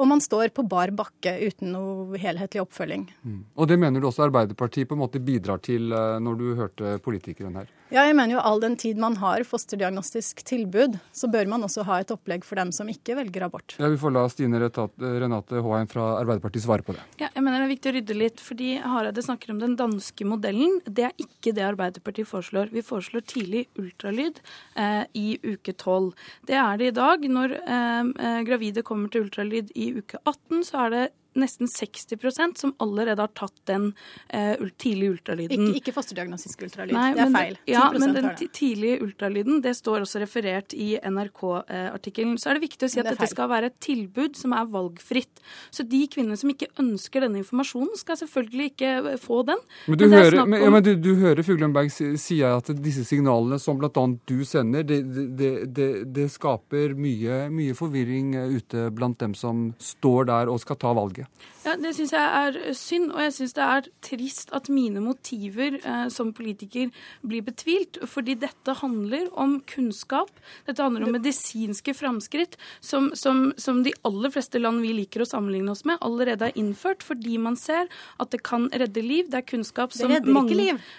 og 0.00 0.08
man 0.08 0.22
står 0.24 0.50
på 0.56 0.64
bar 0.64 0.90
bakke 0.96 1.34
uten 1.44 1.74
noe 1.74 2.18
helhetlig 2.18 2.62
oppfølging. 2.62 3.04
Mm. 3.22 3.42
Og 3.54 3.68
det 3.68 3.76
mener 3.78 4.00
du 4.00 4.08
også 4.08 4.24
Arbeiderpartiet 4.26 4.88
på 4.88 4.96
en 4.96 5.02
måte 5.02 5.20
bidrar 5.22 5.60
til 5.62 5.92
eh, 5.92 6.16
når 6.24 6.38
du 6.40 6.46
hørte 6.56 6.94
politikeren 7.04 7.58
her? 7.60 7.68
Ja, 7.90 8.04
jeg 8.06 8.14
mener 8.14 8.36
jo 8.36 8.42
all 8.46 8.60
den 8.62 8.76
tid 8.78 9.00
man 9.02 9.16
har 9.18 9.42
fosterdiagnostisk 9.42 10.44
tilbud, 10.46 10.94
så 11.10 11.26
bør 11.30 11.48
man 11.50 11.66
også 11.66 11.82
ha 11.88 11.96
et 11.98 12.12
opplegg 12.14 12.44
for 12.46 12.60
dem 12.60 12.70
som 12.70 12.86
ikke 12.90 13.16
velger 13.18 13.42
abort. 13.48 13.74
Ja, 13.82 13.88
Vi 13.90 13.98
får 13.98 14.12
la 14.14 14.22
Stine 14.30 14.60
Renate 14.62 15.58
Håheim 15.58 15.88
fra 15.90 16.04
Arbeiderpartiet 16.20 16.62
svare 16.62 16.86
på 16.86 16.94
det. 16.94 17.02
Ja, 17.18 17.32
jeg 17.34 17.42
mener 17.42 17.58
det 17.58 17.66
er 17.66 17.72
viktig 17.72 17.90
å 17.90 17.94
rydde 17.96 18.16
litt, 18.20 18.42
fordi 18.46 18.68
Hareide 18.78 19.24
snakker 19.26 19.50
om 19.50 19.58
den 19.58 19.74
danske 19.80 20.26
modellen. 20.28 20.78
Det 20.86 21.08
er 21.08 21.16
ikke 21.18 21.50
det 21.56 21.66
Arbeiderpartiet 21.66 22.30
foreslår. 22.30 22.70
Vi 22.70 22.86
foreslår 22.86 23.26
tidlig 23.26 23.64
ultralyd 23.80 24.38
eh, 24.78 25.02
i 25.18 25.34
uke 25.42 25.74
12. 25.74 26.12
Det 26.46 26.60
er 26.62 26.78
det 26.78 26.92
i 26.92 26.96
dag. 27.00 27.26
Når 27.26 27.56
eh, 27.58 28.12
eh 28.28 28.42
gravide 28.46 28.86
kommer 28.86 29.10
til 29.10 29.26
ultralyd 29.26 29.74
i 29.74 29.90
uke 29.98 30.22
18, 30.22 30.62
så 30.70 30.86
er 30.86 30.94
det 30.94 31.04
nesten 31.38 31.70
60% 31.70 32.58
som 32.58 32.74
allerede 32.82 33.22
har 33.22 33.32
tatt 33.36 33.56
den 33.70 33.90
uh, 34.34 34.68
tidlige 34.80 35.16
ultralyden. 35.16 35.68
Ikke, 35.68 35.80
ikke 35.80 35.94
fosterdiagnostisk 35.96 36.64
ultralyd, 36.66 36.94
Nei, 36.96 37.08
det 37.16 37.24
er 37.26 37.34
feil. 37.34 37.58
Ja, 37.70 37.86
men 37.94 38.16
den 38.16 38.30
tidlige 38.56 39.00
ultralyden, 39.04 39.60
det 39.64 39.76
står 39.78 40.04
også 40.06 40.22
referert 40.24 40.74
i 40.74 40.92
NRK-artikkelen. 40.98 42.38
Så 42.40 42.50
er 42.50 42.58
det 42.58 42.66
viktig 42.66 42.88
å 42.88 42.92
si 42.92 43.02
at 43.02 43.08
det 43.08 43.20
dette 43.20 43.30
skal 43.30 43.50
være 43.50 43.70
et 43.70 43.78
tilbud 43.82 44.38
som 44.38 44.54
er 44.56 44.68
valgfritt. 44.70 45.42
Så 45.74 45.84
de 45.88 46.02
kvinnene 46.10 46.38
som 46.40 46.52
ikke 46.52 46.70
ønsker 46.80 47.24
denne 47.24 47.40
informasjonen, 47.42 47.92
skal 48.00 48.18
selvfølgelig 48.20 48.70
ikke 48.72 48.92
eh, 49.14 49.18
få 49.20 49.42
den. 49.48 49.62
Men 49.90 50.00
du, 50.00 50.06
men 50.06 50.16
hører, 50.18 50.38
om... 50.44 50.56
ja, 50.56 50.82
du, 50.84 50.92
du 51.00 51.10
hører 51.20 51.46
Fuglenberg 51.46 51.92
si 51.92 52.40
at 52.46 52.72
disse 52.80 53.04
signalene 53.08 53.60
som 53.62 53.80
bl.a. 53.80 54.06
du 54.28 54.38
sender, 54.48 54.86
det, 54.86 55.02
det, 55.38 55.52
det, 55.76 55.90
det 56.14 56.28
skaper 56.32 56.96
mye, 56.98 57.42
mye 57.52 57.76
forvirring 57.78 58.34
ute 58.56 58.88
blant 58.94 59.20
dem 59.20 59.36
som 59.38 59.70
står 59.82 60.30
der 60.30 60.52
og 60.52 60.60
skal 60.62 60.78
ta 60.80 60.94
valget. 60.96 61.19
Norge. 61.20 61.48
Ja, 61.60 61.74
Det 61.76 61.92
syns 61.92 62.12
jeg 62.16 62.24
er 62.24 62.74
synd, 62.76 63.10
og 63.12 63.20
jeg 63.20 63.32
syns 63.36 63.52
det 63.56 63.64
er 63.64 63.88
trist 64.00 64.52
at 64.56 64.70
mine 64.72 65.02
motiver 65.04 65.76
eh, 65.76 66.06
som 66.08 66.32
politiker 66.32 66.88
blir 67.20 67.44
betvilt. 67.44 68.00
Fordi 68.08 68.34
dette 68.40 68.74
handler 68.80 69.28
om 69.36 69.58
kunnskap, 69.68 70.32
dette 70.66 70.82
handler 70.82 71.04
om 71.04 71.12
medisinske 71.18 71.94
framskritt 71.96 72.56
som, 72.80 73.10
som, 73.14 73.50
som, 73.60 73.82
de 73.84 73.92
aller 74.08 74.32
fleste 74.32 74.60
land 74.60 74.80
vi 74.80 74.94
liker 75.02 75.24
å 75.24 75.28
sammenligne 75.28 75.74
oss 75.74 75.84
med, 75.84 76.00
allerede 76.00 76.48
er 76.48 76.58
innført 76.60 77.04
fordi 77.04 77.36
man 77.38 77.60
ser 77.60 77.90
at 78.20 78.32
det 78.32 78.42
kan 78.46 78.70
redde 78.72 79.04
liv. 79.04 79.28
Det 79.28 79.42
er 79.42 79.48
kunnskap 79.52 79.92
som 79.92 80.08
mange 80.08 80.24
Det 80.24 80.32
redder 80.32 80.48
ikke 80.48 80.60
liv. 80.64 80.90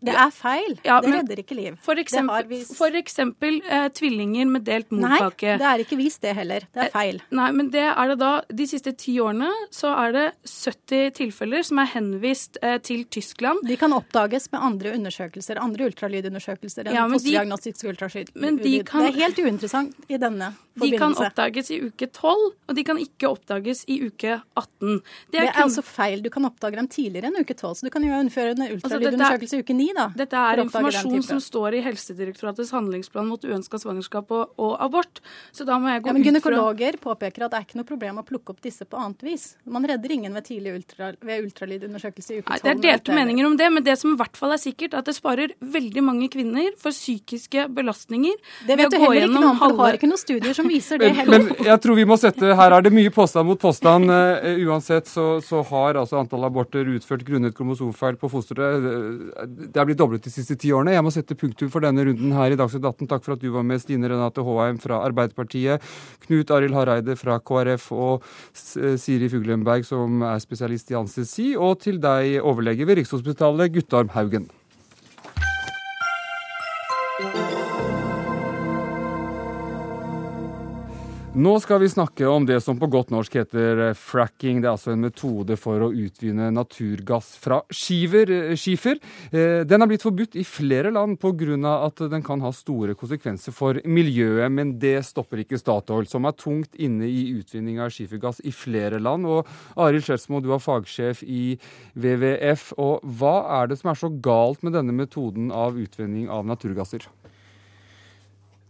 Det 0.00 0.14
er 0.16 0.30
feil. 0.32 0.76
Ja, 0.86 0.98
det 1.04 1.12
redder 1.12 1.40
ikke 1.42 1.56
liv. 1.58 1.76
For 1.84 2.00
eksempel, 2.00 2.62
for 2.72 2.96
eksempel 2.96 3.58
eh, 3.68 3.88
tvillinger 3.96 4.48
med 4.48 4.64
delt 4.64 4.92
morkake. 4.94 5.54
Nei, 5.54 5.58
det 5.60 5.68
er 5.68 5.84
ikke 5.84 5.98
vist 6.00 6.22
det 6.24 6.32
heller. 6.38 6.64
Det 6.72 6.86
er 6.86 6.88
eh, 6.88 6.94
feil. 6.94 7.20
Nei, 7.36 7.48
men 7.56 7.68
det 7.74 7.84
er 7.90 8.12
det 8.12 8.16
da 8.20 8.30
De 8.48 8.66
siste 8.68 8.94
ti 8.96 9.18
årene 9.20 9.50
så 9.74 9.92
er 10.06 10.14
det 10.16 10.24
70 10.48 11.12
tilfeller 11.20 11.66
som 11.66 11.82
er 11.82 11.90
henvist 11.92 12.56
eh, 12.64 12.78
til 12.84 13.04
Tyskland. 13.12 13.60
De 13.68 13.76
kan 13.80 13.92
oppdages 13.96 14.48
med 14.54 14.64
andre 14.70 14.94
undersøkelser, 14.96 15.60
andre 15.60 15.90
ultralydundersøkelser 15.90 16.88
enn 16.88 16.96
ja, 16.96 17.04
fosterdiagnostisk 17.10 17.90
ultralyd. 17.92 18.32
Men 18.40 18.58
de 18.62 18.78
kan, 18.88 19.04
det 19.04 19.12
er 19.12 19.26
helt 19.26 19.42
uinteressant 19.44 20.08
i 20.08 20.16
denne 20.16 20.52
forbindelse. 20.54 20.96
De 20.96 21.02
kan 21.02 21.16
oppdages 21.26 21.70
i 21.74 21.80
uke 21.84 22.08
12, 22.08 22.48
og 22.70 22.76
de 22.78 22.86
kan 22.88 23.00
ikke 23.04 23.28
oppdages 23.28 23.84
i 23.92 24.00
uke 24.06 24.40
18. 24.56 24.64
Det 24.80 24.96
er, 24.96 25.30
det 25.36 25.44
er 25.44 25.52
kun... 25.52 25.62
altså 25.66 25.84
feil. 25.84 26.24
Du 26.24 26.30
kan 26.32 26.48
oppdage 26.48 26.80
dem 26.80 26.88
tidligere 26.88 27.28
enn 27.28 27.40
uke 27.44 27.56
12, 27.56 27.80
så 27.80 27.88
du 27.88 27.92
kan 27.92 28.06
jo 28.06 28.16
innføre 28.16 28.56
en 28.56 28.64
altså, 28.64 28.80
ultralydundersøkelse 28.80 29.60
altså, 29.60 29.60
i 29.60 29.66
uke 29.66 29.76
9 29.76 29.89
da. 29.96 30.08
Dette 30.16 30.38
er 30.38 30.62
informasjon 30.64 31.22
som 31.26 31.40
står 31.42 31.78
i 31.78 31.82
Helsedirektoratets 31.84 32.72
handlingsplan 32.74 33.28
mot 33.30 33.44
uønska 33.44 33.80
svangerskap 33.80 34.30
og, 34.34 34.54
og, 34.60 34.74
abort. 34.82 35.22
Så 35.52 35.66
da 35.68 35.78
må 35.82 35.92
jeg 35.92 36.04
gå 36.04 36.10
ja, 36.10 36.16
men 36.16 36.26
Gynekologer 36.26 36.98
fra... 36.98 37.02
påpeker 37.10 37.46
at 37.46 37.54
det 37.54 37.60
er 37.60 37.66
ikke 37.68 37.80
noe 37.80 37.88
problem 37.88 38.20
å 38.22 38.26
plukke 38.26 38.54
opp 38.54 38.62
disse 38.64 38.86
på 38.88 39.00
annet 39.00 39.24
vis. 39.26 39.46
Man 39.64 39.86
redder 39.88 40.14
ingen 40.14 40.36
ved 40.36 40.46
tidlig 40.48 40.74
ultra, 40.78 41.12
ved 41.26 41.46
ultralydundersøkelse 41.46 42.36
i 42.36 42.40
uke 42.42 42.58
12. 42.60 42.64
Det 42.64 42.72
er 42.72 42.82
delte 42.86 43.16
meninger 43.16 43.48
om 43.48 43.56
det, 43.60 43.70
men 43.74 43.86
det 43.86 43.96
som 44.00 44.14
i 44.14 44.18
hvert 44.20 44.40
fall 44.40 44.54
er 44.56 44.62
sikkert, 44.62 44.94
er 44.94 45.02
at 45.02 45.10
det 45.10 45.16
sparer 45.16 45.54
veldig 45.60 46.04
mange 46.06 46.30
kvinner 46.32 46.70
for 46.80 46.94
psykiske 46.94 47.66
belastninger. 47.76 48.36
Det 48.68 48.78
vet 48.78 48.92
du 48.92 48.98
heller 49.00 49.26
ikke 49.26 49.34
noe 49.34 49.52
om, 49.52 49.60
for 49.60 49.74
du 49.74 49.82
har 49.84 49.98
ikke 49.98 50.10
noen 50.10 50.22
studier 50.22 50.56
som 50.56 50.68
viser 50.70 51.00
det 51.02 51.12
heller. 51.18 51.48
Men 51.50 51.70
jeg 51.70 51.84
tror 51.84 51.98
vi 51.98 52.06
må 52.08 52.18
sette 52.20 52.54
Her 52.60 52.76
er 52.76 52.84
det 52.84 52.92
mye 52.94 53.12
påstand 53.14 53.48
mot 53.48 53.60
påstand. 53.60 54.10
Uh, 54.10 54.64
uansett 54.68 55.08
så, 55.10 55.26
så, 55.44 55.62
har 55.70 56.00
altså 56.00 56.20
antall 56.20 56.46
aborter 56.48 56.88
utført 56.96 57.24
grunnet 57.26 57.54
kromosomfeil 57.56 58.16
på 58.20 58.30
fosteret 58.32 58.86
Det 59.70 59.79
er 59.80 59.88
blitt 59.88 60.00
doblet 60.00 60.24
de 60.24 60.32
siste 60.32 60.56
ti 60.60 60.72
årene. 60.74 60.94
Jeg 60.94 61.04
må 61.06 61.12
sette 61.14 61.36
punktum 61.38 61.70
for 61.72 61.84
denne 61.84 62.04
runden 62.06 62.34
her 62.36 62.54
i 62.54 62.58
Dagsnytt 62.60 62.86
18. 62.86 63.08
Takk 63.10 63.26
for 63.26 63.36
at 63.36 63.44
du 63.44 63.50
var 63.54 63.66
med, 63.66 63.82
Stine 63.82 64.10
Renate 64.10 64.44
Håheim 64.46 64.80
fra 64.82 65.02
Arbeiderpartiet, 65.06 65.84
Knut 66.26 66.52
Arild 66.54 66.76
Hareide 66.76 67.16
fra 67.20 67.38
KrF 67.40 67.90
og 67.96 68.26
Siri 68.54 69.30
Fuglenberg, 69.32 69.86
som 69.88 70.22
er 70.26 70.42
spesialist 70.42 70.92
i 70.92 70.98
anestesi, 71.00 71.52
og 71.56 71.80
til 71.84 72.00
deg, 72.02 72.38
overlege 72.40 72.88
ved 72.88 73.00
Rikshospitalet, 73.02 73.74
Guttorm 73.78 74.12
Haugen. 74.16 74.50
Nå 81.30 81.52
skal 81.62 81.78
vi 81.78 81.88
snakke 81.88 82.26
om 82.26 82.42
det 82.42 82.56
som 82.60 82.74
på 82.74 82.88
godt 82.90 83.12
norsk 83.14 83.36
heter 83.38 83.80
eh, 83.84 83.92
fracking. 83.94 84.58
Det 84.58 84.66
er 84.66 84.72
altså 84.72 84.90
en 84.90 85.04
metode 85.04 85.54
for 85.62 85.84
å 85.86 85.92
utvinne 85.94 86.48
naturgass 86.50 87.28
fra 87.38 87.60
skiver, 87.70 88.32
eh, 88.34 88.56
skifer. 88.58 88.98
Eh, 89.30 89.60
den 89.62 89.78
har 89.78 89.86
blitt 89.86 90.02
forbudt 90.02 90.34
i 90.34 90.42
flere 90.42 90.90
land 90.90 91.20
pga. 91.22 91.86
at 91.86 92.02
den 92.10 92.24
kan 92.26 92.40
ha 92.40 92.50
store 92.50 92.96
konsekvenser 92.98 93.54
for 93.54 93.78
miljøet. 93.86 94.50
Men 94.50 94.76
det 94.80 95.04
stopper 95.06 95.44
ikke 95.44 95.60
Statoil, 95.62 96.08
som 96.10 96.26
er 96.26 96.32
tungt 96.32 96.74
inne 96.74 97.06
i 97.06 97.38
utvinning 97.38 97.78
av 97.78 97.94
skifergass 97.94 98.42
i 98.42 98.50
flere 98.50 98.98
land. 98.98 99.24
Og 99.24 99.46
Arild 99.76 100.02
Skjelsmo, 100.02 100.42
du 100.42 100.52
er 100.52 100.58
fagsjef 100.58 101.22
i 101.22 101.60
WWF. 101.94 102.72
Og 102.76 103.06
hva 103.06 103.62
er 103.62 103.68
det 103.68 103.78
som 103.78 103.90
er 103.90 104.02
så 104.02 104.10
galt 104.10 104.64
med 104.64 104.72
denne 104.72 104.90
metoden 104.90 105.52
av 105.52 105.78
utvinning 105.78 106.28
av 106.28 106.44
naturgasser? 106.44 107.06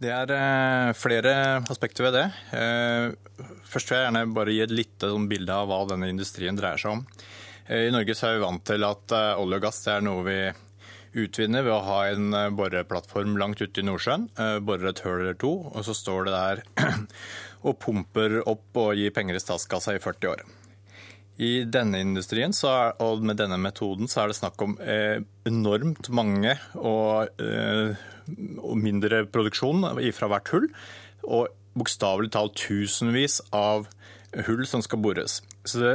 Det 0.01 0.09
er 0.09 0.31
eh, 0.33 0.91
flere 0.97 1.33
aspekter 1.69 2.07
ved 2.07 2.15
det. 2.17 2.25
Eh, 2.57 3.11
først 3.69 3.91
vil 3.91 3.99
jeg 3.99 4.07
gjerne 4.07 4.33
bare 4.33 4.55
gi 4.55 4.63
et 4.63 4.73
lite 4.73 5.11
sånn 5.11 5.27
bilde 5.29 5.53
av 5.53 5.69
hva 5.69 5.83
denne 5.91 6.09
industrien 6.09 6.57
dreier 6.57 6.81
seg 6.81 6.95
om. 6.95 7.03
Eh, 7.67 7.85
I 7.85 7.91
Norge 7.93 8.15
er 8.17 8.33
vi 8.33 8.41
vant 8.41 8.63
til 8.65 8.87
at 8.87 9.13
olje 9.37 9.59
og 9.59 9.67
gass 9.67 9.83
er 9.93 10.01
noe 10.01 10.25
vi 10.25 10.39
utvinner 11.21 11.61
ved 11.67 11.75
å 11.75 11.83
ha 11.85 11.99
en 12.09 12.33
boreplattform 12.57 13.35
langt 13.37 13.61
ute 13.61 13.83
i 13.83 13.85
Nordsjøen. 13.85 14.29
Borer 14.65 14.89
et 14.89 15.03
høl 15.05 15.19
eller 15.19 15.37
to, 15.37 15.51
og 15.69 15.85
så 15.85 15.93
står 15.93 16.29
det 16.29 16.33
der 16.37 16.63
og 17.67 17.77
pumper 17.83 18.39
opp 18.41 18.81
og 18.81 18.95
gir 18.97 19.13
penger 19.13 19.37
i 19.37 19.43
statskassa 19.43 19.97
i 19.99 20.01
40 20.01 20.31
år. 20.31 20.45
I 21.41 21.63
denne 21.65 22.03
industrien 22.03 22.53
er, 22.53 22.91
og 23.01 23.23
med 23.25 23.39
denne 23.39 23.57
metoden 23.57 24.09
så 24.11 24.21
er 24.21 24.29
det 24.29 24.37
snakk 24.37 24.61
om 24.61 24.75
enormt 25.49 26.11
mange 26.13 26.53
og 26.77 27.31
og 28.61 28.77
mindre 28.77 29.23
produksjon 29.25 29.85
fra 30.15 30.29
hvert 30.31 30.51
hull. 30.53 30.67
Og 31.25 31.49
bokstavelig 31.77 32.31
talt 32.35 32.57
tusenvis 32.59 33.39
av 33.55 33.87
hull 34.47 34.65
som 34.67 34.83
skal 34.83 35.01
bores. 35.03 35.39
Så 35.67 35.77
det 35.77 35.91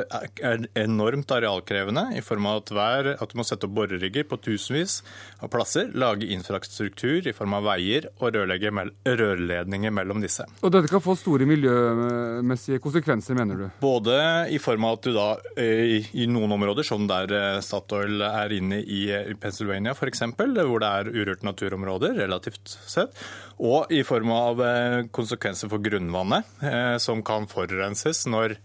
er 0.47 0.67
enormt 0.79 1.33
arealkrevende 1.35 2.05
i 2.15 2.23
form 2.23 2.47
av 2.47 2.61
at, 2.61 2.71
hver, 2.77 3.09
at 3.19 3.33
du 3.33 3.39
må 3.39 3.45
sette 3.47 3.67
opp 3.67 3.75
borerigger 3.75 4.27
på 4.29 4.39
tusenvis 4.39 5.01
av 5.43 5.51
plasser, 5.51 5.91
lage 5.99 6.29
infrastruktur 6.31 7.27
i 7.27 7.35
form 7.35 7.57
av 7.59 7.67
veier 7.67 8.07
og 8.21 8.37
rørledninger 8.37 9.95
mellom 9.95 10.23
disse. 10.23 10.47
Og 10.63 10.71
dette 10.75 10.91
kan 10.93 11.03
få 11.03 11.17
store 11.19 11.49
miljømessige 11.51 12.81
konsekvenser, 12.85 13.39
mener 13.39 13.59
du? 13.59 13.67
Både 13.83 14.17
i 14.55 14.61
form 14.63 14.87
av 14.87 15.01
at 15.01 15.09
du 15.09 15.13
da 15.17 15.29
i, 15.59 16.01
i 16.23 16.31
noen 16.31 16.55
områder, 16.57 16.87
som 16.87 17.09
der 17.11 17.35
eh, 17.35 17.61
Statoil 17.65 18.23
er 18.29 18.55
inne 18.55 18.81
i, 18.83 19.03
i 19.11 19.37
Pennsylvania 19.41 19.97
f.eks., 19.97 20.23
hvor 20.37 20.83
det 20.83 20.91
er 20.91 21.11
urørte 21.11 21.47
naturområder 21.47 22.21
relativt 22.23 22.77
sett, 22.87 23.19
og 23.59 23.91
i 23.91 24.03
form 24.07 24.31
av 24.37 24.63
eh, 24.63 25.01
konsekvenser 25.15 25.71
for 25.73 25.83
grunnvannet, 25.83 26.59
eh, 26.63 26.97
som 27.03 27.25
kan 27.27 27.51
forurenses 27.51 28.29
når 28.31 28.61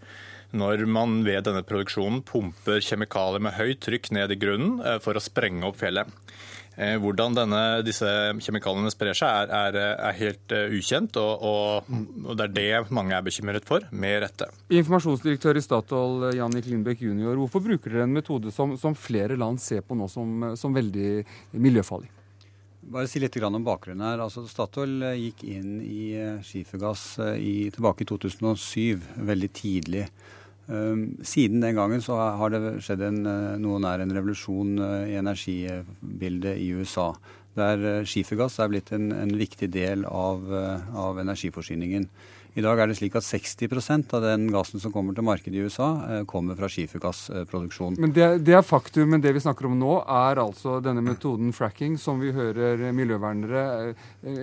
når 0.52 0.86
man 0.90 1.20
ved 1.26 1.46
denne 1.48 1.64
produksjonen 1.66 2.22
pumper 2.28 2.82
kjemikalier 2.84 3.42
med 3.42 3.56
høyt 3.56 3.82
trykk 3.84 4.12
ned 4.16 4.34
i 4.34 4.40
grunnen 4.40 4.80
eh, 4.84 4.98
for 5.02 5.16
å 5.16 5.22
sprenge 5.22 5.66
opp 5.68 5.80
fjellet. 5.80 6.10
Eh, 6.76 6.94
hvordan 6.96 7.34
denne, 7.36 7.60
disse 7.84 8.08
kjemikaliene 8.40 8.92
sprer 8.92 9.16
seg, 9.16 9.50
er, 9.52 9.76
er, 9.76 9.98
er 10.08 10.16
helt 10.16 10.54
ukjent, 10.72 11.18
og, 11.20 11.44
og, 11.44 11.90
og, 12.24 12.32
det 12.38 12.46
er 12.46 12.54
det 12.56 12.96
mange 12.96 13.16
er 13.16 13.26
bekymret 13.26 13.68
for, 13.68 13.84
med 13.92 14.22
rette. 14.24 14.48
Informasjonsdirektør 14.72 15.60
i 15.60 15.64
Statoil, 15.64 16.30
Jannik 16.38 16.70
Lindbekk 16.70 17.04
jr., 17.04 17.36
hvorfor 17.36 17.64
bruker 17.64 17.92
dere 17.92 18.08
en 18.08 18.16
metode 18.16 18.54
som, 18.54 18.76
som 18.80 18.96
flere 18.96 19.36
land 19.40 19.60
ser 19.60 19.84
på 19.84 19.98
nå 19.98 20.08
som, 20.12 20.52
som 20.56 20.76
veldig 20.76 21.14
miljøfarlig? 21.60 22.08
Bare 22.92 23.06
si 23.06 23.20
litt 23.22 23.36
om 23.46 23.62
bakgrunnen 23.62 24.02
her. 24.02 24.20
Altså, 24.24 24.42
Statoil 24.48 25.12
gikk 25.14 25.44
inn 25.46 25.76
i 25.84 26.16
skifergass 26.42 27.04
i, 27.36 27.68
tilbake 27.70 28.02
i 28.02 28.08
2007, 28.10 29.20
veldig 29.28 29.50
tidlig. 29.54 30.06
Ehm, 30.72 31.18
siden 31.22 31.60
den 31.60 31.76
gangen 31.76 32.00
så 32.00 32.16
har 32.16 32.52
det 32.52 32.80
skjedd 32.84 33.02
en, 33.04 33.20
eh, 33.26 33.56
noe 33.60 33.80
nær 33.82 34.00
en 34.00 34.14
revolusjon 34.14 34.78
eh, 34.80 35.12
i 35.12 35.18
energibildet 35.20 36.56
i 36.56 36.70
USA. 36.72 37.12
Der 37.58 37.84
eh, 37.90 38.04
skifergass 38.08 38.56
er 38.62 38.70
blitt 38.72 38.92
en, 38.96 39.10
en 39.12 39.34
viktig 39.36 39.68
del 39.74 40.06
av, 40.08 40.46
av, 40.96 41.20
energiforsyningen. 41.20 42.08
I 42.52 42.64
dag 42.64 42.82
er 42.82 42.90
det 42.90 42.98
slik 42.98 43.16
at 43.16 43.24
60% 43.24 44.12
av 44.12 44.24
den 44.26 44.46
gassen 44.52 44.82
som 44.82 44.92
kommer 44.92 45.16
til 45.16 45.24
markedet 45.24 45.56
i 45.56 45.64
USA, 45.64 46.22
kommer 46.28 46.58
fra 46.58 46.68
skifergassproduksjon. 46.68 47.96
Men 48.02 48.12
det, 48.12 48.28
det, 48.44 48.58
er 48.58 48.66
faktum, 48.66 49.08
men 49.14 49.24
det 49.24 49.32
vi 49.32 49.40
snakker 49.40 49.70
om 49.70 49.78
nå, 49.80 49.94
er 50.04 50.42
altså 50.42 50.76
denne 50.84 51.00
metoden 51.06 51.54
fracking, 51.56 51.96
som 52.00 52.20
vi 52.20 52.34
hører 52.36 52.90
miljøvernere 52.92 53.66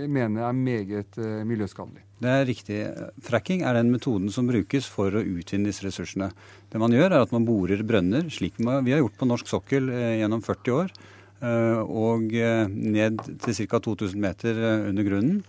mener 0.10 0.48
er 0.50 0.58
meget 0.58 1.20
miljøskadelig. 1.46 2.02
Det 2.20 2.32
er 2.34 2.48
riktig. 2.50 2.80
Fracking 3.24 3.62
er 3.64 3.78
den 3.78 3.94
metoden 3.94 4.28
som 4.34 4.50
brukes 4.50 4.88
for 4.92 5.14
å 5.16 5.24
utvinne 5.24 5.70
disse 5.70 5.86
ressursene. 5.86 6.34
Det 6.68 6.82
man 6.82 6.92
gjør, 6.92 7.14
er 7.14 7.24
at 7.24 7.32
man 7.36 7.46
borer 7.48 7.86
brønner, 7.88 8.28
slik 8.34 8.60
vi 8.60 8.92
har 8.92 9.00
gjort 9.00 9.16
på 9.22 9.30
norsk 9.30 9.48
sokkel 9.48 9.88
eh, 9.94 10.18
gjennom 10.20 10.44
40 10.44 10.76
år, 10.76 10.92
eh, 11.40 11.80
og 11.80 12.36
eh, 12.36 12.66
ned 12.68 13.24
til 13.46 13.56
ca. 13.72 13.80
2000 13.88 14.20
meter 14.20 14.60
under 14.90 15.08
grunnen. 15.08 15.40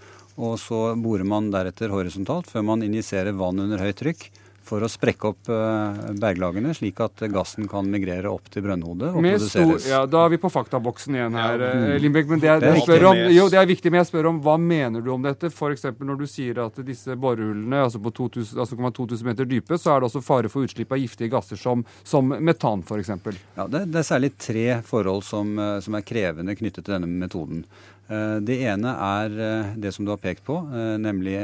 Og 0.41 0.57
så 0.63 0.95
borer 0.97 1.27
man 1.29 1.51
deretter 1.53 1.93
horisontalt 1.93 2.49
før 2.51 2.65
man 2.73 2.87
injiserer 2.87 3.37
vann 3.37 3.61
under 3.61 3.83
høyt 3.85 4.01
trykk 4.01 4.31
for 4.71 4.85
å 4.85 4.91
sprekke 4.91 5.31
opp 5.33 5.51
eh, 5.51 6.01
berglagene, 6.21 6.73
slik 6.77 7.01
at 7.03 7.25
gassen 7.33 7.67
kan 7.71 7.89
migrere 7.91 8.31
opp 8.31 8.51
til 8.53 8.65
brønnhodet 8.67 9.11
og 9.11 9.25
Med 9.25 9.39
produseres. 9.39 9.83
Stor, 9.83 9.91
ja, 9.91 10.01
Da 10.11 10.25
er 10.25 10.35
vi 10.35 10.41
på 10.43 10.51
faktaboksen 10.53 11.17
igjen 11.19 11.39
her, 11.39 11.65
ja. 11.65 11.71
Eh, 11.95 11.99
Lindbekk. 12.05 12.31
Men 12.31 12.43
det 12.43 12.53
er, 12.53 12.63
det, 12.63 12.73
er 12.95 13.07
om, 13.09 13.23
jo, 13.35 13.49
det 13.51 13.61
er, 13.61 13.69
viktig, 13.71 13.93
men 13.93 14.03
jeg 14.03 14.11
spør 14.13 14.31
om 14.31 14.41
hva 14.45 14.57
mener 14.63 15.05
du 15.05 15.11
om 15.15 15.27
dette? 15.27 15.51
F.eks. 15.51 15.89
når 15.99 16.23
du 16.23 16.27
sier 16.31 16.63
at 16.67 16.81
disse 16.87 17.17
borehullene 17.21 17.85
altså 17.87 18.03
på 18.03 18.15
2000, 18.21 18.61
altså 18.63 18.79
2000 19.01 19.31
meter 19.33 19.49
dype, 19.51 19.79
så 19.81 19.95
er 19.95 20.03
det 20.03 20.11
også 20.11 20.25
fare 20.25 20.53
for 20.53 20.69
utslipp 20.69 20.95
av 20.95 21.03
giftige 21.03 21.33
gasser 21.35 21.61
som, 21.61 21.85
som 22.07 22.31
metan 22.39 22.85
f.eks. 22.87 23.15
Ja, 23.57 23.67
det, 23.67 23.87
det, 23.91 24.03
er 24.03 24.07
særlig 24.07 24.35
tre 24.39 24.67
forhold 24.87 25.27
som, 25.27 25.57
eh, 25.59 25.79
som 25.85 25.99
er 25.99 26.07
krevende 26.07 26.55
knyttet 26.59 26.85
til 26.85 26.95
denne 26.95 27.11
metoden. 27.11 27.65
Eh, 28.11 28.39
det 28.43 28.57
ene 28.67 28.93
er 29.07 29.37
eh, 29.39 29.75
det 29.79 29.93
som 29.95 30.07
du 30.07 30.11
har 30.11 30.23
pekt 30.23 30.43
på, 30.47 30.57
eh, 30.75 30.97
nemlig 30.99 31.37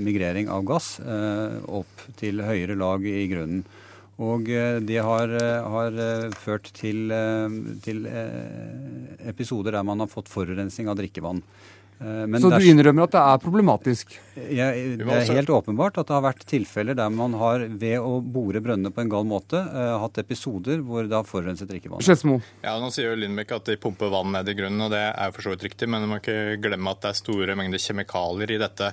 migrering 0.00 0.48
av 0.52 0.64
gass 0.68 0.96
opp 1.00 2.06
til 2.16 2.40
høyere 2.44 2.76
lag 2.78 3.04
i 3.04 3.26
grunnen. 3.30 3.64
Og 4.16 4.46
det 4.48 4.96
har, 5.04 5.28
har 5.68 5.96
ført 6.40 6.70
til, 6.72 7.12
til, 7.84 8.06
episoder 9.28 9.76
der 9.76 9.84
man 9.84 10.00
har 10.00 10.08
fått 10.08 10.30
forurensning 10.32 10.88
av 10.88 10.96
drikkevann. 10.96 11.42
Eh, 11.98 12.26
men 12.28 12.40
så 12.42 12.50
du 12.52 12.64
innrømmer 12.68 13.06
at 13.06 13.14
det 13.14 13.20
er 13.22 13.40
problematisk? 13.40 14.16
Ja, 14.36 14.68
det 14.74 15.06
er 15.06 15.30
helt 15.38 15.52
åpenbart 15.52 15.96
at 16.02 16.10
det 16.10 16.16
har 16.16 16.24
vært 16.26 16.44
tilfeller 16.48 16.96
der 16.98 17.12
man 17.12 17.36
har 17.40 17.64
ved 17.70 17.96
å 18.02 18.18
bore 18.20 18.60
brønnene 18.64 18.92
på 18.92 19.00
en 19.00 19.12
gal 19.12 19.24
måte 19.28 19.62
uh, 19.62 19.96
hatt 20.02 20.20
episoder 20.20 20.82
hvor 20.84 21.08
det 21.08 21.16
har 21.16 21.24
forurenset 21.28 21.70
drikkevannet. 21.70 22.50
Ja, 22.66 22.76
Nå 22.82 22.90
sier 22.92 23.10
jo 23.10 23.20
Lindbekk 23.22 23.56
at 23.56 23.70
de 23.70 23.78
pumper 23.80 24.12
vann 24.12 24.34
ned 24.36 24.52
i 24.52 24.56
grunnen, 24.58 24.84
og 24.84 24.92
det 24.92 25.06
er 25.08 25.32
for 25.32 25.46
så 25.46 25.54
vidt 25.54 25.64
riktig. 25.70 25.88
Men 25.88 26.04
man 26.04 26.16
må 26.16 26.20
ikke 26.20 26.58
glemme 26.66 26.92
at 26.92 27.00
det 27.06 27.14
er 27.14 27.22
store 27.22 27.56
mengder 27.58 27.80
kjemikalier 27.80 28.52
i 28.52 28.60
dette 28.60 28.92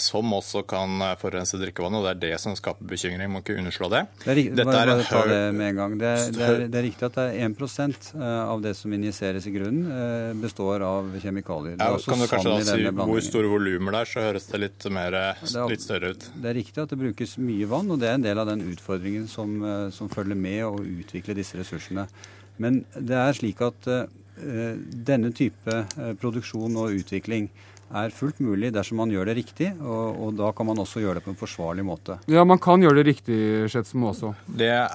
som 0.00 0.32
også 0.36 0.64
kan 0.68 1.02
forurense 1.20 1.58
drikkevannet. 1.60 1.98
og 1.98 2.04
Det 2.06 2.12
er 2.12 2.20
det 2.24 2.40
som 2.42 2.54
skaper 2.58 2.86
bekymring. 2.88 3.30
Må 3.32 3.42
ikke 3.42 3.56
underslå 3.58 3.88
det. 3.92 4.04
Det 4.22 4.30
er, 4.30 4.38
riktig, 4.38 4.66
bare, 4.66 4.94
bare 4.94 5.06
ta 5.08 5.22
det 5.28 5.40
med 5.56 5.72
en 5.72 5.80
gang. 5.80 5.96
Det 6.00 6.10
er, 6.10 6.24
det 6.34 6.44
er, 6.46 6.64
er 6.68 6.86
riktig 6.86 7.08
at 7.08 7.18
det 7.18 7.26
er 7.32 7.48
1% 7.48 8.10
av 8.24 8.64
det 8.64 8.74
som 8.78 8.94
injiseres 8.94 9.48
i 9.50 9.54
grunnen, 9.54 10.40
består 10.42 10.84
av 10.86 11.10
kjemikalier. 11.22 11.76
Ja, 11.80 11.90
kan 11.98 12.22
du 12.22 12.28
kanskje 12.30 12.54
da 12.54 12.60
si 12.68 12.94
hvor 12.94 13.24
store 13.24 13.50
volumer 13.50 13.96
det 13.96 14.02
er, 14.04 14.10
så 14.10 14.24
høres 14.28 14.48
det 14.50 14.60
litt, 14.62 14.86
mer, 14.94 15.18
litt, 15.70 15.84
større 15.84 16.14
ut. 16.14 16.28
Det 16.34 16.50
er 16.50 16.58
riktig 16.58 16.82
at 16.82 16.92
det 16.92 17.00
brukes 17.00 17.36
mye 17.42 17.68
vann, 17.70 17.90
og 17.92 18.00
det 18.02 18.10
er 18.10 18.18
en 18.18 18.26
del 18.26 18.40
av 18.40 18.50
den 18.50 18.64
utfordringen 18.72 19.28
som, 19.30 19.56
eh, 19.64 19.88
som 19.94 20.10
følger 20.12 20.38
med 20.38 20.60
å 20.66 20.74
utvikle 20.80 21.36
disse 21.36 21.58
ressursene. 21.60 22.06
Men 22.62 22.84
det 22.94 23.16
er 23.18 23.34
slik 23.34 23.60
at 23.66 23.88
uh, 23.90 24.04
denne 25.10 25.32
type 25.34 25.78
produksjon 26.20 26.76
og 26.78 26.94
utvikling 27.00 27.48
er 27.92 28.14
fullt 28.14 28.40
mulig 28.42 28.70
dersom 28.74 28.98
man 29.02 29.12
gjør 29.12 29.28
det 29.30 29.36
riktig, 29.38 29.70
og, 29.82 30.16
og, 30.16 30.32
da 30.38 30.50
kan 30.56 30.68
man 30.68 30.80
også 30.82 31.02
gjøre 31.02 31.18
det 31.18 31.24
på 31.26 31.32
en 31.32 31.38
forsvarlig 31.38 31.84
måte. 31.86 32.18
Ja, 32.30 32.44
man 32.48 32.60
kan 32.62 32.82
gjøre 32.82 33.00
det 33.00 33.06
riktig, 33.12 33.38
Skjetsmo 33.72 34.10
også? 34.10 34.32
Det 34.46 34.70
er, 34.72 34.88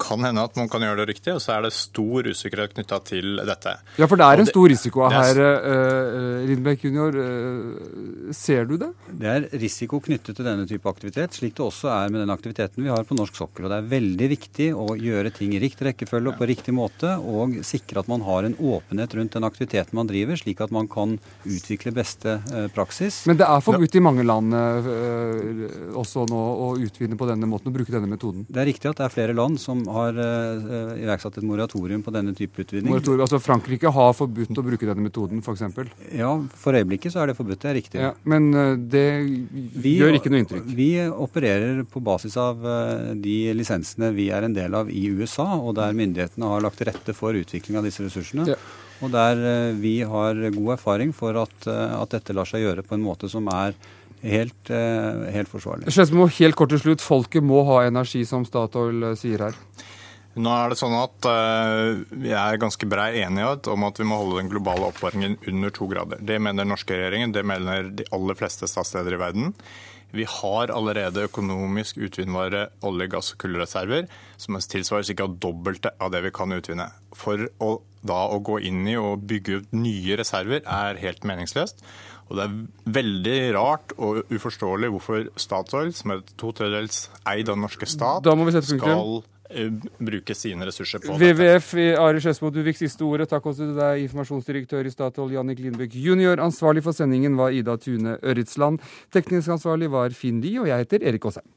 kan 0.00 0.26
hende 0.26 0.44
at 0.44 0.58
man 0.58 0.70
kan 0.72 0.84
gjøre 0.84 1.02
det 1.02 1.08
riktig, 1.14 1.34
og 1.36 1.42
så 1.44 1.56
er 1.56 1.66
det 1.66 1.72
stor 1.76 2.28
usikkerhet 2.30 2.74
knytta 2.76 3.00
til 3.06 3.40
dette. 3.48 3.76
Ja, 4.00 4.08
for 4.10 4.20
det 4.20 4.26
er 4.26 4.42
en 4.42 4.50
stor 4.50 4.68
risiko 4.72 5.06
her, 5.10 5.40
uh, 5.40 6.44
Lindbekk 6.48 6.86
junior. 6.88 7.16
Uh, 7.16 8.34
ser 8.36 8.68
du 8.68 8.76
det? 8.80 8.90
Det 9.20 9.30
er 9.30 9.48
risiko 9.62 10.02
knyttet 10.04 10.38
til 10.38 10.46
denne 10.46 10.66
type 10.68 10.88
aktivitet, 10.90 11.36
slik 11.36 11.56
det 11.56 11.66
også 11.66 11.90
er 11.94 12.12
med 12.12 12.24
den 12.24 12.34
aktiviteten 12.34 12.84
vi 12.84 12.92
har 12.92 13.06
på 13.08 13.16
norsk 13.18 13.38
sokkel. 13.38 13.66
Og 13.66 13.72
det 13.72 13.80
er 13.80 13.90
veldig 13.94 14.30
viktig 14.34 14.70
å 14.76 14.92
gjøre 14.98 15.32
ting 15.36 15.54
i 15.56 15.62
riktig 15.62 15.88
rekkefølge 15.90 16.34
og 16.34 16.40
på 16.40 16.50
riktig 16.50 16.76
måte, 16.76 17.16
og 17.16 17.60
sikre 17.66 18.04
at 18.04 18.10
man 18.10 18.24
har 18.26 18.46
en 18.46 18.58
åpenhet 18.58 19.16
rundt 19.16 19.36
den 19.38 19.48
aktiviteten 19.48 19.96
man 19.96 20.10
driver, 20.10 20.38
slik 20.38 20.60
at 20.64 20.74
man 20.74 20.88
kan 20.90 21.16
utvikle 21.48 21.94
best 21.96 21.99
beste 22.00 22.36
eh, 22.36 22.66
praksis. 22.74 23.22
Men 23.30 23.38
det 23.40 23.46
er 23.46 23.64
forbudt 23.64 23.96
i 23.96 24.02
mange 24.02 24.24
land 24.26 24.54
uh, 24.56 25.94
også 26.00 26.26
nå 26.30 26.40
å 26.66 26.68
utvinne 26.80 27.18
på 27.20 27.28
denne 27.28 27.48
måten 27.50 27.70
og 27.70 27.76
bruke 27.76 27.94
denne 27.94 28.10
metoden? 28.10 28.46
Det 28.48 28.62
er 28.62 28.68
riktig 28.70 28.90
at 28.90 29.00
det 29.00 29.06
er 29.06 29.14
flere 29.14 29.36
land 29.36 29.60
som 29.62 29.82
har 29.94 30.16
iverksatt 30.16 31.38
et 31.40 31.46
moratorium 31.46 32.02
på 32.04 32.12
denne 32.14 32.34
type 32.36 32.64
utvinning. 32.64 32.90
Moratorium, 32.90 33.24
altså 33.26 33.40
Frankrike 33.42 33.92
har 33.94 34.12
forbudt 34.16 34.58
å 34.58 34.66
bruke 34.66 34.88
denne 34.88 35.04
metoden, 35.04 35.42
f.eks.? 35.44 35.64
Ja, 36.16 36.32
for 36.60 36.76
øyeblikket 36.78 37.14
så 37.14 37.22
er 37.22 37.30
det 37.30 37.38
forbudt, 37.38 37.60
det 37.62 37.70
er 37.70 37.78
riktig. 37.78 38.02
Ja, 38.02 38.12
men 38.28 38.50
det 38.90 39.06
vi, 39.76 39.96
gjør 40.00 40.18
ikke 40.18 40.32
noe 40.32 40.44
inntrykk? 40.44 40.68
Vi 40.76 40.90
opererer 41.10 41.82
på 41.90 42.02
basis 42.04 42.36
av 42.40 42.62
de 43.20 43.38
lisensene 43.56 44.12
vi 44.16 44.30
er 44.34 44.46
en 44.46 44.56
del 44.56 44.76
av 44.76 44.90
i 44.92 45.06
USA, 45.10 45.52
og 45.58 45.76
der 45.78 45.96
myndighetene 45.96 46.54
har 46.54 46.64
lagt 46.64 46.80
til 46.80 46.90
rette 46.90 47.16
for 47.16 47.36
utvikling 47.36 47.80
av 47.80 47.88
disse 47.88 48.04
ressursene. 48.06 48.48
Ja. 48.54 48.60
Og 49.00 49.12
der 49.12 49.40
eh, 49.40 49.78
vi 49.80 50.00
har 50.04 50.36
god 50.52 50.74
erfaring 50.76 51.14
for 51.16 51.36
at, 51.40 51.56
eh, 51.70 51.96
at 51.96 52.16
dette 52.16 52.36
lar 52.36 52.48
seg 52.48 52.64
gjøre 52.66 52.84
på 52.86 52.96
en 52.96 53.04
måte 53.04 53.30
som 53.32 53.48
er 53.52 53.76
helt, 54.20 54.70
eh, 54.70 55.30
helt 55.32 55.48
forsvarlig. 55.48 55.88
Skjesmo, 55.92 56.28
helt 56.40 56.58
kort 56.58 56.74
til 56.74 56.82
slutt. 56.82 57.04
Folket 57.04 57.44
må 57.44 57.62
ha 57.68 57.82
energi, 57.88 58.26
som 58.28 58.44
Statoil 58.48 59.14
sier 59.20 59.48
her. 59.48 59.56
Nå 60.40 60.50
er 60.54 60.70
det 60.70 60.76
sånn 60.78 60.94
at 60.94 61.26
uh, 61.26 62.04
Vi 62.14 62.30
er 62.30 62.58
ganske 62.62 62.86
brei 62.86 63.08
enighet 63.24 63.66
om 63.72 63.82
at 63.88 63.96
vi 63.98 64.04
må 64.06 64.20
holde 64.20 64.38
den 64.38 64.50
globale 64.52 64.86
oppvarmingen 64.86 65.40
under 65.50 65.72
to 65.74 65.88
grader. 65.90 66.20
Det 66.22 66.38
mener 66.38 66.62
den 66.62 66.70
norske 66.70 66.94
regjeringen, 66.94 67.34
det 67.34 67.42
mener 67.42 67.88
de 67.98 68.06
aller 68.14 68.38
fleste 68.38 68.68
statsledere 68.70 69.18
i 69.18 69.22
verden. 69.24 69.50
Vi 70.16 70.26
har 70.26 70.72
allerede 70.74 71.26
økonomisk 71.28 72.00
utvinnbare 72.02 72.68
olje-, 72.86 73.10
gass- 73.12 73.32
og 73.34 73.42
kullreserver 73.44 74.08
som 74.40 74.58
tilsvarer 74.58 75.06
ca. 75.06 75.26
dobbelte 75.26 75.94
av 76.00 76.12
det 76.14 76.24
vi 76.26 76.34
kan 76.34 76.52
utvinne. 76.56 76.90
For 77.16 77.48
å, 77.62 77.72
da 78.06 78.20
å 78.32 78.40
gå 78.42 78.60
inn 78.66 78.86
i 78.88 78.96
og 78.98 79.26
bygge 79.30 79.60
ut 79.60 79.74
nye 79.76 80.18
reserver 80.20 80.64
er 80.64 81.00
helt 81.02 81.26
meningsløst. 81.28 81.84
Og 82.30 82.38
det 82.38 82.46
er 82.46 82.58
veldig 83.00 83.38
rart 83.56 83.92
og 83.98 84.22
uforståelig 84.30 84.90
hvorfor 84.94 85.28
Statoil, 85.40 85.90
som 85.94 86.14
er 86.14 86.22
to 86.38 86.52
tredjedels 86.54 87.08
eid 87.26 87.48
av 87.48 87.56
den 87.56 87.66
norske 87.66 87.88
stat, 87.90 88.26
skal 88.66 89.22
bruke 89.98 90.34
sine 90.34 90.66
ressurser 90.68 91.02
på 91.02 91.16
WWF. 91.18 91.72
Ari 92.00 92.22
Skedsmo, 92.22 92.50
du 92.54 92.62
fikk 92.66 92.80
siste 92.80 93.06
ordet. 93.06 93.28
Takk 93.30 93.46
også 93.50 93.66
til 93.66 93.78
deg, 93.78 94.04
informasjonsdirektør 94.06 94.86
i 94.86 94.94
Statoil, 94.94 95.34
Jannik 95.38 95.62
Lindbøk 95.64 95.96
jr. 95.96 96.40
Ansvarlig 96.42 96.84
for 96.86 96.96
sendingen 96.96 97.38
var 97.40 97.54
Ida 97.56 97.76
Tune 97.80 98.18
Øritsland. 98.22 98.80
Teknisk 99.14 99.56
ansvarlig 99.56 99.90
var 99.92 100.14
Finn 100.16 100.40
Lie, 100.44 100.62
og 100.62 100.70
jeg 100.70 100.86
heter 100.86 101.10
Erik 101.10 101.26
Aasheim. 101.26 101.48